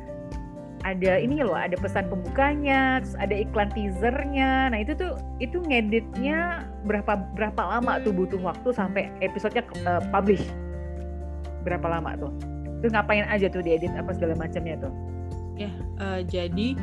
ada 0.88 1.19
ini 1.19 1.43
loh 1.43 1.60
ada 1.60 1.75
pesan 1.75 2.08
pembukanya 2.08 3.04
terus 3.04 3.19
ada 3.19 3.36
iklan 3.36 3.69
teasernya. 3.75 4.71
Nah 4.71 4.80
itu 4.80 4.95
tuh 4.95 5.19
itu 5.43 5.60
ngeditnya 5.60 6.63
berapa 6.88 7.19
berapa 7.36 7.60
lama 7.60 7.99
tuh 8.08 8.15
butuh 8.15 8.39
waktu 8.39 8.71
sampai 8.71 9.12
episodenya 9.19 9.67
uh, 9.84 9.99
publish? 10.15 10.47
Berapa 11.67 11.91
lama 11.91 12.15
tuh 12.15 12.32
Terus 12.80 12.92
ngapain 12.96 13.28
aja 13.28 13.48
tuh 13.52 13.63
diedit 13.63 13.92
apa 13.96 14.15
segala 14.15 14.36
macamnya 14.39 14.80
tuh? 14.80 14.94
Ya, 15.60 15.72
uh, 16.00 16.24
jadi 16.24 16.80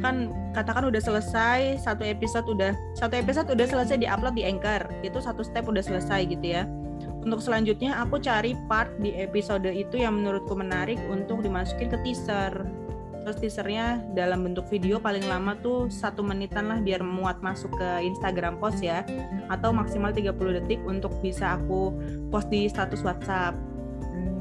kan 0.00 0.32
katakan 0.56 0.88
udah 0.88 1.02
selesai 1.04 1.84
satu 1.84 2.00
episode 2.00 2.48
udah 2.48 2.72
satu 2.96 3.12
episode 3.20 3.52
udah 3.52 3.66
selesai 3.68 4.00
diupload 4.00 4.34
di 4.40 4.48
Anchor. 4.48 4.88
Itu 5.04 5.20
satu 5.20 5.44
step 5.44 5.68
udah 5.68 5.84
selesai 5.84 6.24
gitu 6.32 6.46
ya. 6.56 6.64
Untuk 7.26 7.44
selanjutnya 7.44 8.00
aku 8.00 8.16
cari 8.22 8.56
part 8.70 8.88
di 9.02 9.12
episode 9.20 9.68
itu 9.68 10.00
yang 10.00 10.16
menurutku 10.16 10.56
menarik 10.56 10.96
untuk 11.12 11.44
dimasukin 11.44 11.92
ke 11.92 11.98
teaser. 12.00 12.64
Terus 13.26 13.42
teasernya 13.42 14.06
dalam 14.14 14.46
bentuk 14.46 14.70
video 14.70 15.02
paling 15.02 15.26
lama 15.26 15.58
tuh 15.58 15.90
satu 15.90 16.22
menitan 16.22 16.70
lah 16.70 16.78
biar 16.78 17.02
muat 17.02 17.42
masuk 17.42 17.74
ke 17.74 17.88
Instagram 18.06 18.56
post 18.62 18.80
ya. 18.80 19.02
Atau 19.50 19.74
maksimal 19.74 20.14
30 20.14 20.62
detik 20.62 20.80
untuk 20.86 21.12
bisa 21.20 21.58
aku 21.58 21.92
post 22.30 22.48
di 22.48 22.70
status 22.70 23.02
WhatsApp 23.02 23.75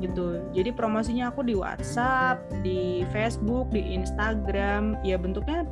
gitu. 0.04 0.42
Jadi 0.52 0.70
promosinya 0.76 1.32
aku 1.32 1.46
di 1.46 1.56
WhatsApp, 1.56 2.44
di 2.66 3.04
Facebook, 3.14 3.72
di 3.72 3.96
Instagram, 3.96 5.00
ya 5.06 5.16
bentuknya 5.16 5.64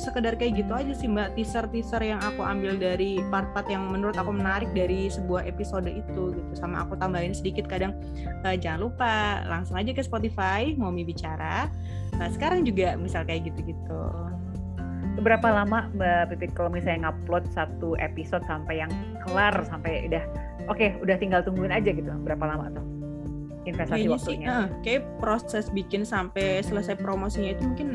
sekedar 0.00 0.32
kayak 0.40 0.64
gitu 0.64 0.72
aja 0.72 0.92
sih 0.96 1.08
mbak. 1.10 1.36
Teaser-teaser 1.36 2.00
yang 2.00 2.20
aku 2.24 2.40
ambil 2.40 2.80
dari 2.80 3.20
part-part 3.28 3.68
yang 3.68 3.92
menurut 3.92 4.16
aku 4.16 4.32
menarik 4.32 4.72
dari 4.72 5.12
sebuah 5.12 5.44
episode 5.44 5.88
itu 5.92 6.32
gitu. 6.32 6.50
Sama 6.56 6.88
aku 6.88 6.96
tambahin 6.96 7.36
sedikit 7.36 7.68
kadang 7.68 7.92
uh, 8.46 8.56
jangan 8.56 8.80
lupa 8.88 9.44
langsung 9.44 9.76
aja 9.76 9.92
ke 9.92 10.00
Spotify 10.00 10.72
Momi 10.72 11.04
bicara. 11.04 11.68
Nah 12.16 12.28
sekarang 12.32 12.64
juga 12.64 12.96
misal 12.96 13.28
kayak 13.28 13.52
gitu-gitu. 13.52 14.02
Berapa 15.20 15.52
lama 15.52 15.90
mbak 15.92 16.32
Pipit 16.32 16.56
kalau 16.56 16.72
misalnya 16.72 17.12
ngupload 17.12 17.44
satu 17.52 17.92
episode 18.00 18.46
sampai 18.48 18.80
yang 18.80 18.92
kelar 19.26 19.52
sampai 19.68 20.08
udah 20.08 20.24
oke 20.70 20.80
okay, 20.80 20.96
udah 21.04 21.16
tinggal 21.20 21.44
tungguin 21.44 21.74
aja 21.74 21.92
gitu? 21.92 22.08
Berapa 22.24 22.48
lama 22.48 22.72
tuh 22.72 22.99
investasi 23.70 24.06
Kayaknya 24.06 24.14
waktunya. 24.14 24.46
Sih, 24.46 24.50
uh, 24.50 24.66
kayak 24.82 25.02
proses 25.22 25.64
bikin 25.70 26.02
sampai 26.02 26.60
selesai 26.66 26.98
promosinya 26.98 27.54
itu 27.54 27.62
mungkin 27.64 27.88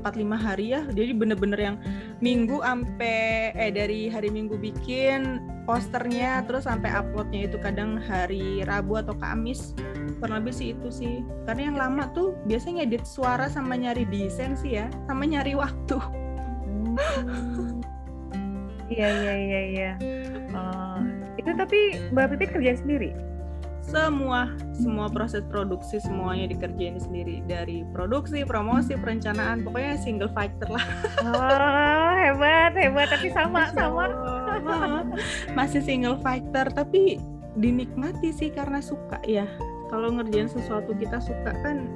4-5 0.00 0.34
hari 0.34 0.74
ya. 0.74 0.82
Jadi 0.90 1.12
bener-bener 1.14 1.60
yang 1.60 1.76
minggu 2.18 2.58
sampai 2.64 3.54
eh 3.54 3.70
dari 3.70 4.10
hari 4.10 4.32
minggu 4.32 4.58
bikin 4.58 5.38
posternya 5.64 6.44
terus 6.44 6.66
sampai 6.66 6.90
uploadnya 6.92 7.46
itu 7.48 7.56
kadang 7.62 7.96
hari 8.02 8.66
Rabu 8.66 8.98
atau 8.98 9.14
Kamis. 9.14 9.76
Kurang 10.18 10.42
lebih 10.42 10.54
sih 10.54 10.68
itu 10.74 10.88
sih. 10.90 11.14
Karena 11.46 11.70
yang 11.72 11.76
lama 11.78 12.10
tuh 12.10 12.34
biasanya 12.48 12.84
edit 12.88 13.06
suara 13.06 13.46
sama 13.46 13.78
nyari 13.78 14.02
desain 14.08 14.58
sih 14.58 14.82
ya 14.82 14.90
sama 15.06 15.24
nyari 15.28 15.54
waktu. 15.54 15.98
Hmm. 16.84 17.80
iya 18.92 19.08
iya 19.08 19.34
iya 19.34 19.60
iya. 19.70 19.92
Uh, 20.52 21.00
itu 21.40 21.50
tapi 21.54 21.98
Mbak 22.14 22.36
Pipit 22.36 22.50
kerja 22.54 22.72
sendiri 22.78 23.33
semua 23.84 24.48
semua 24.74 25.06
proses 25.06 25.44
produksi 25.46 26.02
semuanya 26.02 26.50
dikerjain 26.50 26.98
sendiri. 26.98 27.44
Dari 27.46 27.86
produksi 27.94 28.42
promosi 28.42 28.98
perencanaan 28.98 29.62
pokoknya 29.62 29.94
single 30.00 30.32
fighter 30.32 30.66
lah. 30.66 30.84
Oh 31.22 32.10
hebat 32.18 32.74
hebat. 32.74 33.08
Tapi 33.12 33.28
sama 33.30 33.70
sama. 33.76 34.10
Masih 35.54 35.84
single 35.84 36.18
fighter 36.18 36.66
tapi 36.74 37.20
dinikmati 37.54 38.34
sih 38.34 38.50
karena 38.50 38.82
suka 38.82 39.22
ya. 39.22 39.46
Kalau 39.92 40.10
ngerjain 40.10 40.50
sesuatu 40.50 40.90
kita 40.98 41.22
suka 41.22 41.54
kan 41.62 41.86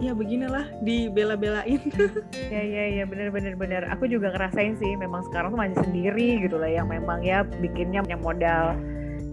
ya 0.00 0.16
beginilah 0.16 0.64
dibela-belain. 0.80 1.82
Ya 2.54 2.62
ya 2.62 3.02
ya. 3.02 3.04
Bener 3.04 3.28
bener 3.28 3.58
bener 3.58 3.82
aku 3.92 4.08
juga 4.08 4.32
ngerasain 4.32 4.80
sih 4.80 4.96
memang 4.96 5.26
sekarang 5.28 5.52
tuh 5.52 5.60
masih 5.60 5.78
sendiri 5.84 6.46
gitu 6.46 6.56
lah 6.56 6.70
yang 6.72 6.88
memang 6.88 7.20
ya 7.20 7.44
bikinnya 7.60 8.00
punya 8.00 8.18
modal 8.22 8.78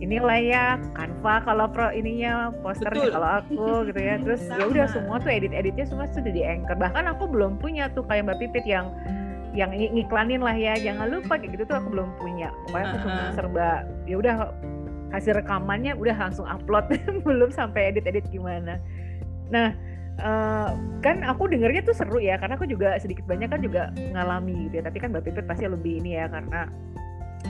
inilah 0.01 0.39
ya 0.41 0.65
Canva 0.97 1.45
kalau 1.45 1.69
pro 1.69 1.93
ininya 1.93 2.49
posternya 2.65 3.13
kalau 3.13 3.29
aku 3.39 3.85
gitu 3.87 3.99
ya. 4.01 4.17
Terus 4.17 4.41
ya 4.49 4.63
udah 4.65 4.85
semua 4.89 5.21
tuh 5.21 5.29
edit 5.29 5.53
editnya 5.53 5.85
semua 5.85 6.09
sudah 6.09 6.33
di 6.33 6.41
anchor. 6.41 6.75
Bahkan 6.75 7.05
aku 7.05 7.29
belum 7.29 7.61
punya 7.61 7.87
tuh 7.93 8.03
kayak 8.09 8.27
mbak 8.27 8.41
Pipit 8.41 8.65
yang 8.65 8.89
yang 9.53 9.69
ngiklanin 9.69 10.41
lah 10.41 10.57
ya. 10.57 10.73
Jangan 10.81 11.07
lupa 11.13 11.37
kayak 11.37 11.53
gitu 11.53 11.63
tuh 11.69 11.77
aku 11.77 11.93
belum 11.93 12.09
punya. 12.17 12.49
Pokoknya 12.67 12.85
aku 12.89 12.97
cuma 13.05 13.23
serba 13.37 13.69
ya 14.09 14.15
udah 14.17 14.35
hasil 15.13 15.37
rekamannya 15.37 15.93
udah 15.93 16.15
langsung 16.17 16.49
upload. 16.49 16.89
Belum 17.27 17.53
sampai 17.53 17.93
edit 17.93 18.09
edit 18.09 18.25
gimana. 18.33 18.81
Nah 19.53 19.71
Uh, 20.21 20.75
kan 21.01 21.23
aku 21.25 21.49
dengernya 21.49 21.81
tuh 21.81 21.95
seru 21.97 22.21
ya 22.21 22.37
karena 22.37 22.53
aku 22.53 22.69
juga 22.69 22.93
sedikit 22.99 23.25
banyak 23.25 23.47
kan 23.47 23.63
juga 23.63 23.89
ngalami 23.95 24.69
gitu 24.69 24.77
ya. 24.77 24.83
Tapi 24.85 24.97
kan 25.01 25.09
Mbak 25.15 25.23
Pipit 25.23 25.45
pasti 25.49 25.65
lebih 25.65 26.03
ini 26.03 26.19
ya 26.19 26.29
karena 26.29 26.67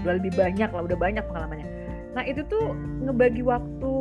udah 0.05 0.13
lebih 0.15 0.31
banyak 0.39 0.69
lah 0.71 0.81
udah 0.85 0.95
banyak 0.95 1.25
pengalamannya 1.25 1.67
Nah 2.11 2.23
itu 2.27 2.43
tuh 2.47 2.75
ngebagi 3.03 3.43
waktu. 3.43 3.95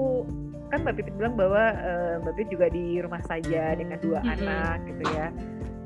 Kan 0.71 0.87
Mbak 0.87 1.03
Pipit 1.03 1.15
bilang 1.19 1.35
bahwa 1.35 1.75
uh, 1.83 2.15
Mbak 2.23 2.33
Pipit 2.39 2.49
juga 2.55 2.67
di 2.71 3.03
rumah 3.03 3.19
saja 3.27 3.75
dengan 3.75 3.99
dua 3.99 4.23
mm-hmm. 4.23 4.35
anak 4.39 4.77
gitu 4.87 5.05
ya. 5.19 5.27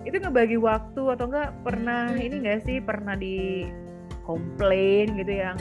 Itu 0.04 0.16
ngebagi 0.20 0.58
waktu 0.60 1.02
atau 1.16 1.24
enggak 1.24 1.50
pernah 1.64 2.12
ini 2.12 2.36
enggak 2.44 2.68
sih 2.68 2.76
pernah 2.84 3.16
di 3.16 3.64
komplain 4.28 5.16
gitu 5.20 5.32
yang 5.44 5.56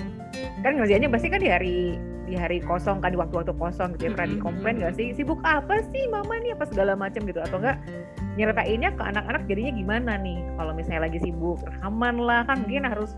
kan 0.64 0.80
ngerjainnya 0.80 1.12
pasti 1.12 1.28
kan 1.28 1.44
di 1.44 1.52
hari 1.52 2.00
di 2.24 2.40
hari 2.40 2.64
kosong 2.64 3.04
kan 3.04 3.12
di 3.12 3.20
waktu-waktu 3.20 3.52
kosong 3.60 4.00
gitu 4.00 4.08
ya 4.08 4.12
pernah 4.16 4.30
di 4.32 4.40
komplain 4.40 4.76
gak 4.80 4.96
sih? 4.96 5.12
Sibuk 5.12 5.44
apa 5.44 5.84
sih 5.92 6.08
mama 6.08 6.40
nih 6.40 6.56
apa 6.56 6.68
segala 6.72 6.96
macam 6.96 7.28
gitu 7.28 7.40
atau 7.44 7.60
enggak 7.60 7.80
nyeritainnya 8.40 8.90
ke 8.96 9.04
anak-anak 9.04 9.44
jadinya 9.48 9.72
gimana 9.76 10.12
nih? 10.20 10.40
Kalau 10.60 10.72
misalnya 10.76 11.08
lagi 11.08 11.20
sibuk 11.20 11.60
rekaman 11.64 12.16
lah 12.20 12.48
kan 12.48 12.64
mungkin 12.64 12.88
harus 12.88 13.16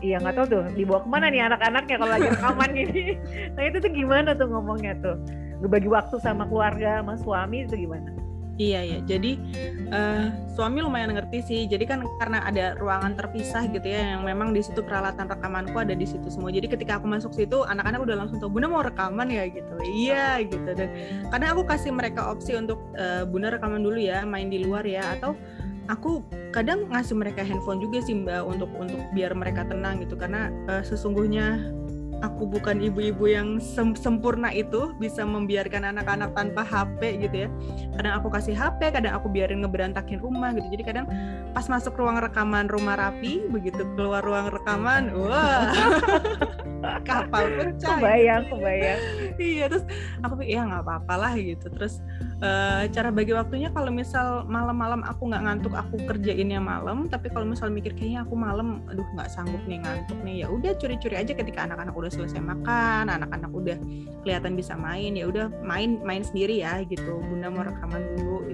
Iya 0.00 0.16
nggak 0.16 0.34
tahu 0.36 0.46
tuh 0.48 0.64
dibawa 0.72 1.04
ke 1.04 1.08
mana 1.12 1.26
nih 1.28 1.44
anak-anaknya 1.44 1.96
kalau 2.00 2.12
lagi 2.16 2.28
rekaman 2.32 2.70
gini. 2.72 3.02
Nah 3.56 3.62
itu 3.68 3.76
tuh 3.84 3.92
gimana 3.92 4.30
tuh 4.32 4.48
ngomongnya 4.48 4.96
tuh? 5.04 5.16
Berbagi 5.60 5.88
waktu 5.92 6.16
sama 6.24 6.48
keluarga, 6.48 7.04
sama 7.04 7.20
suami 7.20 7.68
itu 7.68 7.76
gimana? 7.84 8.20
Iya 8.60 8.80
ya, 8.84 8.98
jadi 9.08 9.40
uh, 9.88 10.52
suami 10.52 10.84
lumayan 10.84 11.16
ngerti 11.16 11.40
sih. 11.40 11.60
Jadi 11.64 11.88
kan 11.88 12.04
karena 12.20 12.44
ada 12.44 12.76
ruangan 12.76 13.16
terpisah 13.16 13.64
gitu 13.72 13.88
ya, 13.88 14.16
yang 14.16 14.28
memang 14.28 14.52
di 14.52 14.60
situ 14.60 14.84
peralatan 14.84 15.32
rekamanku 15.32 15.72
ada 15.80 15.96
di 15.96 16.04
situ 16.04 16.28
semua. 16.28 16.52
Jadi 16.52 16.68
ketika 16.68 17.00
aku 17.00 17.08
masuk 17.08 17.32
situ, 17.32 17.64
anak-anak 17.64 18.04
udah 18.04 18.20
langsung 18.20 18.36
tahu 18.36 18.52
Bunda 18.52 18.68
mau 18.68 18.84
rekaman 18.84 19.32
ya 19.32 19.48
gitu. 19.48 19.72
Iya 19.80 20.44
gitu. 20.44 20.76
Dan 20.76 20.92
karena 21.32 21.56
aku 21.56 21.64
kasih 21.64 21.88
mereka 21.88 22.28
opsi 22.28 22.52
untuk 22.52 22.84
uh, 23.00 23.24
Bunda 23.24 23.48
rekaman 23.48 23.80
dulu 23.80 23.96
ya, 23.96 24.28
main 24.28 24.52
di 24.52 24.60
luar 24.60 24.84
ya, 24.84 25.16
atau 25.16 25.32
aku 25.90 26.22
kadang 26.54 26.86
ngasih 26.86 27.18
mereka 27.18 27.42
handphone 27.42 27.82
juga 27.82 27.98
sih 27.98 28.14
mbak 28.14 28.46
untuk 28.46 28.70
untuk 28.78 29.02
biar 29.10 29.34
mereka 29.34 29.66
tenang 29.66 29.98
gitu. 29.98 30.14
Karena 30.14 30.48
uh, 30.70 30.82
sesungguhnya 30.86 31.58
aku 32.20 32.44
bukan 32.44 32.84
ibu-ibu 32.84 33.24
yang 33.26 33.56
sem 33.58 33.96
sempurna 33.96 34.52
itu 34.52 34.92
bisa 35.00 35.24
membiarkan 35.24 35.88
anak-anak 35.90 36.30
tanpa 36.36 36.62
HP 36.62 37.26
gitu 37.26 37.36
ya. 37.46 37.48
Kadang 37.98 38.12
aku 38.22 38.28
kasih 38.30 38.54
HP 38.54 38.94
kadang 38.94 39.18
aku 39.18 39.26
biarin 39.32 39.66
ngeberantakin 39.66 40.20
rumah 40.22 40.54
gitu. 40.54 40.68
Jadi 40.70 40.84
kadang 40.86 41.06
pas 41.50 41.66
masuk 41.66 41.98
ruang 41.98 42.20
rekaman 42.22 42.70
rumah 42.70 42.94
rapi 42.94 43.50
begitu 43.50 43.82
keluar 43.98 44.22
ruang 44.22 44.54
rekaman 44.54 45.10
wah 45.18 45.74
kapal 47.08 47.44
pecah 47.58 47.98
kebayang 47.98 48.44
kebayang. 48.46 49.00
Iya 49.40 49.64
terus 49.66 49.84
aku 50.22 50.44
pikir 50.44 50.60
ya 50.60 50.68
nggak 50.68 50.84
apa-apa 50.86 51.14
lah 51.18 51.32
gitu. 51.34 51.66
Terus 51.72 52.04
uh, 52.40 52.84
cara 52.90 53.08
bagi 53.12 53.32
waktunya 53.36 53.68
kalau 53.72 53.92
misal 53.92 54.44
malam-malam 54.48 55.04
aku 55.04 55.30
nggak 55.30 55.42
ngantuk 55.44 55.74
aku 55.76 55.96
kerjainnya 56.08 56.60
malam. 56.60 57.06
Tapi 57.06 57.30
kalau 57.32 57.46
misal 57.48 57.68
mikir 57.72 57.94
kayaknya 57.94 58.24
aku 58.24 58.34
malam 58.36 58.84
aduh 58.88 59.06
nggak 59.16 59.28
sanggup 59.30 59.60
nih 59.68 59.80
ngantuk 59.80 60.18
nih. 60.24 60.44
Ya 60.44 60.46
udah 60.48 60.72
curi-curi 60.76 61.16
aja 61.16 61.32
ketika 61.32 61.68
anak-anak 61.68 61.94
udah 61.94 62.10
selesai 62.12 62.40
makan 62.40 63.08
anak-anak 63.08 63.50
udah 63.52 63.76
kelihatan 64.26 64.56
bisa 64.56 64.74
main 64.74 65.14
ya 65.16 65.28
udah 65.28 65.52
main 65.62 66.00
main 66.02 66.24
sendiri 66.24 66.60
ya 66.64 66.82
gitu. 66.84 67.20
Bunda 67.20 67.52
mau 67.52 67.64
rekaman 67.64 68.02
dulu. 68.18 68.44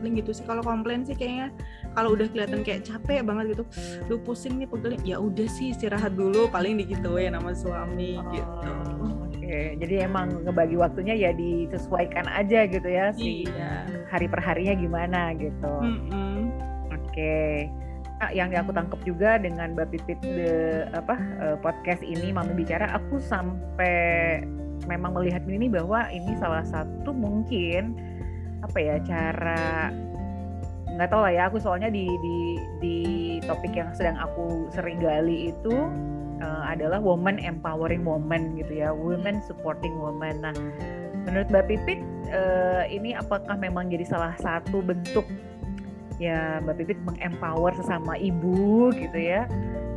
Paling 0.00 0.16
gitu 0.16 0.32
sih 0.32 0.44
kalau 0.48 0.64
komplain 0.64 1.04
sih 1.04 1.16
kayaknya. 1.16 1.52
Kalau 1.90 2.14
udah 2.14 2.30
kelihatan 2.30 2.62
kayak 2.62 2.86
capek 2.86 3.26
banget 3.26 3.58
gitu 3.58 3.64
lu 4.06 4.22
pusing 4.22 4.62
nih 4.62 4.68
pegel 4.70 4.94
ya 5.02 5.18
udah 5.18 5.48
sih 5.50 5.74
istirahat 5.74 6.14
dulu 6.14 6.46
paling 6.46 6.78
ya 6.86 7.28
nama 7.34 7.50
suami 7.50 8.14
oh. 8.14 8.30
gitu 8.30 9.29
Oke, 9.50 9.74
jadi 9.82 10.06
emang 10.06 10.46
ngebagi 10.46 10.78
waktunya 10.78 11.18
ya 11.18 11.34
disesuaikan 11.34 12.22
aja 12.30 12.70
gitu 12.70 12.86
ya 12.86 13.10
si 13.10 13.50
iya. 13.50 13.82
hari 14.06 14.30
per 14.30 14.38
harinya 14.38 14.78
gimana 14.78 15.34
gitu. 15.34 15.74
Mm 15.82 15.98
-hmm. 16.06 16.38
Oke. 16.94 17.66
Nah, 18.22 18.30
yang 18.30 18.54
aku 18.54 18.70
tangkap 18.70 19.02
juga 19.02 19.42
dengan 19.42 19.74
Mbak 19.74 19.90
Pipit 19.90 20.22
the 20.22 20.86
apa 20.94 21.18
uh, 21.42 21.56
podcast 21.58 21.98
ini 22.06 22.30
Mami 22.30 22.54
bicara, 22.62 22.94
aku 22.94 23.18
sampai 23.18 24.46
memang 24.86 25.18
melihat 25.18 25.42
ini 25.50 25.66
bahwa 25.66 26.06
ini 26.14 26.30
salah 26.38 26.62
satu 26.62 27.10
mungkin 27.10 27.98
apa 28.62 28.78
ya 28.78 29.02
cara 29.02 29.90
nggak 30.94 31.10
tahu 31.10 31.26
lah 31.26 31.34
ya 31.34 31.42
aku 31.50 31.58
soalnya 31.58 31.90
di 31.90 32.06
di 32.06 32.38
di 32.78 32.98
topik 33.50 33.74
yang 33.74 33.90
sedang 33.98 34.14
aku 34.14 34.70
sering 34.70 35.02
gali 35.02 35.50
itu 35.50 35.90
uh, 36.40 36.64
adalah 36.66 36.98
woman 36.98 37.38
empowering 37.40 38.04
woman 38.04 38.56
gitu 38.56 38.82
ya, 38.84 38.90
women 38.90 39.40
supporting 39.44 39.94
woman. 39.96 40.42
Nah, 40.44 40.56
menurut 41.28 41.48
Mbak 41.52 41.64
Pipit 41.68 42.00
uh, 42.32 42.84
ini 42.88 43.16
apakah 43.16 43.56
memang 43.56 43.92
jadi 43.92 44.04
salah 44.08 44.34
satu 44.40 44.80
bentuk 44.80 45.24
ya 46.20 46.60
Mbak 46.64 46.76
Pipit 46.84 46.98
mengempower 47.04 47.72
sesama 47.76 48.16
ibu 48.20 48.92
gitu 48.92 49.18
ya, 49.18 49.48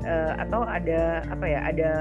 uh, 0.08 0.40
atau 0.40 0.64
ada 0.64 1.24
apa 1.28 1.46
ya 1.48 1.60
ada 1.68 1.92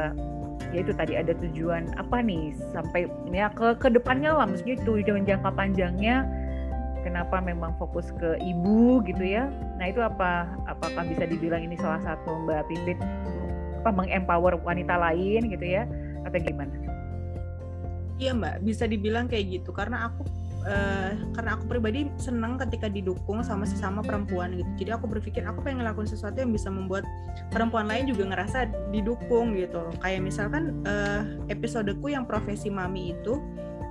ya 0.72 0.78
itu 0.80 0.92
tadi 0.96 1.20
ada 1.20 1.36
tujuan 1.36 1.92
apa 2.00 2.24
nih 2.24 2.56
sampai 2.72 3.04
ya 3.28 3.52
ke 3.52 3.76
ke 3.76 3.92
depannya 3.92 4.32
lah 4.32 4.48
maksudnya 4.48 4.80
tujuan 4.88 5.28
jangka 5.28 5.52
panjangnya 5.52 6.24
kenapa 7.04 7.42
memang 7.42 7.74
fokus 7.76 8.14
ke 8.14 8.38
ibu 8.40 9.02
gitu 9.04 9.20
ya? 9.26 9.50
Nah 9.76 9.90
itu 9.90 10.00
apa 10.00 10.48
apakah 10.70 11.02
bisa 11.04 11.26
dibilang 11.26 11.66
ini 11.66 11.74
salah 11.76 12.00
satu 12.00 12.46
mbak 12.46 12.70
Pipit 12.70 12.96
apa 13.82 13.90
mengempower 13.90 14.54
wanita 14.62 14.94
lain 14.94 15.50
gitu 15.50 15.66
ya 15.66 15.90
atau 16.22 16.38
gimana? 16.38 16.70
Iya 18.22 18.38
mbak, 18.38 18.62
bisa 18.62 18.86
dibilang 18.86 19.26
kayak 19.26 19.58
gitu 19.58 19.74
karena 19.74 20.06
aku 20.06 20.22
uh, 20.66 21.10
karena 21.34 21.58
aku 21.58 21.64
pribadi 21.66 22.06
senang 22.18 22.54
ketika 22.58 22.86
didukung 22.86 23.42
sama 23.42 23.66
sesama 23.66 23.98
perempuan 24.02 24.54
gitu. 24.54 24.70
Jadi 24.86 24.90
aku 24.94 25.10
berpikir 25.10 25.42
aku 25.42 25.62
pengen 25.66 25.82
ngelakuin 25.82 26.06
sesuatu 26.06 26.38
yang 26.38 26.54
bisa 26.54 26.70
membuat 26.70 27.02
perempuan 27.50 27.90
lain 27.90 28.06
juga 28.10 28.30
ngerasa 28.30 28.70
didukung 28.94 29.58
gitu. 29.58 29.90
Kayak 29.98 30.22
misalkan 30.22 30.86
uh, 30.86 31.26
episodeku 31.50 32.14
yang 32.14 32.22
profesi 32.22 32.70
mami 32.70 33.14
itu 33.18 33.42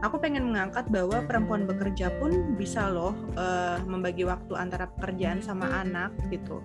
aku 0.01 0.17
pengen 0.17 0.49
mengangkat 0.49 0.89
bahwa 0.89 1.21
perempuan 1.29 1.69
bekerja 1.69 2.09
pun 2.17 2.57
bisa 2.57 2.89
loh 2.89 3.13
uh, 3.37 3.77
membagi 3.85 4.25
waktu 4.25 4.53
antara 4.57 4.89
pekerjaan 4.97 5.39
sama 5.45 5.69
anak 5.81 6.09
gitu. 6.33 6.59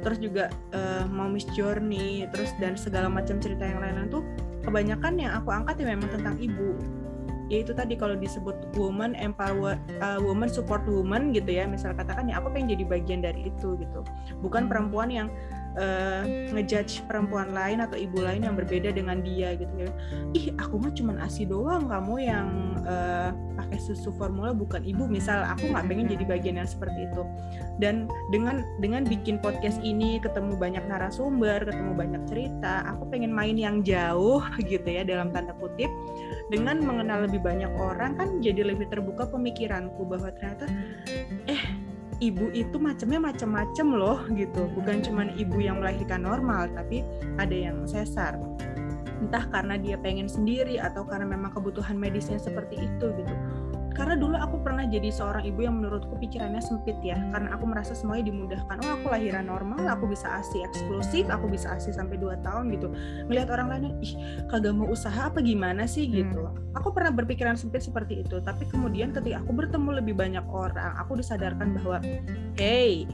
Terus 0.00 0.18
juga 0.18 0.44
uh, 0.72 1.04
mommy's 1.08 1.46
journey 1.52 2.24
terus 2.32 2.50
dan 2.56 2.74
segala 2.74 3.12
macam 3.12 3.36
cerita 3.38 3.68
yang 3.68 3.80
lain-lain 3.84 4.08
tuh 4.08 4.24
kebanyakan 4.64 5.20
yang 5.20 5.32
aku 5.36 5.52
angkat 5.52 5.84
ya 5.84 5.86
memang 5.92 6.08
tentang 6.10 6.36
ibu. 6.40 6.74
Yaitu 7.48 7.72
tadi 7.72 7.96
kalau 7.96 8.12
disebut 8.12 8.76
woman 8.76 9.16
empower 9.16 9.80
uh, 10.04 10.20
woman 10.20 10.52
support 10.52 10.84
woman 10.84 11.32
gitu 11.32 11.48
ya 11.48 11.64
misal 11.64 11.96
katakan 11.96 12.28
ya 12.28 12.36
aku 12.40 12.52
pengen 12.52 12.76
jadi 12.76 12.84
bagian 12.84 13.20
dari 13.24 13.48
itu 13.48 13.76
gitu. 13.80 14.00
Bukan 14.44 14.68
perempuan 14.68 15.08
yang 15.08 15.28
uh, 15.78 16.22
ngejudge 16.52 17.06
perempuan 17.06 17.54
lain 17.54 17.78
atau 17.80 17.94
ibu 17.94 18.18
lain 18.18 18.44
yang 18.44 18.58
berbeda 18.58 18.90
dengan 18.90 19.22
dia 19.22 19.54
gitu 19.54 19.70
ya. 19.78 19.90
Ih 20.34 20.46
aku 20.58 20.76
mah 20.76 20.92
cuma 20.92 21.14
asi 21.22 21.46
doang 21.46 21.86
kamu 21.86 22.14
yang 22.26 22.48
uh, 22.84 23.30
pakai 23.56 23.78
susu 23.78 24.10
formula 24.18 24.50
bukan 24.50 24.82
ibu. 24.82 25.06
Misal 25.06 25.46
aku 25.46 25.70
nggak 25.70 25.86
pengen 25.86 26.06
jadi 26.10 26.24
bagian 26.26 26.56
yang 26.58 26.68
seperti 26.68 27.06
itu. 27.08 27.22
Dan 27.78 28.10
dengan 28.34 28.66
dengan 28.82 29.06
bikin 29.06 29.38
podcast 29.38 29.78
ini 29.80 30.18
ketemu 30.18 30.58
banyak 30.58 30.84
narasumber 30.90 31.62
ketemu 31.62 31.92
banyak 31.94 32.22
cerita 32.26 32.82
aku 32.90 33.06
pengen 33.14 33.30
main 33.30 33.54
yang 33.54 33.80
jauh 33.86 34.42
gitu 34.70 34.86
ya 34.86 35.06
dalam 35.06 35.30
tanda 35.30 35.54
kutip. 35.56 35.88
Dengan 36.50 36.80
mengenal 36.82 37.28
lebih 37.28 37.44
banyak 37.44 37.70
orang 37.78 38.18
kan 38.18 38.28
jadi 38.42 38.66
lebih 38.74 38.90
terbuka 38.90 39.28
pemikiranku 39.28 40.02
bahwa 40.08 40.32
ternyata 40.32 40.64
eh 41.44 41.77
ibu 42.18 42.50
itu 42.50 42.76
macamnya 42.78 43.20
macam-macam 43.22 43.86
loh 43.94 44.18
gitu. 44.34 44.66
Bukan 44.74 45.02
cuma 45.06 45.30
ibu 45.38 45.58
yang 45.62 45.78
melahirkan 45.78 46.26
normal 46.26 46.70
tapi 46.74 47.06
ada 47.38 47.54
yang 47.54 47.86
sesar. 47.86 48.38
Entah 49.18 49.46
karena 49.50 49.74
dia 49.74 49.98
pengen 49.98 50.30
sendiri 50.30 50.78
atau 50.78 51.02
karena 51.02 51.26
memang 51.26 51.50
kebutuhan 51.50 51.98
medisnya 51.98 52.38
seperti 52.38 52.78
itu 52.78 53.06
gitu 53.18 53.34
karena 53.96 54.14
dulu 54.14 54.36
aku 54.36 54.60
pernah 54.62 54.84
jadi 54.84 55.08
seorang 55.12 55.44
ibu 55.48 55.64
yang 55.64 55.80
menurutku 55.80 56.16
pikirannya 56.20 56.60
sempit 56.60 56.96
ya 57.00 57.18
karena 57.32 57.54
aku 57.56 57.64
merasa 57.64 57.92
semuanya 57.92 58.30
dimudahkan. 58.30 58.76
Oh 58.84 58.92
aku 59.00 59.06
lahiran 59.12 59.48
normal 59.48 59.84
aku 59.88 60.10
bisa 60.10 60.28
asi 60.38 60.62
eksklusif 60.64 61.26
aku 61.28 61.48
bisa 61.50 61.72
asi 61.72 61.92
sampai 61.92 62.20
2 62.20 62.44
tahun 62.44 62.72
gitu. 62.74 62.88
Melihat 63.26 63.48
orang 63.54 63.68
lain 63.72 63.84
ih 64.00 64.14
kagak 64.48 64.74
mau 64.76 64.88
usaha 64.88 65.30
apa 65.30 65.40
gimana 65.40 65.88
sih? 65.88 66.06
Hmm. 66.08 66.14
gitu. 66.20 66.42
Aku 66.76 66.94
pernah 66.94 67.10
berpikiran 67.10 67.56
sempit 67.58 67.82
seperti 67.84 68.22
itu 68.22 68.38
tapi 68.44 68.64
kemudian 68.68 69.10
ketika 69.10 69.42
aku 69.42 69.52
bertemu 69.52 70.00
lebih 70.02 70.14
banyak 70.14 70.44
orang 70.48 70.94
aku 70.96 71.18
disadarkan 71.18 71.74
bahwa 71.80 71.98
hey 72.56 73.04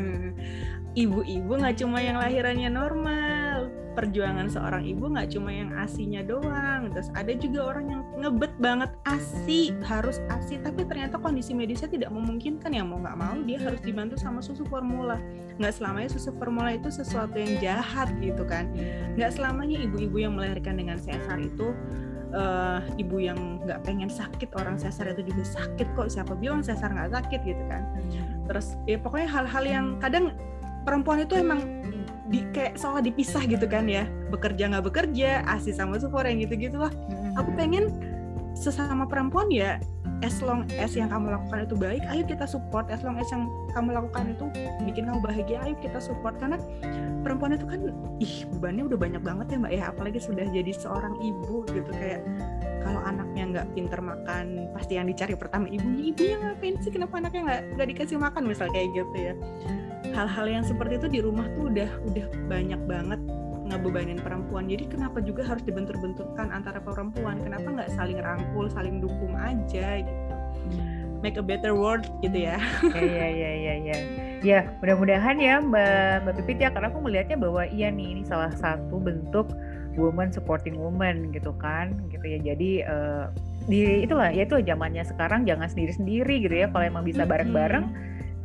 ibu-ibu 1.02 1.52
nggak 1.60 1.76
cuma 1.76 2.00
yang 2.00 2.16
lahirannya 2.16 2.72
normal 2.72 3.68
perjuangan 3.96 4.52
seorang 4.52 4.84
ibu 4.84 5.08
nggak 5.08 5.32
cuma 5.32 5.48
yang 5.48 5.72
asinya 5.80 6.20
doang. 6.20 6.92
Terus 6.92 7.08
ada 7.16 7.32
juga 7.32 7.72
orang 7.72 7.86
yang 7.88 8.02
ngebet 8.20 8.52
banget 8.60 8.92
asi 9.08 9.72
harus 9.88 10.20
asi. 10.28 10.60
Tapi 10.60 10.84
ternyata 10.84 11.16
kondisi 11.16 11.56
medisnya 11.56 11.88
tidak 11.88 12.12
memungkinkan 12.12 12.76
ya 12.76 12.84
mau 12.84 13.00
nggak 13.00 13.16
mau 13.16 13.34
dia 13.48 13.56
harus 13.56 13.80
dibantu 13.80 14.20
sama 14.20 14.44
susu 14.44 14.68
formula. 14.68 15.16
Nggak 15.56 15.72
selamanya 15.80 16.12
susu 16.12 16.30
formula 16.36 16.76
itu 16.76 16.92
sesuatu 16.92 17.40
yang 17.40 17.56
jahat 17.58 18.12
gitu 18.20 18.44
kan. 18.44 18.68
Nggak 19.16 19.40
selamanya 19.40 19.80
ibu-ibu 19.88 20.16
yang 20.20 20.36
melahirkan 20.36 20.76
dengan 20.76 21.00
sesar 21.00 21.40
itu 21.40 21.72
uh, 22.36 22.84
ibu 23.00 23.16
yang 23.16 23.64
nggak 23.64 23.80
pengen 23.88 24.12
sakit 24.12 24.52
orang 24.60 24.76
sesar 24.76 25.08
itu 25.16 25.24
juga 25.32 25.42
sakit 25.56 25.88
kok. 25.96 26.12
Siapa 26.12 26.36
bilang 26.36 26.60
sesar 26.60 26.92
nggak 26.92 27.16
sakit 27.16 27.40
gitu 27.48 27.64
kan? 27.72 27.82
Terus 28.44 28.76
ya 28.84 29.00
pokoknya 29.00 29.28
hal-hal 29.32 29.64
yang 29.64 29.86
kadang 30.04 30.36
perempuan 30.84 31.24
itu 31.24 31.34
emang 31.34 31.64
di 32.26 32.42
kayak 32.50 32.74
salah 32.74 33.02
dipisah 33.02 33.42
gitu 33.46 33.66
kan 33.70 33.86
ya. 33.86 34.06
Bekerja 34.30 34.70
nggak 34.70 34.84
bekerja 34.90 35.46
asi 35.46 35.70
sama 35.70 35.98
support 36.02 36.26
yang 36.26 36.42
gitu 36.42 36.58
gitu 36.58 36.76
lah 36.82 36.90
aku 37.36 37.52
pengen 37.54 37.92
sesama 38.56 39.04
perempuan 39.04 39.52
ya 39.52 39.76
as 40.24 40.40
long 40.40 40.64
as 40.80 40.96
yang 40.96 41.12
kamu 41.12 41.28
lakukan 41.28 41.68
itu 41.68 41.76
baik 41.76 42.02
ayo 42.08 42.24
kita 42.24 42.48
support. 42.48 42.88
As 42.88 43.04
long 43.04 43.20
as 43.20 43.28
yang 43.28 43.44
kamu 43.76 43.92
lakukan 43.92 44.32
itu 44.32 44.48
bikin 44.88 45.04
kamu 45.12 45.20
bahagia 45.20 45.60
ayo 45.68 45.76
kita 45.76 46.00
support. 46.00 46.40
Karena 46.40 46.56
perempuan 47.20 47.52
itu 47.52 47.68
kan 47.68 47.92
ih 48.16 48.48
bebannya 48.56 48.88
udah 48.88 48.98
banyak 48.98 49.22
banget 49.22 49.46
ya 49.52 49.56
mbak 49.60 49.72
ya. 49.76 49.84
Apalagi 49.92 50.18
sudah 50.24 50.48
jadi 50.48 50.72
seorang 50.72 51.20
ibu 51.20 51.68
gitu 51.68 51.90
kayak 51.92 52.24
kalau 52.80 53.02
anaknya 53.04 53.44
nggak 53.52 53.66
pinter 53.76 54.00
makan 54.00 54.72
pasti 54.72 54.96
yang 54.96 55.10
dicari 55.10 55.36
pertama 55.36 55.68
ibunya 55.68 56.16
ibunya 56.16 56.36
ngapain 56.40 56.74
sih? 56.80 56.88
Kenapa 56.88 57.20
anaknya 57.20 57.40
nggak 57.44 57.60
nggak 57.76 57.88
dikasih 57.92 58.16
makan? 58.16 58.42
Misal 58.48 58.72
kayak 58.72 58.88
gitu 58.96 59.16
ya 59.20 59.34
hal-hal 60.14 60.46
yang 60.46 60.64
seperti 60.66 61.00
itu 61.00 61.08
di 61.08 61.20
rumah 61.24 61.46
tuh 61.56 61.72
udah 61.72 61.90
udah 62.12 62.26
banyak 62.46 62.80
banget 62.86 63.20
ngebebanin 63.66 64.22
perempuan 64.22 64.70
jadi 64.70 64.86
kenapa 64.86 65.18
juga 65.18 65.42
harus 65.42 65.66
dibentur-benturkan 65.66 66.54
antara 66.54 66.78
perempuan 66.78 67.42
kenapa 67.42 67.66
nggak 67.66 67.90
saling 67.98 68.18
rangkul 68.22 68.70
saling 68.70 69.02
dukung 69.02 69.34
aja 69.34 70.06
gitu 70.06 70.36
make 71.26 71.36
a 71.36 71.44
better 71.44 71.72
world 71.74 72.06
gitu 72.20 72.46
ya. 72.46 72.60
Iya 72.92 73.26
iya 73.26 73.50
iya 73.50 73.74
iya. 73.82 73.96
Ya 74.44 74.58
mudah-mudahan 74.78 75.36
ya 75.40 75.58
Mbak 75.58 76.28
Mbak 76.28 76.34
Pipit 76.42 76.58
ya 76.62 76.68
karena 76.70 76.88
aku 76.92 77.00
melihatnya 77.02 77.36
bahwa 77.40 77.62
iya 77.66 77.88
nih 77.90 78.14
ini 78.14 78.22
salah 78.22 78.52
satu 78.54 79.00
bentuk 79.00 79.50
woman 79.96 80.28
supporting 80.28 80.76
woman 80.76 81.32
gitu 81.32 81.50
kan 81.56 81.96
gitu 82.12 82.22
ya. 82.22 82.38
Jadi 82.38 82.84
uh, 82.84 83.32
di 83.66 84.06
itulah 84.06 84.30
ya 84.30 84.44
itu 84.46 84.60
zamannya 84.62 85.02
sekarang 85.02 85.48
jangan 85.48 85.66
sendiri-sendiri 85.66 86.46
gitu 86.46 86.54
ya. 86.54 86.66
Kalau 86.70 86.84
emang 86.84 87.02
bisa 87.02 87.24
bareng-bareng 87.24 87.84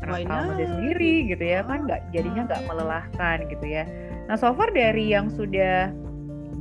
kenapa 0.02 0.58
masih 0.58 0.68
sendiri 0.68 1.14
gitu 1.30 1.44
ya 1.46 1.62
kan 1.64 1.86
nggak 1.86 2.02
jadinya 2.12 2.42
nggak 2.50 2.64
melelahkan 2.66 3.38
gitu 3.48 3.66
ya. 3.66 3.84
Nah 4.26 4.36
so 4.36 4.52
far 4.58 4.74
dari 4.74 5.14
yang 5.14 5.30
sudah 5.30 5.94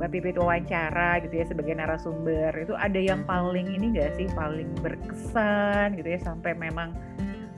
Mbak 0.01 0.17
Pipit 0.17 0.37
wawancara 0.41 1.21
gitu 1.21 1.33
ya 1.37 1.45
sebagai 1.45 1.77
narasumber 1.77 2.49
itu 2.57 2.73
ada 2.73 2.97
yang 2.97 3.21
paling 3.21 3.69
ini 3.69 3.93
gak 3.93 4.17
sih 4.17 4.25
paling 4.33 4.73
berkesan 4.81 5.93
gitu 5.93 6.17
ya 6.17 6.19
sampai 6.25 6.57
memang 6.57 6.89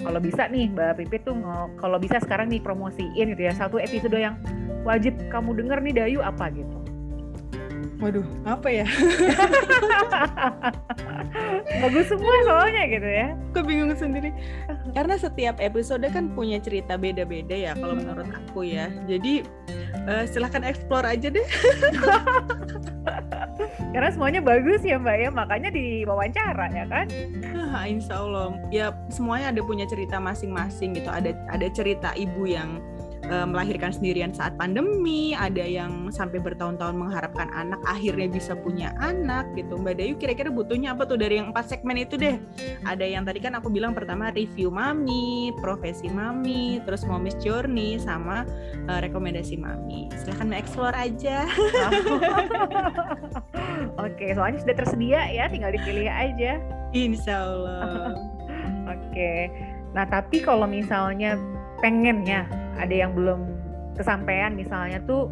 kalau 0.04 0.20
bisa 0.20 0.52
nih 0.52 0.68
Mbak 0.76 1.00
Pipit 1.00 1.24
tuh 1.24 1.40
kalau 1.80 1.96
bisa 2.04 2.20
sekarang 2.20 2.52
nih 2.52 2.60
promosiin 2.60 3.32
gitu 3.32 3.48
ya 3.48 3.56
satu 3.56 3.80
episode 3.80 4.20
yang 4.20 4.36
wajib 4.84 5.16
kamu 5.32 5.56
denger 5.56 5.80
nih 5.80 5.94
Dayu 5.96 6.20
apa 6.20 6.52
gitu 6.52 6.83
Waduh, 8.04 8.28
apa 8.44 8.68
ya? 8.68 8.84
Bagus 11.88 12.12
semua 12.12 12.36
soalnya 12.44 12.84
gitu 12.92 13.08
ya. 13.08 13.32
Kebingung 13.56 13.96
sendiri. 13.96 14.36
Karena 14.92 15.16
setiap 15.16 15.56
episode 15.64 16.04
kan 16.12 16.36
punya 16.36 16.60
cerita 16.60 17.00
beda-beda 17.00 17.56
ya 17.56 17.72
kalau 17.80 17.96
menurut 17.96 18.28
aku 18.28 18.68
ya. 18.68 18.92
Jadi 19.08 19.48
uh, 20.04 20.28
silahkan 20.28 20.68
explore 20.68 21.08
aja 21.08 21.32
deh. 21.32 21.48
Karena 23.96 24.10
semuanya 24.12 24.44
bagus 24.44 24.84
ya 24.84 25.00
Mbak 25.00 25.18
ya, 25.24 25.30
makanya 25.32 25.70
diwawancara 25.72 26.68
ya 26.76 26.86
kan? 26.92 27.08
Ah, 27.72 27.88
insya 27.88 28.20
Allah. 28.20 28.52
Ya 28.68 28.92
semuanya 29.08 29.56
ada 29.56 29.64
punya 29.64 29.88
cerita 29.88 30.20
masing-masing 30.20 31.00
gitu. 31.00 31.08
Ada 31.08 31.40
ada 31.48 31.68
cerita 31.72 32.12
ibu 32.20 32.52
yang 32.52 32.84
uh, 33.30 33.48
melahirkan 33.48 33.94
sendirian 33.94 34.34
saat 34.36 34.58
pandemi, 34.60 35.36
ada 35.38 35.64
yang 35.64 36.12
sampai 36.12 36.42
bertahun-tahun 36.42 36.96
mengharapkan 36.96 37.48
anak 37.54 37.80
akhirnya 37.88 38.28
bisa 38.32 38.56
punya 38.58 38.92
anak 39.00 39.48
gitu. 39.56 39.80
Mbak 39.80 39.96
Dayu 40.00 40.14
kira-kira 40.20 40.50
butuhnya 40.52 40.96
apa 40.96 41.08
tuh 41.08 41.20
dari 41.20 41.40
yang 41.40 41.54
empat 41.54 41.72
segmen 41.72 42.02
itu 42.02 42.20
deh? 42.20 42.40
Ada 42.84 43.06
yang 43.06 43.24
tadi 43.24 43.40
kan 43.40 43.56
aku 43.56 43.72
bilang 43.72 43.96
pertama 43.96 44.34
review 44.34 44.74
mami, 44.74 45.56
profesi 45.60 46.10
mami, 46.12 46.84
terus 46.84 47.08
momis 47.08 47.36
journey 47.40 48.00
sama 48.02 48.44
uh, 48.90 49.00
rekomendasi 49.00 49.56
mami. 49.56 50.12
Silahkan 50.20 50.52
explore 50.56 50.96
aja. 50.96 51.48
Oke, 54.04 54.34
soalnya 54.34 54.60
sudah 54.64 54.76
tersedia 54.76 55.22
ya, 55.30 55.46
tinggal 55.48 55.72
dipilih 55.72 56.10
aja. 56.10 56.60
Insya 56.94 57.46
Allah. 57.46 58.18
Oke. 58.94 59.50
Nah, 59.94 60.06
tapi 60.10 60.42
kalau 60.42 60.66
misalnya 60.66 61.38
pengennya. 61.84 62.48
Ada 62.80 63.06
yang 63.06 63.12
belum 63.12 63.44
kesampaian 64.00 64.56
misalnya 64.56 65.04
tuh 65.04 65.28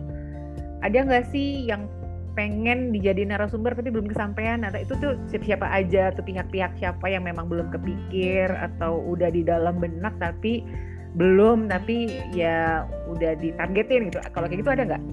ada 0.83 0.93
nggak 1.01 1.31
sih 1.31 1.65
yang 1.65 1.87
pengen 2.35 2.95
dijadiin 2.95 3.31
narasumber 3.31 3.71
tapi 3.71 3.87
belum 3.87 4.11
kesampaian? 4.11 4.67
Atau 4.67 4.83
itu 4.83 4.93
tuh 4.99 5.13
siapa 5.31 5.47
siapa 5.47 5.67
aja 5.71 6.11
tuh 6.11 6.27
pihak-pihak 6.27 6.75
siapa 6.75 7.05
yang 7.07 7.23
memang 7.23 7.47
belum 7.47 7.71
kepikir 7.71 8.51
atau 8.51 8.99
udah 9.07 9.31
di 9.31 9.47
dalam 9.47 9.79
benak 9.79 10.11
tapi 10.19 10.67
belum 11.15 11.71
tapi 11.71 12.19
ya 12.35 12.83
udah 13.07 13.39
ditargetin 13.39 14.11
gitu. 14.11 14.19
Kalau 14.35 14.51
kayak 14.51 14.59
gitu 14.59 14.71
ada 14.75 14.83
nggak 14.83 15.03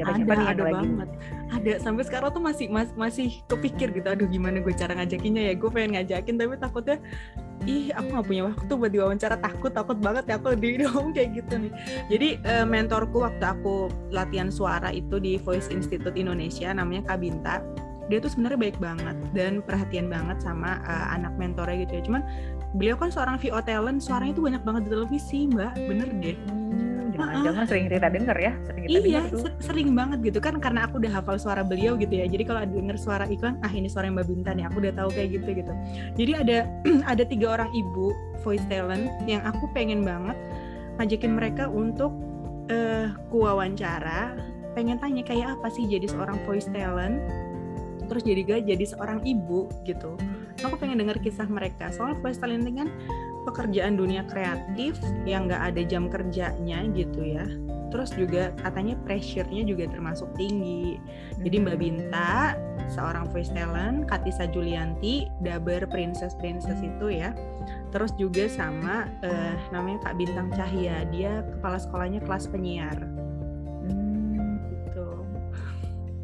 siapa-siapa 0.00 0.32
ada, 0.32 0.40
nih 0.40 0.48
ada 0.48 0.62
lagi 0.64 0.86
banget. 0.88 1.08
Ada 1.50 1.72
sampai 1.84 2.02
sekarang 2.08 2.30
tuh 2.32 2.42
masih 2.42 2.66
mas, 2.72 2.88
masih 2.96 3.28
kepikir 3.44 3.92
gitu 3.92 4.08
aduh 4.08 4.24
gimana 4.24 4.64
gue 4.64 4.72
cara 4.72 4.96
ngajakinnya 4.96 5.52
ya? 5.52 5.54
Gue 5.60 5.68
pengen 5.68 6.00
ngajakin 6.00 6.34
tapi 6.40 6.56
takutnya 6.56 6.96
ih 7.68 7.92
aku 7.92 8.08
nggak 8.16 8.26
punya 8.26 8.42
waktu 8.48 8.72
buat 8.72 8.92
diwawancara. 8.96 9.36
Takut 9.44 9.72
takut 9.76 9.98
banget 10.00 10.24
ya 10.24 10.40
aku 10.40 10.56
di 10.56 10.80
dong 10.80 11.12
kayak 11.16 11.36
gitu 11.36 11.54
nih. 11.68 11.72
Jadi 12.08 12.28
uh, 12.48 12.64
mentorku 12.64 13.20
waktu 13.20 13.44
aku 13.44 13.92
latihan 14.08 14.48
suara 14.48 14.88
itu 14.88 15.20
di 15.20 15.36
Voice 15.36 15.68
Institute 15.68 16.16
Indonesia 16.16 16.72
namanya 16.72 17.12
Kabinta 17.12 17.60
dia 18.10 18.18
tuh 18.18 18.26
sebenarnya 18.26 18.58
baik 18.58 18.78
banget 18.82 19.14
dan 19.38 19.62
perhatian 19.62 20.10
banget 20.10 20.42
sama 20.42 20.82
uh, 20.82 21.14
anak 21.14 21.30
mentornya 21.38 21.86
gitu 21.86 21.92
ya. 21.94 22.02
Cuman 22.02 22.22
beliau 22.74 22.98
kan 22.98 23.14
seorang 23.14 23.38
VO 23.38 23.62
talent 23.62 24.02
suaranya 24.02 24.34
tuh 24.34 24.44
banyak 24.50 24.62
banget 24.66 24.82
di 24.88 24.90
televisi 24.90 25.46
mbak. 25.46 25.78
Bener 25.86 26.10
deh 26.18 26.38
jangan-jangan 27.20 27.66
sering 27.68 27.84
kita 27.90 28.08
denger 28.08 28.36
ya 28.40 28.52
sering 28.64 28.82
kita 28.84 28.98
iya 29.00 29.20
denger 29.28 29.50
sering 29.60 29.88
banget 29.92 30.18
gitu 30.24 30.38
kan 30.40 30.54
karena 30.58 30.80
aku 30.88 30.98
udah 31.02 31.12
hafal 31.12 31.36
suara 31.36 31.62
beliau 31.62 31.94
gitu 32.00 32.10
ya. 32.10 32.26
Jadi 32.26 32.42
kalau 32.46 32.62
denger 32.64 32.96
suara 32.96 33.24
iklan 33.28 33.60
ah 33.60 33.72
ini 33.72 33.86
suara 33.86 34.08
Mbak 34.08 34.26
Bintan 34.26 34.56
ya 34.58 34.72
aku 34.72 34.82
udah 34.82 34.92
tahu 34.96 35.10
kayak 35.12 35.40
gitu 35.40 35.50
gitu. 35.52 35.72
Jadi 36.16 36.32
ada 36.34 36.58
ada 37.12 37.22
tiga 37.24 37.46
orang 37.60 37.70
ibu 37.72 38.12
voice 38.40 38.64
talent 38.66 39.08
yang 39.28 39.44
aku 39.44 39.68
pengen 39.76 40.02
banget 40.02 40.36
ngajakin 41.00 41.32
mereka 41.36 41.64
untuk 41.68 42.12
uh, 42.68 43.12
wawancara 43.32 44.36
pengen 44.76 45.00
tanya 45.02 45.26
kayak 45.26 45.58
apa 45.58 45.66
sih 45.72 45.82
jadi 45.88 46.06
seorang 46.06 46.38
voice 46.46 46.70
talent 46.70 47.18
terus 48.06 48.26
jadi 48.26 48.42
gak 48.42 48.60
jadi 48.66 48.84
seorang 48.90 49.22
ibu 49.22 49.70
gitu. 49.86 50.18
Aku 50.66 50.74
pengen 50.76 50.98
denger 50.98 51.22
kisah 51.22 51.46
mereka. 51.46 51.94
Soalnya 51.94 52.18
voice 52.18 52.42
talent 52.42 52.66
kan 52.66 52.90
pekerjaan 53.48 53.96
dunia 53.96 54.24
kreatif 54.28 55.00
yang 55.24 55.48
nggak 55.48 55.72
ada 55.74 55.82
jam 55.84 56.12
kerjanya 56.12 56.84
gitu 56.92 57.24
ya 57.24 57.48
terus 57.90 58.14
juga 58.14 58.54
katanya 58.62 58.94
pressure-nya 59.04 59.66
juga 59.66 59.90
termasuk 59.90 60.30
tinggi. 60.38 60.96
Jadi 61.42 61.56
Mbak. 61.58 61.76
Binta, 61.80 62.54
seorang 62.92 63.26
voice 63.32 63.50
talent, 63.50 64.04
Katisa 64.04 64.46
Julianti, 64.46 65.26
Daber 65.42 65.88
Princess 65.90 66.36
Princess 66.38 66.78
itu 66.80 67.08
ya. 67.10 67.34
Terus 67.90 68.14
juga 68.20 68.46
sama 68.46 69.10
uh, 69.26 69.54
namanya 69.74 70.06
Kak 70.10 70.14
Bintang 70.20 70.52
Cahya, 70.54 71.08
dia 71.10 71.42
kepala 71.58 71.80
sekolahnya 71.80 72.20
kelas 72.22 72.46
penyiar. 72.52 73.00
Hmm. 73.88 74.60
Gitu. 74.70 75.08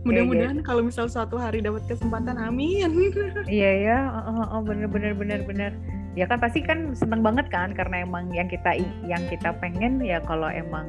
Mudah-mudahan 0.07 0.61
kalau 0.63 0.85
misal 0.87 1.09
suatu 1.09 1.41
hari 1.41 1.65
dapat 1.65 1.83
kesempatan, 1.89 2.37
amin. 2.39 3.11
Iya 3.49 3.73
ya, 3.81 3.99
oh, 4.29 4.61
oh, 4.61 4.63
bener 4.63 4.87
bener 4.87 5.17
bener 5.17 5.41
bener 5.43 5.73
ya 6.17 6.25
kan 6.25 6.41
pasti 6.41 6.65
kan 6.65 6.97
seneng 6.97 7.21
banget 7.21 7.47
kan 7.53 7.77
karena 7.77 8.03
emang 8.03 8.33
yang 8.33 8.49
kita 8.49 8.73
yang 9.05 9.23
kita 9.29 9.53
pengen 9.61 10.01
ya 10.01 10.19
kalau 10.25 10.49
emang 10.49 10.89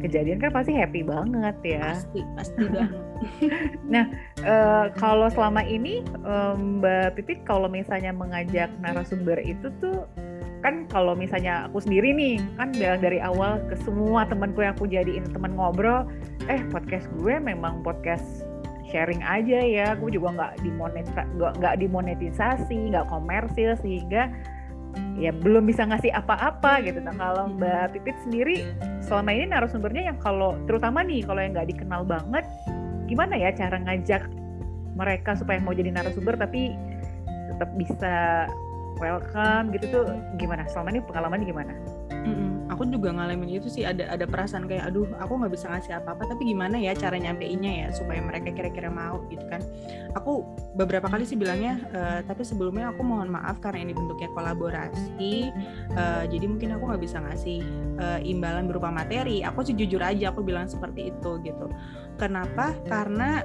kejadian 0.00 0.36
kan 0.36 0.52
pasti 0.52 0.72
happy 0.76 1.00
banget 1.00 1.56
ya. 1.64 1.96
Pasti 1.96 2.20
pasti 2.36 2.64
banget. 2.74 3.02
Nah 3.88 4.04
uh, 4.44 4.86
kalau 4.96 5.28
selama 5.32 5.64
ini 5.64 6.04
um, 6.24 6.80
Mbak 6.80 7.20
Pipit 7.20 7.40
kalau 7.48 7.68
misalnya 7.68 8.12
mengajak 8.12 8.68
narasumber 8.84 9.40
itu 9.40 9.72
tuh 9.80 10.04
kan 10.64 10.88
kalau 10.88 11.12
misalnya 11.12 11.68
aku 11.68 11.84
sendiri 11.84 12.16
nih 12.16 12.40
kan 12.56 12.72
bilang 12.72 13.00
dari 13.04 13.20
awal 13.20 13.60
ke 13.68 13.76
semua 13.84 14.24
temanku 14.24 14.64
yang 14.64 14.72
aku 14.72 14.88
jadiin 14.88 15.28
teman 15.28 15.52
ngobrol 15.52 16.08
eh 16.48 16.64
podcast 16.72 17.04
gue 17.20 17.36
memang 17.36 17.84
podcast 17.84 18.43
sharing 18.94 19.26
aja 19.26 19.58
ya 19.58 19.98
gue 19.98 20.14
juga 20.14 20.38
nggak 20.38 20.62
dimonetisasi 20.62 21.26
nggak 21.34 21.74
dimonetisasi 21.82 22.78
nggak 22.94 23.10
komersil 23.10 23.74
sehingga 23.82 24.30
ya 25.18 25.34
belum 25.34 25.66
bisa 25.66 25.82
ngasih 25.82 26.14
apa-apa 26.14 26.78
gitu 26.86 27.02
nah 27.02 27.10
kalau 27.18 27.50
Mbak 27.58 27.98
Pipit 27.98 28.14
sendiri 28.22 28.62
selama 29.02 29.34
ini 29.34 29.50
narasumbernya 29.50 30.14
yang 30.14 30.18
kalau 30.22 30.54
terutama 30.70 31.02
nih 31.02 31.26
kalau 31.26 31.42
yang 31.42 31.58
nggak 31.58 31.74
dikenal 31.74 32.06
banget 32.06 32.46
gimana 33.10 33.34
ya 33.34 33.50
cara 33.50 33.82
ngajak 33.82 34.30
mereka 34.94 35.34
supaya 35.34 35.58
mau 35.58 35.74
jadi 35.74 35.90
narasumber 35.90 36.38
tapi 36.38 36.78
tetap 37.50 37.70
bisa 37.74 38.46
welcome 39.02 39.74
gitu 39.74 39.90
tuh 39.90 40.06
gimana 40.38 40.62
selama 40.70 40.94
ini 40.94 41.00
pengalamannya 41.02 41.46
gimana? 41.50 41.72
Mm-mm. 42.22 42.53
Aku 42.72 42.88
juga 42.88 43.12
ngalamin 43.12 43.60
itu 43.60 43.68
sih 43.68 43.84
ada 43.84 44.08
ada 44.08 44.24
perasaan 44.24 44.64
kayak 44.64 44.88
aduh 44.92 45.08
aku 45.20 45.36
nggak 45.40 45.52
bisa 45.52 45.66
ngasih 45.68 45.92
apa-apa 46.00 46.32
tapi 46.32 46.48
gimana 46.48 46.80
ya 46.80 46.96
cara 46.96 47.20
nyampeinnya 47.20 47.72
ya 47.84 47.88
supaya 47.92 48.24
mereka 48.24 48.54
kira-kira 48.54 48.88
mau 48.88 49.20
gitu 49.28 49.44
kan. 49.50 49.60
Aku 50.16 50.46
beberapa 50.78 51.10
kali 51.10 51.28
sih 51.28 51.36
bilangnya 51.36 51.80
e, 51.92 52.00
tapi 52.24 52.42
sebelumnya 52.46 52.94
aku 52.94 53.02
mohon 53.04 53.28
maaf 53.28 53.60
karena 53.60 53.90
ini 53.90 53.92
bentuknya 53.92 54.30
kolaborasi 54.32 55.50
uh, 55.94 56.24
jadi 56.26 56.46
mungkin 56.46 56.74
aku 56.78 56.84
nggak 56.90 57.02
bisa 57.02 57.18
ngasih 57.20 57.60
uh, 57.98 58.20
imbalan 58.22 58.70
berupa 58.70 58.88
materi. 58.88 59.42
Aku 59.44 59.66
sih 59.66 59.76
jujur 59.76 60.00
aja 60.00 60.30
aku 60.30 60.40
bilang 60.42 60.70
seperti 60.70 61.10
itu 61.12 61.30
gitu. 61.42 61.66
Kenapa? 62.16 62.72
Karena 62.86 63.42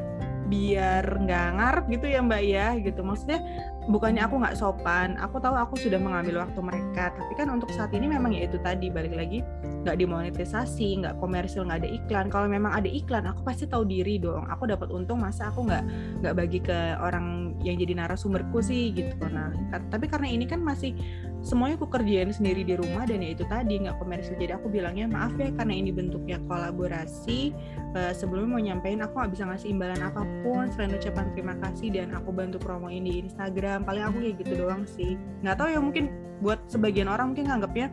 biar 0.49 1.05
nggak 1.05 1.47
ngarep 1.61 1.85
gitu 1.93 2.05
ya 2.09 2.19
mbak 2.25 2.41
ya 2.41 2.67
gitu 2.81 3.05
maksudnya 3.05 3.39
bukannya 3.87 4.21
aku 4.25 4.35
nggak 4.43 4.57
sopan 4.59 5.15
aku 5.17 5.39
tahu 5.39 5.55
aku 5.55 5.79
sudah 5.79 5.97
mengambil 5.97 6.43
waktu 6.43 6.59
mereka 6.59 7.15
tapi 7.15 7.33
kan 7.39 7.47
untuk 7.47 7.71
saat 7.71 7.95
ini 7.95 8.11
memang 8.11 8.35
ya 8.35 8.45
itu 8.45 8.59
tadi 8.59 8.91
balik 8.91 9.15
lagi 9.15 9.39
nggak 9.83 9.95
dimonetisasi 9.95 11.03
nggak 11.03 11.15
komersil 11.23 11.63
nggak 11.63 11.79
ada 11.85 11.89
iklan. 11.89 12.25
Kalau 12.27 12.47
memang 12.51 12.75
ada 12.75 12.89
iklan 12.89 13.23
aku 13.27 13.41
pasti 13.47 13.63
tahu 13.65 13.87
diri 13.87 14.19
dong. 14.19 14.43
Aku 14.51 14.67
dapat 14.67 14.91
untung 14.91 15.23
masa 15.23 15.51
aku 15.51 15.67
nggak 15.67 15.83
nggak 16.23 16.33
bagi 16.35 16.59
ke 16.59 16.99
orang 16.99 17.55
yang 17.63 17.79
jadi 17.79 17.95
narasumberku 18.03 18.59
sih 18.59 18.91
gitu. 18.91 19.15
Nah 19.31 19.55
tapi 19.87 20.11
karena 20.11 20.27
ini 20.27 20.43
kan 20.43 20.59
masih 20.59 20.95
semuanya 21.39 21.79
aku 21.79 21.87
kerjain 21.87 22.27
sendiri 22.35 22.67
di 22.67 22.75
rumah 22.75 23.07
dan 23.07 23.23
ya 23.23 23.31
itu 23.31 23.47
tadi 23.47 23.79
nggak 23.79 23.95
komersil. 23.95 24.35
Jadi 24.35 24.51
aku 24.51 24.67
bilangnya 24.67 25.07
maaf 25.07 25.31
ya 25.39 25.51
karena 25.55 25.73
ini 25.75 25.95
bentuknya 25.95 26.37
kolaborasi 26.43 27.55
uh, 27.95 28.11
sebelumnya 28.11 28.49
mau 28.49 28.61
nyampein 28.61 28.99
aku 28.99 29.15
nggak 29.15 29.31
bisa 29.31 29.43
ngasih 29.47 29.67
imbalan 29.71 30.01
apa 30.03 30.21
pun 30.43 30.67
selain 30.75 30.91
ucapan 30.91 31.25
terima 31.31 31.55
kasih 31.63 31.87
dan 31.93 32.11
aku 32.11 32.35
bantu 32.35 32.59
promoin 32.59 33.01
di 33.01 33.23
Instagram 33.23 33.78
paling 33.83 34.03
aku 34.05 34.17
kayak 34.23 34.35
gitu 34.41 34.53
doang 34.65 34.83
sih. 34.85 35.15
Nggak 35.43 35.55
tahu 35.59 35.69
ya 35.71 35.79
mungkin 35.79 36.05
buat 36.39 36.59
sebagian 36.71 37.11
orang 37.11 37.35
mungkin 37.35 37.51
nganggapnya 37.51 37.91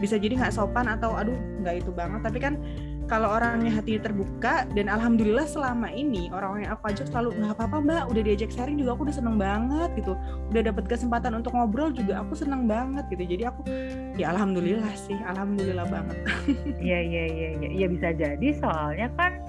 bisa 0.00 0.16
jadi 0.16 0.40
nggak 0.40 0.56
sopan 0.56 0.88
atau 0.88 1.12
aduh 1.14 1.36
nggak 1.60 1.84
itu 1.84 1.90
banget. 1.92 2.20
Tapi 2.24 2.38
kan 2.40 2.54
kalau 3.04 3.36
orangnya 3.36 3.68
hati 3.68 4.00
terbuka 4.00 4.64
dan 4.72 4.88
alhamdulillah 4.88 5.44
selama 5.44 5.92
ini 5.92 6.32
orang-orang 6.32 6.64
yang 6.64 6.72
aku 6.72 6.88
ajak 6.88 7.06
selalu 7.12 7.36
nggak 7.36 7.52
apa-apa 7.60 7.76
mbak 7.84 8.02
udah 8.08 8.22
diajak 8.24 8.48
sharing 8.48 8.80
juga 8.80 8.96
aku 8.96 9.04
udah 9.04 9.16
seneng 9.16 9.36
banget 9.36 9.90
gitu. 10.00 10.16
Udah 10.48 10.62
dapat 10.64 10.84
kesempatan 10.88 11.36
untuk 11.36 11.52
ngobrol 11.52 11.92
juga 11.92 12.24
aku 12.24 12.32
seneng 12.32 12.64
banget 12.64 13.04
gitu. 13.12 13.24
Jadi 13.36 13.42
aku 13.44 13.60
ya 14.16 14.32
alhamdulillah 14.32 14.92
sih 14.96 15.16
alhamdulillah 15.28 15.86
banget. 15.88 16.16
Iya 16.84 17.00
iya 17.00 17.24
iya 17.32 17.48
iya 17.64 17.68
ya, 17.84 17.86
bisa 17.88 18.12
jadi 18.12 18.48
soalnya 18.60 19.08
kan 19.16 19.40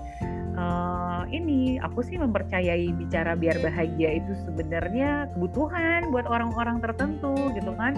uh, 0.58 1.24
ini 1.30 1.78
aku 1.80 2.02
sih 2.02 2.18
mempercayai 2.20 2.92
bicara 2.96 3.36
biar 3.36 3.60
bahagia 3.62 4.20
itu 4.20 4.32
sebenarnya 4.48 5.30
kebutuhan 5.36 6.10
buat 6.10 6.26
orang-orang 6.28 6.82
tertentu 6.82 7.36
gitu 7.54 7.72
kan 7.76 7.96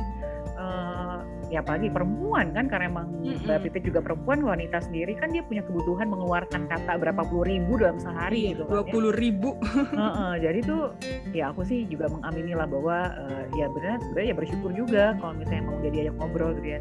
uh, 0.57 1.21
ya 1.47 1.63
apalagi 1.63 1.87
perempuan 1.87 2.51
kan 2.51 2.67
karena 2.67 2.91
emang 2.91 3.07
mm-hmm. 3.23 3.47
Mbak 3.47 3.59
Pipit 3.67 3.83
juga 3.87 3.99
perempuan 4.03 4.43
wanita 4.43 4.83
sendiri 4.83 5.15
kan 5.15 5.31
dia 5.31 5.43
punya 5.45 5.63
kebutuhan 5.63 6.11
mengeluarkan 6.11 6.67
kata 6.67 6.99
berapa 6.99 7.23
puluh 7.23 7.47
ribu 7.47 7.79
dalam 7.79 7.97
sehari 8.03 8.51
iya, 8.51 8.51
gitu 8.55 8.63
kan, 8.67 8.73
dua 8.75 8.83
puluh 8.83 9.11
ya. 9.15 9.19
ribu 9.23 9.49
uh, 9.95 10.03
uh, 10.03 10.33
jadi 10.35 10.59
tuh 10.63 10.91
ya 11.31 11.55
aku 11.55 11.63
sih 11.63 11.87
juga 11.87 12.11
mengamini 12.11 12.51
lah 12.51 12.67
bahwa 12.67 13.15
uh, 13.15 13.43
ya 13.55 13.71
benar 13.71 14.03
sebenarnya 14.03 14.27
ya 14.27 14.35
bersyukur 14.35 14.71
juga 14.75 15.03
kalau 15.23 15.33
misalnya 15.39 15.63
mau 15.63 15.77
jadi 15.79 15.97
ajak 16.07 16.15
ngobrol 16.19 16.51
gitu 16.59 16.67
ya 16.75 16.79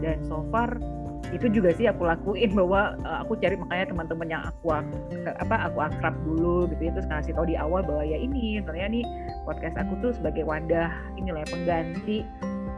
dan 0.00 0.16
so 0.24 0.44
far 0.48 0.80
itu 1.34 1.46
juga 1.50 1.74
sih 1.74 1.90
aku 1.90 2.06
lakuin 2.06 2.54
bahwa 2.54 2.94
uh, 3.02 3.26
aku 3.26 3.34
cari 3.42 3.58
makanya 3.58 3.90
teman-teman 3.90 4.28
yang 4.30 4.42
aku 4.46 4.70
apa 5.26 5.56
aku 5.66 5.78
akrab 5.82 6.14
dulu 6.22 6.70
gitu 6.70 6.82
ya 6.86 6.92
terus 6.94 7.08
ngasih 7.10 7.32
tahu 7.34 7.46
di 7.50 7.56
awal 7.58 7.82
bahwa 7.82 8.06
ya 8.06 8.18
ini 8.18 8.62
sebenarnya 8.62 8.88
nih 9.00 9.04
podcast 9.42 9.76
aku 9.78 9.92
tuh 10.02 10.12
sebagai 10.14 10.46
wadah 10.46 10.90
inilah 11.18 11.42
ya 11.42 11.48
pengganti 11.50 12.18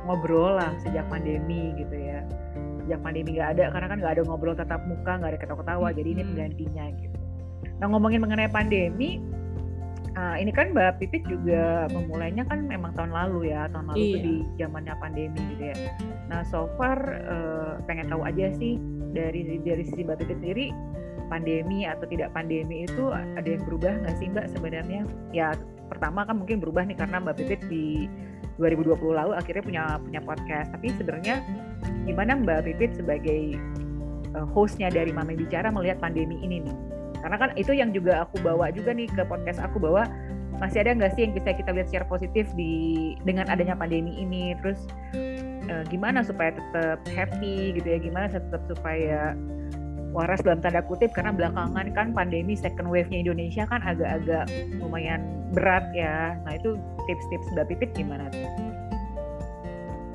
ngobrol 0.08 0.56
lah 0.56 0.72
sejak 0.80 1.04
pandemi 1.12 1.76
gitu 1.76 1.92
ya 1.92 2.24
sejak 2.84 3.04
pandemi 3.04 3.36
nggak 3.36 3.60
ada 3.60 3.64
karena 3.68 3.86
kan 3.92 3.98
nggak 4.00 4.12
ada 4.16 4.22
ngobrol 4.24 4.56
tatap 4.56 4.80
muka 4.88 5.20
nggak 5.20 5.30
ada 5.36 5.38
ketawa-ketawa 5.44 5.88
hmm. 5.92 5.96
jadi 6.00 6.08
ini 6.08 6.22
penggantinya 6.32 6.84
gitu 6.96 7.16
nah 7.78 7.86
ngomongin 7.92 8.20
mengenai 8.24 8.48
pandemi 8.48 9.20
uh, 10.16 10.36
ini 10.38 10.52
kan 10.54 10.72
Mbak 10.72 11.02
Pipit 11.02 11.26
juga 11.26 11.90
memulainya 11.92 12.46
kan 12.48 12.64
memang 12.64 12.94
tahun 12.94 13.12
lalu 13.12 13.52
ya 13.52 13.68
tahun 13.72 13.92
lalu 13.92 13.98
iya. 13.98 14.08
itu 14.08 14.18
di 14.22 14.34
zamannya 14.62 14.94
pandemi 15.02 15.40
gitu 15.56 15.64
ya 15.74 15.76
nah 16.30 16.40
so 16.46 16.70
far 16.80 16.98
uh, 17.26 17.82
pengen 17.84 18.08
tahu 18.08 18.24
aja 18.24 18.52
sih 18.56 18.80
dari 19.12 19.44
dari 19.60 19.82
sisi 19.84 20.06
Mbak 20.06 20.24
Pipit 20.24 20.38
sendiri 20.40 20.66
pandemi 21.28 21.84
atau 21.84 22.08
tidak 22.08 22.32
pandemi 22.32 22.88
itu 22.88 23.12
ada 23.12 23.44
yang 23.44 23.60
berubah 23.68 23.92
nggak 24.06 24.16
sih 24.16 24.28
Mbak 24.32 24.46
sebenarnya 24.56 25.04
ya 25.36 25.52
pertama 25.88 26.24
kan 26.24 26.40
mungkin 26.40 26.60
berubah 26.60 26.84
nih 26.88 26.96
karena 26.96 27.20
Mbak 27.20 27.36
Pipit 27.40 27.60
di 27.68 28.08
2020 28.58 28.98
lalu 29.14 29.32
akhirnya 29.38 29.62
punya 29.62 29.82
punya 30.02 30.20
podcast. 30.20 30.68
Tapi 30.74 30.90
sebenarnya 30.98 31.40
gimana 32.04 32.36
Mbak 32.42 32.66
Pipit 32.66 32.90
sebagai 32.98 33.56
uh, 34.34 34.46
hostnya 34.52 34.90
dari 34.90 35.14
Mami 35.14 35.38
Bicara 35.38 35.70
melihat 35.70 36.02
pandemi 36.02 36.36
ini 36.42 36.66
nih? 36.66 36.76
Karena 37.22 37.36
kan 37.36 37.50
itu 37.58 37.72
yang 37.74 37.90
juga 37.90 38.26
aku 38.26 38.40
bawa 38.42 38.70
juga 38.70 38.94
nih 38.94 39.10
ke 39.10 39.22
podcast 39.26 39.58
aku 39.58 39.82
bahwa 39.82 40.06
masih 40.58 40.82
ada 40.82 40.94
nggak 40.94 41.14
sih 41.14 41.22
yang 41.22 41.32
bisa 41.38 41.54
kita 41.54 41.70
lihat 41.70 41.86
secara 41.90 42.06
positif 42.10 42.50
di 42.58 43.14
dengan 43.22 43.46
adanya 43.46 43.78
pandemi 43.78 44.18
ini? 44.18 44.54
Terus 44.62 44.86
uh, 45.70 45.84
gimana 45.86 46.26
supaya 46.26 46.54
tetap 46.54 47.02
happy 47.14 47.78
gitu 47.78 47.86
ya? 47.86 47.98
Gimana 48.02 48.26
tetap 48.30 48.62
supaya 48.66 49.38
waras 50.12 50.40
dalam 50.40 50.58
tanda 50.64 50.80
kutip 50.82 51.12
karena 51.12 51.30
belakangan 51.30 51.92
kan 51.92 52.16
pandemi 52.16 52.56
second 52.56 52.88
wave-nya 52.88 53.22
Indonesia 53.22 53.68
kan 53.68 53.84
agak-agak 53.84 54.48
lumayan 54.80 55.22
berat 55.52 55.84
ya. 55.92 56.36
Nah 56.44 56.56
itu 56.56 56.76
tips-tips 57.06 57.46
Mbak 57.54 57.66
Pipit 57.72 57.90
gimana 57.96 58.28
tuh? 58.32 58.48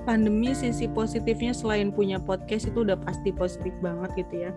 Pandemi 0.03 0.51
sisi 0.51 0.91
positifnya 0.91 1.55
selain 1.55 1.87
punya 1.95 2.19
podcast 2.19 2.67
itu 2.67 2.83
udah 2.83 2.99
pasti 2.99 3.31
positif 3.31 3.71
banget 3.79 4.11
gitu 4.19 4.49
ya. 4.49 4.51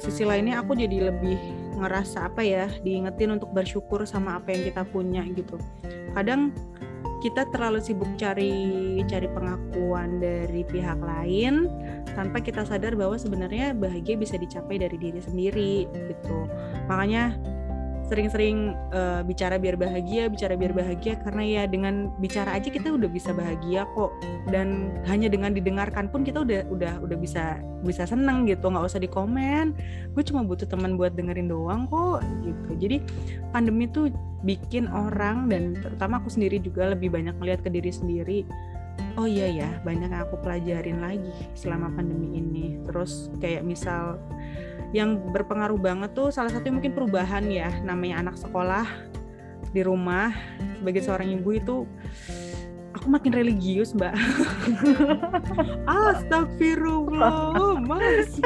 Sisi 0.00 0.24
lainnya 0.24 0.64
aku 0.64 0.72
jadi 0.72 1.12
lebih 1.12 1.36
ngerasa 1.76 2.32
apa 2.32 2.40
ya 2.40 2.64
diingetin 2.80 3.36
untuk 3.36 3.52
bersyukur 3.52 4.08
sama 4.08 4.40
apa 4.40 4.56
yang 4.56 4.72
kita 4.72 4.82
punya 4.88 5.20
gitu. 5.36 5.60
Kadang 6.16 6.56
kita 7.20 7.48
terlalu 7.50 7.80
sibuk 7.80 8.08
cari 8.20 8.54
cari 9.08 9.28
pengakuan 9.28 10.20
dari 10.20 10.62
pihak 10.62 11.00
lain 11.00 11.68
tanpa 12.12 12.40
kita 12.40 12.64
sadar 12.64 12.96
bahwa 12.96 13.16
sebenarnya 13.16 13.72
bahagia 13.76 14.16
bisa 14.16 14.36
dicapai 14.36 14.80
dari 14.80 14.96
diri 15.00 15.20
sendiri 15.20 15.88
gitu 15.90 16.48
makanya 16.86 17.34
sering-sering 18.06 18.74
uh, 18.94 19.20
bicara 19.26 19.58
biar 19.58 19.74
bahagia, 19.74 20.30
bicara 20.30 20.54
biar 20.54 20.70
bahagia 20.70 21.18
karena 21.26 21.42
ya 21.42 21.62
dengan 21.66 22.14
bicara 22.22 22.54
aja 22.54 22.70
kita 22.70 22.94
udah 22.94 23.10
bisa 23.10 23.34
bahagia 23.34 23.86
kok. 23.94 24.14
Dan 24.50 24.94
hanya 25.10 25.26
dengan 25.26 25.52
didengarkan 25.52 26.10
pun 26.10 26.22
kita 26.22 26.46
udah 26.46 26.70
udah 26.70 27.02
udah 27.02 27.18
bisa 27.18 27.58
bisa 27.82 28.06
seneng 28.06 28.46
gitu 28.46 28.70
nggak 28.70 28.86
usah 28.86 29.02
dikomen. 29.02 29.74
Gue 30.14 30.22
cuma 30.22 30.46
butuh 30.46 30.66
teman 30.70 30.94
buat 30.94 31.18
dengerin 31.18 31.50
doang 31.50 31.90
kok 31.90 32.22
gitu. 32.46 32.70
Jadi 32.78 32.96
pandemi 33.50 33.90
tuh 33.90 34.14
bikin 34.46 34.86
orang 34.86 35.50
dan 35.50 35.74
terutama 35.74 36.22
aku 36.22 36.30
sendiri 36.30 36.62
juga 36.62 36.94
lebih 36.94 37.10
banyak 37.10 37.34
melihat 37.42 37.66
ke 37.66 37.70
diri 37.74 37.90
sendiri. 37.90 38.40
Oh 39.16 39.24
iya 39.28 39.48
ya 39.48 39.70
banyak 39.84 40.08
yang 40.12 40.22
aku 40.28 40.40
pelajarin 40.40 41.00
lagi 41.00 41.32
selama 41.56 41.92
pandemi 41.92 42.36
ini. 42.36 42.80
Terus 42.84 43.32
kayak 43.40 43.64
misal 43.64 44.20
yang 44.94 45.18
berpengaruh 45.34 45.78
banget 45.78 46.14
tuh 46.14 46.30
salah 46.30 46.50
satu 46.50 46.70
mungkin 46.70 46.94
perubahan 46.94 47.46
ya 47.50 47.70
namanya 47.82 48.22
anak 48.22 48.36
sekolah 48.38 48.86
di 49.74 49.82
rumah 49.82 50.30
sebagai 50.78 51.02
seorang 51.02 51.28
ibu 51.34 51.50
itu 51.58 51.76
aku 52.96 53.06
makin 53.12 53.32
religius 53.36 53.92
mbak. 53.92 54.16
Astagfirullah 56.10 57.76
mas. 57.84 58.34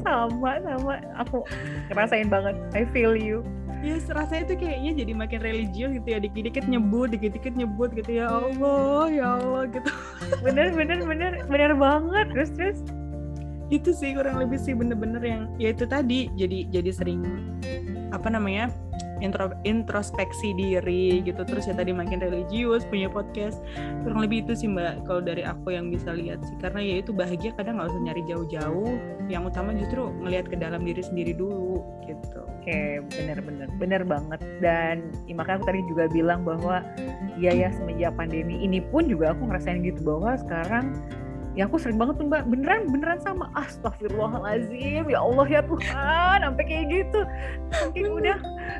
Sama 0.00 0.56
sama. 0.64 0.96
Aku 1.22 1.44
ngerasain 1.92 2.26
banget. 2.32 2.56
I 2.72 2.88
feel 2.90 3.14
you. 3.14 3.44
Ya 3.80 3.96
rasanya 4.12 4.44
tuh 4.52 4.56
kayaknya 4.60 5.04
jadi 5.04 5.12
makin 5.12 5.40
religius 5.44 5.92
gitu 5.96 6.08
ya. 6.08 6.18
Dikit-dikit 6.18 6.64
nyebut 6.66 7.12
dikit-dikit 7.14 7.54
nyebut 7.54 7.92
gitu 7.94 8.18
ya 8.20 8.28
Allah 8.28 9.08
ya 9.12 9.26
Allah 9.38 9.68
gitu. 9.70 9.90
Bener 10.40 10.72
bener 10.72 11.04
bener. 11.04 11.32
Bener 11.46 11.72
banget 11.76 12.26
terus 12.32 12.50
terus 12.56 12.80
itu 13.70 13.94
sih 13.94 14.12
kurang 14.18 14.42
lebih 14.42 14.58
sih 14.58 14.74
bener-bener 14.74 15.22
yang 15.22 15.42
ya 15.56 15.70
itu 15.70 15.86
tadi 15.86 16.26
jadi 16.34 16.66
jadi 16.74 16.90
sering 16.90 17.22
apa 18.10 18.26
namanya 18.26 18.74
intro, 19.22 19.52
introspeksi 19.62 20.56
diri 20.56 21.22
gitu. 21.22 21.44
Terus 21.44 21.68
ya 21.68 21.74
tadi 21.76 21.94
makin 21.94 22.18
religius 22.18 22.82
punya 22.88 23.06
podcast. 23.06 23.60
Kurang 24.02 24.24
lebih 24.24 24.48
itu 24.48 24.52
sih 24.56 24.68
mbak 24.68 25.06
kalau 25.06 25.22
dari 25.22 25.44
aku 25.44 25.76
yang 25.76 25.92
bisa 25.92 26.10
lihat 26.10 26.42
sih. 26.42 26.56
Karena 26.58 26.80
ya 26.82 26.94
itu 27.04 27.14
bahagia 27.14 27.54
kadang 27.54 27.78
nggak 27.78 27.92
usah 27.92 28.02
nyari 28.02 28.22
jauh-jauh. 28.26 28.92
Yang 29.30 29.42
utama 29.54 29.70
justru 29.76 30.10
ngelihat 30.24 30.46
ke 30.50 30.56
dalam 30.58 30.82
diri 30.82 31.02
sendiri 31.04 31.32
dulu 31.36 31.84
gitu. 32.08 32.40
Oke 32.60 33.04
bener-bener 33.14 33.68
bener 33.78 34.02
banget. 34.04 34.40
Dan 34.58 35.12
ya, 35.28 35.34
makanya 35.36 35.62
aku 35.62 35.66
tadi 35.70 35.80
juga 35.86 36.04
bilang 36.10 36.40
bahwa 36.42 36.82
ya 37.38 37.52
ya 37.54 37.70
semenjak 37.70 38.12
pandemi 38.16 38.58
ini 38.60 38.82
pun 38.90 39.06
juga 39.06 39.32
aku 39.36 39.46
ngerasain 39.46 39.84
gitu 39.86 40.00
bahwa 40.02 40.34
sekarang 40.40 40.96
ya 41.60 41.68
aku 41.68 41.76
sering 41.76 42.00
banget 42.00 42.16
tuh 42.16 42.24
mbak. 42.24 42.48
Beneran 42.48 42.88
beneran 42.88 43.20
sama. 43.20 43.52
Astagfirullahalazim 43.52 45.04
ya 45.12 45.20
Allah 45.20 45.44
ya 45.44 45.60
Tuhan. 45.68 46.38
Sampai 46.40 46.64
kayak 46.64 46.86
gitu. 46.88 47.20
Mungkin 47.84 48.04
udah 48.16 48.36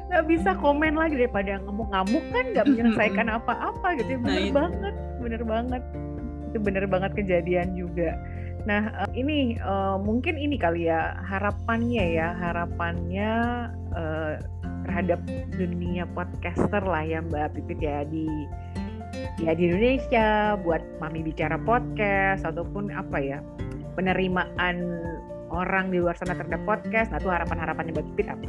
nggak 0.09 0.25
bisa 0.33 0.51
komen 0.57 0.97
lagi 0.97 1.21
daripada 1.21 1.61
ngamuk-ngamuk 1.61 2.25
kan 2.33 2.45
nggak 2.57 2.67
menyelesaikan 2.73 3.27
apa-apa 3.29 4.01
gitu 4.01 4.17
ya. 4.17 4.19
Nah, 4.19 4.25
bener 4.25 4.41
nah, 4.41 4.53
banget 4.57 4.95
bener 5.21 5.43
banget. 5.45 5.83
Itu 6.49 6.59
bener 6.65 6.85
banget 6.89 7.11
kejadian 7.13 7.77
juga. 7.77 8.17
Nah 8.65 9.05
uh, 9.05 9.13
ini 9.13 9.61
uh, 9.61 10.01
mungkin 10.01 10.41
ini 10.41 10.57
kali 10.57 10.89
ya 10.89 11.17
harapannya 11.29 12.05
ya 12.17 12.33
harapannya 12.37 13.33
uh, 13.93 14.33
terhadap 14.89 15.21
dunia 15.55 16.09
podcaster 16.17 16.83
lah 16.83 17.05
ya 17.05 17.21
Mbak 17.21 17.57
Pipit 17.57 17.81
ya 17.85 18.03
di 18.09 18.27
ya 19.41 19.57
di 19.57 19.73
Indonesia 19.73 20.55
buat 20.61 20.85
Mami 21.01 21.25
Bicara 21.25 21.57
podcast 21.57 22.45
ataupun 22.45 22.93
apa 22.93 23.19
ya 23.21 23.39
penerimaan 23.97 25.01
orang 25.49 25.91
di 25.91 25.99
luar 25.99 26.15
sana 26.15 26.37
terhadap 26.37 26.63
podcast 26.69 27.11
nah 27.11 27.19
itu 27.19 27.33
harapan-harapannya 27.33 27.93
buat 27.97 28.07
Pipit 28.15 28.29
apa? 28.29 28.49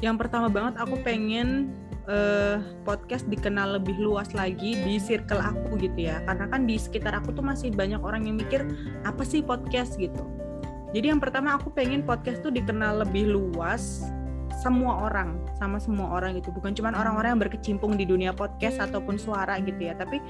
Yang 0.00 0.16
pertama 0.26 0.48
banget 0.48 0.80
aku 0.80 0.96
pengen 1.04 1.76
uh, 2.08 2.62
podcast 2.86 3.28
dikenal 3.28 3.76
lebih 3.76 4.00
luas 4.00 4.32
lagi 4.32 4.78
di 4.80 4.96
circle 4.96 5.42
aku 5.42 5.76
gitu 5.76 6.08
ya. 6.08 6.24
Karena 6.24 6.48
kan 6.48 6.64
di 6.64 6.80
sekitar 6.80 7.12
aku 7.12 7.36
tuh 7.36 7.44
masih 7.44 7.68
banyak 7.74 8.00
orang 8.00 8.24
yang 8.24 8.40
mikir 8.40 8.64
apa 9.04 9.20
sih 9.26 9.44
podcast? 9.44 10.00
gitu. 10.00 10.24
Jadi 10.96 11.12
yang 11.12 11.20
pertama 11.20 11.54
aku 11.54 11.70
pengen 11.70 12.02
podcast 12.02 12.40
tuh 12.40 12.50
dikenal 12.50 13.04
lebih 13.04 13.28
luas 13.28 14.08
semua 14.60 15.08
orang 15.08 15.40
sama 15.56 15.80
semua 15.80 16.12
orang 16.12 16.36
gitu. 16.36 16.52
Bukan 16.52 16.76
cuma 16.76 16.92
orang-orang 16.92 17.36
yang 17.36 17.42
berkecimpung 17.42 17.96
di 17.96 18.04
dunia 18.04 18.36
podcast 18.36 18.76
ataupun 18.84 19.16
suara 19.16 19.56
gitu 19.64 19.80
ya. 19.80 19.96
Tapi 19.96 20.20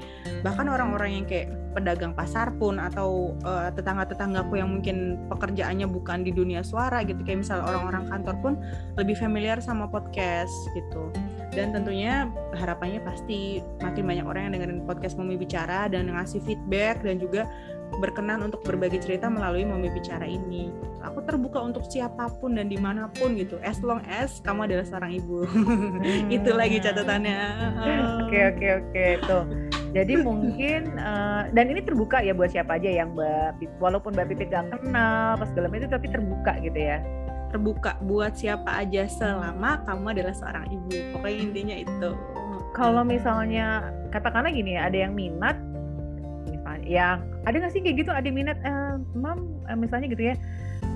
bahkan 0.41 0.71
orang-orang 0.71 1.21
yang 1.21 1.25
kayak 1.27 1.51
pedagang 1.75 2.15
pasar 2.15 2.55
pun 2.55 2.79
atau 2.79 3.35
uh, 3.43 3.67
tetangga-tetanggaku 3.75 4.59
yang 4.59 4.71
mungkin 4.71 5.19
pekerjaannya 5.27 5.87
bukan 5.91 6.23
di 6.23 6.31
dunia 6.31 6.63
suara 6.63 7.03
gitu. 7.03 7.19
Kayak 7.27 7.43
misal 7.43 7.59
orang-orang 7.63 8.07
kantor 8.07 8.35
pun 8.39 8.53
lebih 8.95 9.19
familiar 9.19 9.59
sama 9.59 9.91
podcast 9.91 10.51
gitu. 10.71 11.11
Dan 11.51 11.75
tentunya 11.75 12.31
harapannya 12.55 13.03
pasti 13.03 13.59
makin 13.83 14.07
banyak 14.07 14.23
orang 14.23 14.41
yang 14.47 14.53
dengerin 14.55 14.81
podcast 14.87 15.19
Mumi 15.19 15.35
Bicara 15.35 15.91
dan 15.91 16.07
ngasih 16.07 16.39
feedback 16.47 17.03
dan 17.03 17.19
juga 17.19 17.43
berkenan 17.99 18.47
untuk 18.47 18.63
berbagi 18.63 19.01
cerita 19.03 19.27
melalui 19.27 19.67
Mami 19.67 19.91
Bicara 19.91 20.23
ini. 20.23 20.71
Aku 21.03 21.25
terbuka 21.25 21.59
untuk 21.59 21.83
siapa 21.89 22.29
pun 22.39 22.55
dan 22.55 22.69
di 22.69 22.77
mana 22.77 23.09
pun 23.11 23.35
gitu, 23.35 23.57
as 23.65 23.81
long 23.81 23.99
as 24.07 24.39
kamu 24.45 24.69
adalah 24.69 24.85
seorang 24.87 25.11
ibu. 25.17 25.43
Hmm. 26.01 26.27
Itu 26.33 26.57
lagi 26.57 26.81
catatannya. 26.81 27.39
Oke 28.25 28.39
oke 28.53 28.67
oke 28.81 29.05
tuh. 29.25 29.43
Jadi 29.91 30.13
mungkin 30.23 30.95
uh, 30.95 31.51
dan 31.51 31.67
ini 31.67 31.83
terbuka 31.83 32.23
ya 32.23 32.31
buat 32.31 32.51
siapa 32.51 32.79
aja 32.79 32.87
yang 33.03 33.11
Mbak 33.11 33.79
walaupun 33.83 34.15
Mbak 34.15 34.27
Pipit 34.31 34.49
gak 34.49 34.71
kenal 34.71 35.35
pas 35.35 35.51
dalam 35.51 35.71
itu 35.75 35.87
tapi 35.91 36.07
terbuka 36.07 36.57
gitu 36.63 36.79
ya. 36.79 37.03
Terbuka 37.51 37.99
buat 38.07 38.33
siapa 38.39 38.81
aja 38.81 39.03
selama 39.11 39.83
kamu 39.83 40.05
adalah 40.15 40.33
seorang 40.35 40.65
ibu. 40.71 40.95
Pokoknya 41.15 41.37
intinya 41.43 41.75
itu. 41.75 42.09
Kalau 42.71 43.03
misalnya 43.03 43.91
katakanlah 44.15 44.51
gini 44.55 44.79
ya, 44.79 44.87
ada 44.87 44.97
yang 45.07 45.11
minat 45.11 45.59
yang 46.83 47.19
ada 47.43 47.55
nggak 47.57 47.73
sih 47.73 47.81
kayak 47.83 48.05
gitu? 48.05 48.11
Ada 48.13 48.29
minat 48.31 48.57
uh, 48.63 49.01
mam 49.17 49.47
uh, 49.67 49.77
misalnya 49.77 50.07
gitu 50.11 50.31
ya 50.31 50.35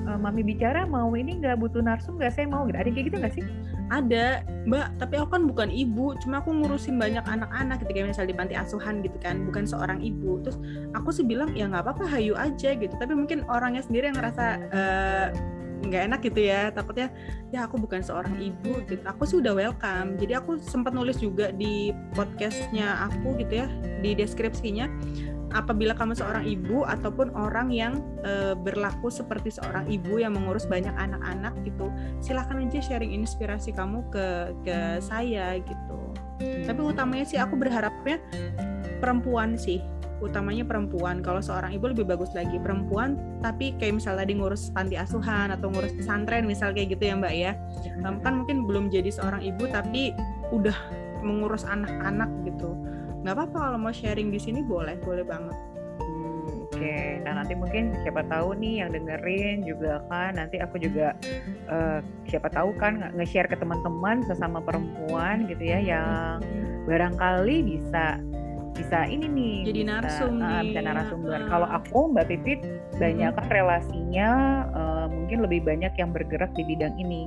uh, 0.05 0.17
mami 0.21 0.45
bicara 0.45 0.85
mau 0.85 1.11
ini 1.17 1.41
nggak 1.41 1.57
butuh 1.59 1.81
narsum 1.81 2.17
nggak? 2.17 2.33
Saya 2.33 2.45
mau 2.47 2.65
gitu 2.69 2.77
ada 2.77 2.89
kayak 2.89 3.05
gitu 3.11 3.17
nggak 3.19 3.33
sih? 3.33 3.43
Ada 3.89 4.45
mbak. 4.65 4.87
Tapi 5.01 5.13
aku 5.19 5.29
kan 5.33 5.43
bukan 5.49 5.69
ibu. 5.69 6.13
Cuma 6.21 6.41
aku 6.41 6.53
ngurusin 6.53 6.97
banyak 6.97 7.25
anak-anak 7.25 7.81
ketika 7.85 8.05
misalnya 8.05 8.29
di 8.31 8.37
panti 8.37 8.55
asuhan 8.57 9.01
gitu 9.01 9.17
kan. 9.21 9.45
Bukan 9.45 9.65
seorang 9.65 9.99
ibu. 10.01 10.41
Terus 10.45 10.57
aku 10.93 11.09
sih 11.13 11.25
bilang 11.25 11.53
ya 11.53 11.69
nggak 11.69 11.85
apa-apa 11.85 12.05
hayu 12.09 12.33
aja 12.37 12.73
gitu. 12.77 12.93
Tapi 12.95 13.13
mungkin 13.13 13.43
orangnya 13.49 13.85
sendiri 13.85 14.09
yang 14.09 14.17
ngerasa 14.17 14.45
uh, 14.73 15.27
nggak 15.85 16.01
enak 16.09 16.19
gitu 16.25 16.39
ya. 16.41 16.73
Takutnya 16.73 17.13
ya 17.53 17.69
aku 17.69 17.77
bukan 17.77 18.01
seorang 18.01 18.37
ibu 18.41 18.81
gitu. 18.89 19.01
Aku 19.05 19.25
sih 19.29 19.37
udah 19.37 19.53
welcome. 19.53 20.17
Jadi 20.17 20.33
aku 20.33 20.57
sempat 20.61 20.93
nulis 20.93 21.21
juga 21.21 21.53
di 21.53 21.93
podcastnya 22.17 23.05
aku 23.09 23.37
gitu 23.41 23.65
ya 23.65 23.67
di 24.01 24.17
deskripsinya 24.17 24.89
apabila 25.55 25.95
kamu 25.95 26.19
seorang 26.19 26.43
ibu 26.43 26.83
ataupun 26.83 27.31
orang 27.31 27.71
yang 27.71 28.03
e, 28.27 28.53
berlaku 28.59 29.07
seperti 29.07 29.55
seorang 29.55 29.87
ibu 29.87 30.19
yang 30.19 30.35
mengurus 30.35 30.67
banyak 30.67 30.91
anak-anak 30.91 31.55
gitu 31.63 31.87
silahkan 32.19 32.59
aja 32.59 32.83
sharing 32.83 33.15
inspirasi 33.15 33.71
kamu 33.71 34.03
ke 34.11 34.51
ke 34.67 34.77
saya 34.99 35.55
gitu. 35.63 35.99
Tapi 36.67 36.81
utamanya 36.83 37.23
sih 37.23 37.39
aku 37.39 37.55
berharapnya 37.55 38.19
perempuan 38.99 39.55
sih 39.55 39.79
utamanya 40.19 40.63
perempuan. 40.67 41.23
Kalau 41.23 41.39
seorang 41.39 41.71
ibu 41.75 41.91
lebih 41.91 42.07
bagus 42.07 42.31
lagi 42.35 42.59
perempuan 42.59 43.15
tapi 43.39 43.75
kayak 43.79 43.99
misalnya 43.99 44.27
tadi 44.27 44.33
ngurus 44.35 44.71
panti 44.75 44.95
asuhan 44.99 45.55
atau 45.55 45.71
ngurus 45.71 45.95
pesantren 45.95 46.43
misal 46.43 46.75
kayak 46.75 46.99
gitu 46.99 47.03
ya 47.11 47.15
mbak 47.15 47.33
ya. 47.35 47.51
Kan 48.03 48.43
mungkin 48.43 48.67
belum 48.67 48.91
jadi 48.91 49.07
seorang 49.07 49.39
ibu 49.39 49.71
tapi 49.71 50.11
udah 50.51 50.75
mengurus 51.23 51.65
anak-anak 51.65 52.29
gitu 52.45 52.77
nggak 53.25 53.41
apa-apa 53.41 53.57
kalau 53.57 53.77
mau 53.81 53.89
sharing 53.89 54.29
di 54.29 54.37
sini 54.37 54.61
boleh 54.61 55.01
boleh 55.01 55.25
banget 55.25 55.57
hmm, 55.97 56.69
Oke, 56.69 56.77
okay. 56.77 57.17
nah 57.25 57.41
nanti 57.41 57.57
mungkin 57.57 57.97
siapa 58.05 58.21
tahu 58.29 58.53
nih 58.53 58.85
yang 58.85 58.93
dengerin 58.93 59.65
juga 59.65 60.05
kan 60.13 60.37
nanti 60.37 60.61
aku 60.61 60.77
juga 60.77 61.17
uh, 61.65 62.05
siapa 62.29 62.53
tahu 62.53 62.77
kan 62.77 63.01
nge-share 63.17 63.49
ke 63.49 63.57
teman-teman 63.57 64.21
sesama 64.29 64.61
perempuan 64.61 65.49
gitu 65.49 65.65
ya 65.65 65.81
yang 65.81 66.37
barangkali 66.85 67.65
bisa 67.65 68.21
bisa 68.77 69.07
ini 69.09 69.25
nih 69.25 69.57
jadi 69.73 69.81
bisa, 69.81 69.89
narsum 69.89 70.33
uh, 70.37 70.45
nih. 70.45 70.63
bisa 70.69 70.79
narasumber. 70.85 71.39
Uh. 71.41 71.47
Kalau 71.49 71.67
aku 71.71 71.99
Mbak 72.11 72.25
Pipit 72.29 72.59
banyak 72.99 73.31
kan 73.33 73.47
relasinya 73.49 74.29
uh, 74.69 75.05
mungkin 75.09 75.41
lebih 75.41 75.65
banyak 75.65 75.97
yang 75.97 76.13
bergerak 76.13 76.51
di 76.53 76.63
bidang 76.67 76.93
ini 77.01 77.25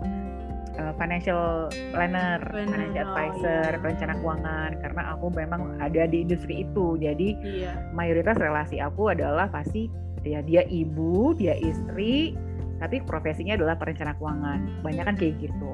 uh, 0.79 0.93
financial 0.97 1.68
planner, 1.93 2.39
planner 2.41 2.70
financial 2.70 3.05
oh, 3.05 3.11
advisor, 3.11 3.68
oh, 3.68 3.74
iya. 3.74 3.81
perencana 3.83 4.12
keuangan 4.22 4.70
karena 4.81 5.03
aku 5.12 5.26
memang 5.35 5.61
ada 5.83 6.03
di 6.07 6.24
industri 6.24 6.64
itu. 6.64 6.97
Jadi 6.97 7.29
iya. 7.43 7.72
mayoritas 7.93 8.39
relasi 8.39 8.79
aku 8.79 9.12
adalah 9.12 9.51
pasti 9.51 9.91
ya 10.22 10.41
dia 10.43 10.62
ibu, 10.70 11.35
dia 11.35 11.59
istri, 11.59 12.35
tapi 12.79 13.03
profesinya 13.03 13.59
adalah 13.59 13.74
perencana 13.76 14.14
keuangan. 14.16 14.83
Banyak 14.87 15.05
kan 15.05 15.16
kayak 15.18 15.37
gitu. 15.43 15.72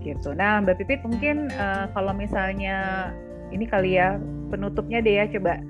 Gitu. 0.00 0.32
Nah, 0.32 0.64
Mbak 0.64 0.80
Pipit 0.80 1.04
mungkin 1.04 1.52
uh, 1.60 1.92
kalau 1.92 2.16
misalnya 2.16 3.10
ini 3.52 3.68
kali 3.68 4.00
ya 4.00 4.16
penutupnya 4.48 5.04
deh 5.04 5.20
ya 5.20 5.24
coba 5.28 5.60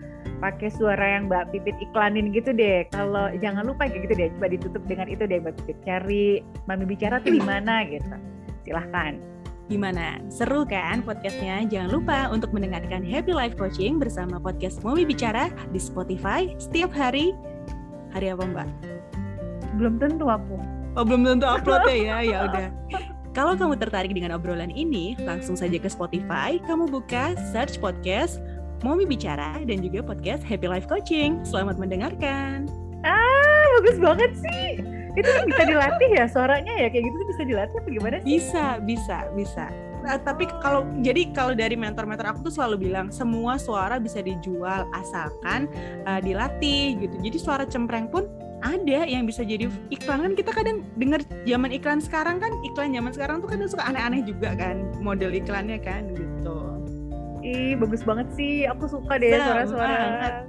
pakai 0.41 0.73
suara 0.73 1.21
yang 1.21 1.29
Mbak 1.29 1.53
Pipit 1.53 1.77
iklanin 1.79 2.33
gitu 2.33 2.51
deh. 2.57 2.89
Kalau 2.89 3.29
jangan 3.39 3.69
lupa 3.69 3.87
kayak 3.87 4.09
gitu 4.09 4.15
deh, 4.17 4.29
coba 4.35 4.47
ditutup 4.49 4.83
dengan 4.89 5.07
itu 5.07 5.23
deh 5.29 5.39
Mbak 5.39 5.55
Pipit. 5.63 5.79
Cari 5.85 6.27
Mami 6.67 6.85
Bicara 6.89 7.21
tuh 7.21 7.37
di 7.37 7.43
mana 7.45 7.85
gitu. 7.87 8.09
Silahkan. 8.65 9.21
Gimana? 9.71 10.19
Seru 10.27 10.67
kan 10.67 11.05
podcastnya? 11.07 11.63
Jangan 11.69 11.91
lupa 11.95 12.19
untuk 12.33 12.51
mendengarkan 12.51 13.07
Happy 13.07 13.31
Life 13.31 13.55
Coaching 13.55 14.03
bersama 14.03 14.43
podcast 14.43 14.83
Mami 14.83 15.07
Bicara 15.07 15.47
di 15.71 15.79
Spotify 15.79 16.51
setiap 16.59 16.91
hari. 16.91 17.37
Hari 18.11 18.35
apa 18.35 18.43
Mbak? 18.51 18.69
Belum 19.79 19.95
tentu 20.03 20.27
aku. 20.27 20.59
Oh 20.99 21.07
belum 21.07 21.23
tentu 21.23 21.47
upload 21.47 21.87
ya? 21.87 22.19
Ya 22.19 22.39
udah. 22.51 22.67
Kalau 23.31 23.55
kamu 23.55 23.79
tertarik 23.79 24.11
dengan 24.11 24.35
obrolan 24.35 24.75
ini, 24.75 25.15
langsung 25.23 25.55
saja 25.55 25.79
ke 25.79 25.87
Spotify, 25.87 26.59
kamu 26.67 26.91
buka 26.91 27.39
search 27.55 27.79
podcast 27.79 28.43
Momi 28.81 29.05
Bicara 29.05 29.61
dan 29.69 29.85
juga 29.85 30.01
podcast 30.01 30.41
Happy 30.41 30.65
Life 30.65 30.89
Coaching. 30.89 31.45
Selamat 31.45 31.77
mendengarkan. 31.77 32.65
Ah, 33.05 33.65
bagus 33.81 34.01
banget 34.01 34.33
sih. 34.41 34.81
Itu 35.13 35.29
kan 35.29 35.45
bisa 35.53 35.63
dilatih 35.69 36.11
ya 36.17 36.25
suaranya 36.25 36.73
ya 36.81 36.89
kayak 36.89 37.05
gitu 37.05 37.17
tuh 37.21 37.29
bisa 37.29 37.43
dilatih 37.45 37.77
apa 37.77 37.89
gimana 37.93 38.17
sih? 38.25 38.41
Bisa, 38.41 38.81
bisa, 38.81 39.19
bisa. 39.37 39.69
Nah, 40.01 40.17
tapi 40.17 40.49
kalau 40.65 40.89
jadi 41.05 41.29
kalau 41.37 41.53
dari 41.53 41.77
mentor-mentor 41.77 42.25
aku 42.25 42.49
tuh 42.49 42.57
selalu 42.57 42.89
bilang 42.89 43.13
semua 43.13 43.61
suara 43.61 44.01
bisa 44.01 44.25
dijual 44.25 44.89
asalkan 44.97 45.69
uh, 46.09 46.25
dilatih 46.25 46.97
gitu. 47.05 47.21
Jadi 47.21 47.37
suara 47.37 47.69
cempreng 47.69 48.09
pun 48.09 48.25
ada 48.65 49.05
yang 49.05 49.29
bisa 49.29 49.45
jadi 49.45 49.69
iklan 49.93 50.25
kan 50.25 50.33
kita 50.33 50.57
kadang 50.57 50.89
dengar 50.97 51.21
zaman 51.45 51.69
iklan 51.69 52.01
sekarang 52.01 52.41
kan 52.41 52.53
iklan 52.65 52.97
zaman 52.97 53.13
sekarang 53.13 53.37
tuh 53.45 53.49
kadang 53.53 53.69
suka 53.69 53.85
aneh-aneh 53.89 54.25
juga 54.25 54.57
kan 54.57 54.89
model 55.05 55.37
iklannya 55.37 55.77
kan 55.85 56.17
gitu. 56.17 56.81
Ih, 57.41 57.73
bagus 57.81 58.05
banget 58.05 58.29
sih. 58.37 58.69
Aku 58.69 58.85
suka 58.85 59.17
deh 59.17 59.33
suara-suara. 59.33 60.45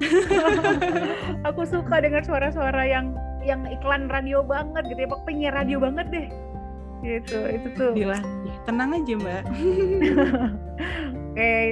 aku 1.48 1.62
suka 1.64 1.96
dengar 2.04 2.24
suara-suara 2.28 2.84
yang 2.84 3.16
yang 3.42 3.64
iklan 3.68 4.12
radio 4.12 4.44
banget 4.44 4.84
gitu 4.92 5.08
ya. 5.08 5.10
Penyiar 5.24 5.54
radio 5.56 5.78
banget 5.80 6.08
deh. 6.12 6.28
Gitu, 7.02 7.40
itu 7.50 7.68
tuh. 7.80 7.92
Bila, 7.98 8.20
tenang 8.70 8.94
aja, 8.94 9.14
Mbak. 9.18 9.44
Oke, 11.32 11.34
okay. 11.34 11.66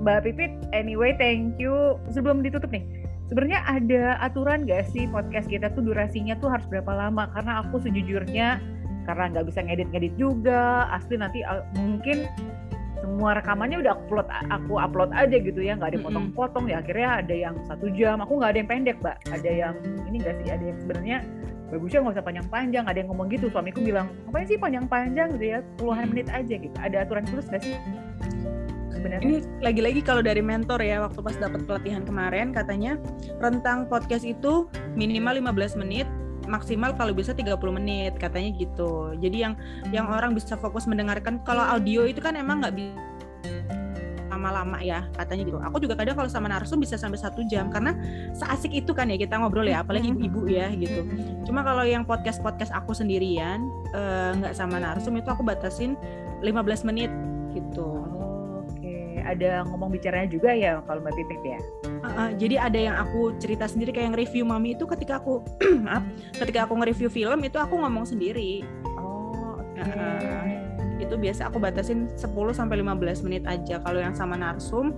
Mbak 0.00 0.18
Pipit, 0.24 0.52
anyway, 0.72 1.12
thank 1.20 1.60
you. 1.60 2.00
Sebelum 2.08 2.40
ditutup 2.40 2.72
nih, 2.72 2.86
sebenarnya 3.28 3.60
ada 3.68 4.16
aturan 4.24 4.64
gak 4.64 4.88
sih 4.88 5.04
podcast 5.12 5.52
kita 5.52 5.68
tuh 5.76 5.84
durasinya 5.84 6.32
tuh 6.40 6.48
harus 6.48 6.64
berapa 6.72 6.88
lama? 6.88 7.28
Karena 7.36 7.60
aku 7.60 7.84
sejujurnya 7.84 8.62
karena 9.08 9.32
nggak 9.32 9.46
bisa 9.50 9.60
ngedit-ngedit 9.64 10.14
juga, 10.20 10.86
asli 10.92 11.16
nanti 11.18 11.40
uh, 11.42 11.64
mungkin 11.74 12.28
semua 13.00 13.36
rekamannya 13.36 13.80
udah 13.80 13.92
upload 13.96 14.28
aku 14.52 14.76
upload 14.76 15.10
aja 15.16 15.36
gitu 15.40 15.60
ya 15.60 15.76
nggak 15.76 15.96
ada 15.96 16.00
potong-potong 16.04 16.68
ya. 16.68 16.84
Akhirnya 16.84 17.24
ada 17.24 17.34
yang 17.34 17.54
satu 17.64 17.88
jam 17.96 18.20
aku 18.20 18.38
nggak 18.38 18.50
ada 18.54 18.58
yang 18.60 18.70
pendek 18.70 18.96
mbak. 19.00 19.16
Ada 19.32 19.50
yang 19.50 19.74
ini 20.08 20.16
nggak 20.20 20.36
sih? 20.44 20.48
Ada 20.52 20.64
yang 20.64 20.78
sebenarnya 20.84 21.18
bagusnya 21.70 21.98
nggak 22.02 22.14
usah 22.20 22.26
panjang-panjang 22.26 22.84
ada 22.84 22.98
yang 23.00 23.08
ngomong 23.08 23.28
gitu. 23.32 23.46
Suamiku 23.48 23.80
bilang 23.80 24.12
ngapain 24.28 24.46
sih 24.46 24.58
panjang-panjang 24.60 25.28
gitu 25.40 25.46
ya? 25.56 25.58
Puluhan 25.80 26.12
menit 26.12 26.28
aja 26.28 26.54
gitu. 26.54 26.76
Ada 26.76 27.08
aturan 27.08 27.24
khusus 27.28 27.46
nggak 27.48 27.62
sih? 27.64 27.74
Sebenarnya. 28.92 29.24
Ini 29.24 29.36
lagi-lagi 29.64 30.00
kalau 30.04 30.20
dari 30.20 30.44
mentor 30.44 30.84
ya 30.84 31.00
waktu 31.00 31.24
pas 31.24 31.32
dapat 31.40 31.64
pelatihan 31.64 32.04
kemarin 32.04 32.52
katanya 32.52 33.00
rentang 33.40 33.88
podcast 33.88 34.28
itu 34.28 34.68
minimal 34.92 35.40
15 35.40 35.80
menit 35.80 36.04
maksimal 36.50 36.90
kalau 36.98 37.14
bisa 37.14 37.30
30 37.30 37.54
menit 37.78 38.18
katanya 38.18 38.50
gitu. 38.58 39.14
Jadi 39.16 39.46
yang 39.46 39.54
yang 39.94 40.10
orang 40.10 40.34
bisa 40.34 40.58
fokus 40.58 40.90
mendengarkan 40.90 41.38
kalau 41.46 41.62
audio 41.62 42.02
itu 42.04 42.18
kan 42.18 42.34
emang 42.34 42.66
nggak 42.66 42.74
bisa 42.74 42.98
lama-lama 44.40 44.80
ya 44.80 45.06
katanya 45.14 45.46
gitu. 45.46 45.58
Aku 45.62 45.76
juga 45.78 45.94
kadang 45.94 46.16
kalau 46.18 46.30
sama 46.32 46.48
narsum 46.50 46.82
bisa 46.82 46.98
sampai 46.98 47.20
satu 47.20 47.44
jam 47.46 47.68
karena 47.70 47.94
seasik 48.34 48.72
itu 48.72 48.90
kan 48.96 49.06
ya 49.12 49.20
kita 49.20 49.36
ngobrol 49.38 49.68
ya, 49.68 49.84
apalagi 49.84 50.10
ibu-ibu 50.10 50.50
ya 50.50 50.72
gitu. 50.74 51.06
Cuma 51.46 51.60
kalau 51.62 51.86
yang 51.86 52.02
podcast 52.02 52.42
podcast 52.42 52.74
aku 52.74 52.96
sendirian 52.96 53.62
eh, 53.92 54.30
nggak 54.40 54.54
uh, 54.54 54.58
sama 54.58 54.80
narsum 54.80 55.14
itu 55.20 55.28
aku 55.28 55.44
batasin 55.44 55.94
15 56.42 56.88
menit 56.88 57.12
gitu 57.52 58.09
ada 59.24 59.64
ngomong 59.68 59.92
bicaranya 59.92 60.28
juga 60.28 60.50
ya 60.52 60.80
kalau 60.84 61.00
Mbak 61.04 61.14
Pipit 61.16 61.40
ya. 61.44 61.60
Uh, 61.86 62.06
uh, 62.06 62.30
jadi 62.36 62.56
ada 62.60 62.78
yang 62.78 62.96
aku 62.96 63.36
cerita 63.38 63.68
sendiri 63.68 63.92
kayak 63.92 64.12
yang 64.12 64.18
review 64.18 64.44
mami 64.48 64.74
itu 64.74 64.84
ketika 64.88 65.20
aku 65.20 65.44
maaf 65.86 66.04
ketika 66.36 66.66
aku 66.66 66.76
nge-review 66.80 67.10
film 67.12 67.40
itu 67.44 67.56
aku 67.56 67.74
ngomong 67.78 68.08
sendiri. 68.08 68.64
Oh, 69.00 69.60
okay. 69.60 69.84
Uh, 69.84 70.70
itu 71.00 71.16
biasa 71.16 71.48
aku 71.48 71.58
batasin 71.58 72.06
10 72.14 72.28
sampai 72.52 72.84
15 72.84 73.24
menit 73.26 73.42
aja. 73.48 73.80
Kalau 73.80 73.98
yang 73.98 74.12
sama 74.12 74.36
narsum 74.36 74.92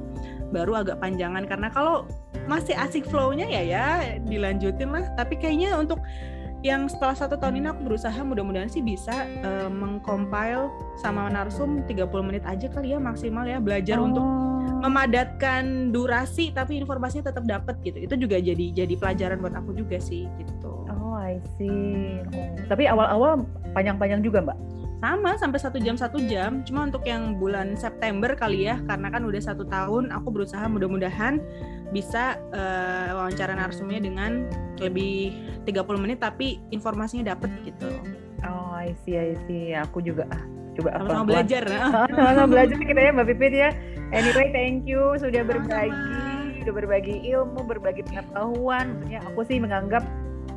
baru 0.50 0.84
agak 0.84 1.00
panjangan 1.00 1.46
karena 1.46 1.70
kalau 1.72 2.04
masih 2.50 2.74
asik 2.74 3.06
flow-nya 3.06 3.46
ya 3.46 3.62
ya 3.62 3.86
dilanjutin 4.26 4.90
lah. 4.90 5.06
Tapi 5.14 5.38
kayaknya 5.38 5.78
untuk 5.78 6.02
yang 6.62 6.86
setelah 6.86 7.18
satu 7.18 7.34
tahun 7.34 7.58
ini 7.58 7.66
aku 7.74 7.82
berusaha 7.90 8.14
mudah-mudahan 8.22 8.70
sih 8.70 8.86
bisa 8.86 9.26
uh, 9.42 9.66
mengcompile 9.66 10.70
sama 11.02 11.26
narsum 11.26 11.82
30 11.90 12.06
menit 12.22 12.46
aja 12.46 12.70
kali 12.70 12.94
ya 12.94 13.02
maksimal 13.02 13.42
ya 13.42 13.58
belajar 13.58 13.98
oh. 13.98 14.06
untuk 14.06 14.24
memadatkan 14.82 15.90
durasi 15.90 16.54
tapi 16.54 16.78
informasinya 16.78 17.34
tetap 17.34 17.44
dapat 17.46 17.74
gitu 17.82 17.98
itu 18.06 18.14
juga 18.14 18.38
jadi 18.38 18.66
jadi 18.74 18.94
pelajaran 18.94 19.42
buat 19.42 19.54
aku 19.58 19.74
juga 19.74 19.98
sih 19.98 20.30
gitu 20.38 20.86
oh 20.86 21.18
I 21.18 21.42
see 21.58 22.22
oh. 22.30 22.54
tapi 22.70 22.86
awal-awal 22.86 23.42
panjang-panjang 23.74 24.22
juga 24.22 24.46
mbak 24.46 24.58
sama 25.02 25.34
sampai 25.34 25.58
satu 25.58 25.82
jam 25.82 25.98
satu 25.98 26.22
jam. 26.30 26.62
Cuma 26.62 26.86
untuk 26.86 27.02
yang 27.02 27.34
bulan 27.34 27.74
September 27.74 28.38
kali 28.38 28.70
ya 28.70 28.78
karena 28.86 29.10
kan 29.10 29.26
udah 29.26 29.42
satu 29.42 29.66
tahun 29.66 30.14
aku 30.14 30.30
berusaha 30.30 30.62
mudah-mudahan 30.70 31.42
bisa 31.90 32.38
uh, 32.54 33.18
wawancara 33.18 33.58
narsumnya 33.58 33.98
dengan 33.98 34.46
lebih 34.78 35.34
30 35.66 36.02
menit 36.06 36.22
tapi 36.22 36.62
informasinya 36.70 37.34
dapet 37.34 37.50
gitu. 37.66 37.90
Oh 38.46 38.78
I 38.78 38.94
see 39.02 39.18
I 39.18 39.34
see. 39.50 39.74
Aku 39.74 39.98
juga 39.98 40.30
ah 40.30 40.42
coba 40.72 40.88
sama-sama 40.96 41.24
belajar 41.28 41.62
sama-sama 42.08 42.48
belajar 42.48 42.78
kita 42.80 43.00
ya 43.02 43.10
Mbak 43.10 43.26
Pipit 43.34 43.52
ya. 43.58 43.70
Anyway 44.14 44.54
thank 44.54 44.86
you 44.86 45.18
sudah 45.18 45.42
berbagi 45.42 46.22
sudah 46.62 46.74
berbagi 46.78 47.26
ilmu 47.26 47.66
berbagi 47.66 48.06
pengetahuan. 48.06 49.02
Maksudnya 49.02 49.20
aku 49.26 49.40
sih 49.50 49.58
menganggap 49.58 50.06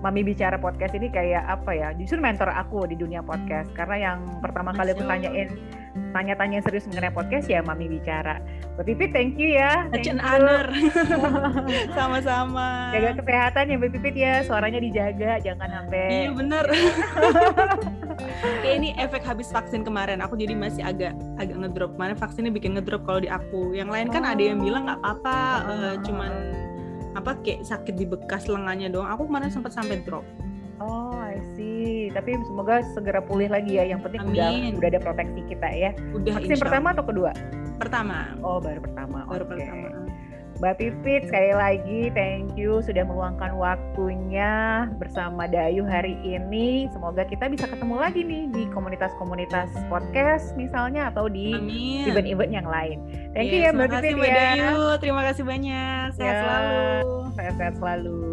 Mami 0.05 0.21
bicara 0.21 0.61
podcast 0.61 0.93
ini 0.93 1.09
kayak 1.09 1.49
apa 1.49 1.73
ya? 1.73 1.89
Justru 1.97 2.21
mentor 2.21 2.53
aku 2.53 2.85
di 2.85 2.93
dunia 2.93 3.25
podcast 3.25 3.73
karena 3.73 3.97
yang 3.97 4.37
pertama 4.37 4.69
kali 4.69 4.93
aku 4.93 5.01
tanyain 5.01 5.49
tanya-tanya 6.13 6.61
serius 6.61 6.85
mengenai 6.85 7.09
podcast 7.09 7.49
ya 7.49 7.65
Mami 7.65 7.89
bicara. 7.89 8.37
Mbak 8.77 8.85
Pipit 8.85 9.09
thank 9.17 9.33
you 9.41 9.57
ya. 9.57 9.89
Such 9.89 10.13
an 10.13 10.21
honor. 10.21 10.69
Sama-sama. 11.97 12.93
Jaga 12.93 13.17
kesehatan 13.17 13.65
ya 13.65 13.75
Mbak 13.81 13.91
Pipit 13.97 14.13
ya, 14.13 14.45
suaranya 14.45 14.77
dijaga 14.77 15.41
jangan 15.41 15.73
sampai 15.73 16.29
Iya 16.29 16.31
bener. 16.37 16.65
Kayak 18.61 18.75
ini 18.77 18.89
efek 19.01 19.25
habis 19.25 19.49
vaksin 19.49 19.81
kemarin 19.81 20.21
aku 20.21 20.37
jadi 20.37 20.53
masih 20.53 20.85
agak 20.85 21.17
agak 21.41 21.57
ngedrop. 21.65 21.97
Mana 21.97 22.13
vaksinnya 22.13 22.53
bikin 22.53 22.77
ngedrop 22.77 23.09
kalau 23.09 23.25
di 23.25 23.29
aku. 23.33 23.73
Yang 23.73 23.89
lain 23.89 24.07
kan 24.13 24.21
oh. 24.21 24.33
ada 24.37 24.43
yang 24.53 24.61
bilang 24.61 24.85
nggak 24.85 25.01
apa-apa, 25.01 25.41
uh, 25.65 25.93
cuman 26.05 26.31
apa 27.15 27.39
kayak 27.41 27.63
sakit 27.63 27.95
di 27.95 28.05
bekas 28.05 28.51
lengannya 28.51 28.91
doang. 28.91 29.07
Aku 29.15 29.31
kemarin 29.31 29.47
sempat 29.47 29.71
sampai 29.71 30.03
drop. 30.03 30.27
Oh 30.83 31.15
I 31.15 31.39
see. 31.55 32.11
Tapi 32.11 32.35
semoga 32.43 32.83
segera 32.91 33.23
pulih 33.23 33.47
lagi 33.47 33.79
ya. 33.79 33.87
Yang 33.87 34.11
penting 34.11 34.21
Amin. 34.27 34.75
udah 34.75 34.83
udah 34.83 34.89
ada 34.91 34.99
proteksi 34.99 35.41
kita 35.47 35.67
ya. 35.71 35.91
Udah 36.11 36.31
vaksin 36.35 36.59
pertama 36.59 36.91
atau 36.91 37.07
kedua? 37.07 37.31
Pertama. 37.79 38.35
Oh 38.43 38.59
baru 38.59 38.83
pertama. 38.83 39.23
Baru 39.23 39.47
okay. 39.47 39.63
pertama 39.63 39.94
Mbak 40.65 40.81
Pipit 40.81 41.29
sekali 41.29 41.53
lagi 41.53 42.09
thank 42.17 42.57
you 42.57 42.81
sudah 42.81 43.05
meluangkan 43.05 43.53
waktunya 43.53 44.89
bersama 44.97 45.45
Dayu 45.45 45.85
hari 45.85 46.17
ini. 46.25 46.89
Semoga 46.89 47.21
kita 47.29 47.53
bisa 47.53 47.69
ketemu 47.69 48.01
lagi 48.01 48.25
nih 48.25 48.49
di 48.49 48.65
komunitas-komunitas 48.73 49.69
podcast 49.93 50.57
misalnya 50.57 51.13
atau 51.13 51.29
di 51.29 51.53
event-event 52.09 52.49
yang 52.49 52.65
lain. 52.65 52.97
Thank 53.37 53.53
yes, 53.53 53.61
you 53.61 53.61
ya 53.61 53.77
Mbak 53.77 54.09
Pipit 54.09 54.25
ya. 54.25 54.33
Dayu, 54.57 54.81
terima 54.97 55.21
kasih 55.29 55.45
banyak. 55.45 56.17
Sehat 56.17 56.33
ya, 56.33 56.41
selalu. 56.41 57.13
Sehat-sehat 57.37 57.73
selalu. 57.77 58.25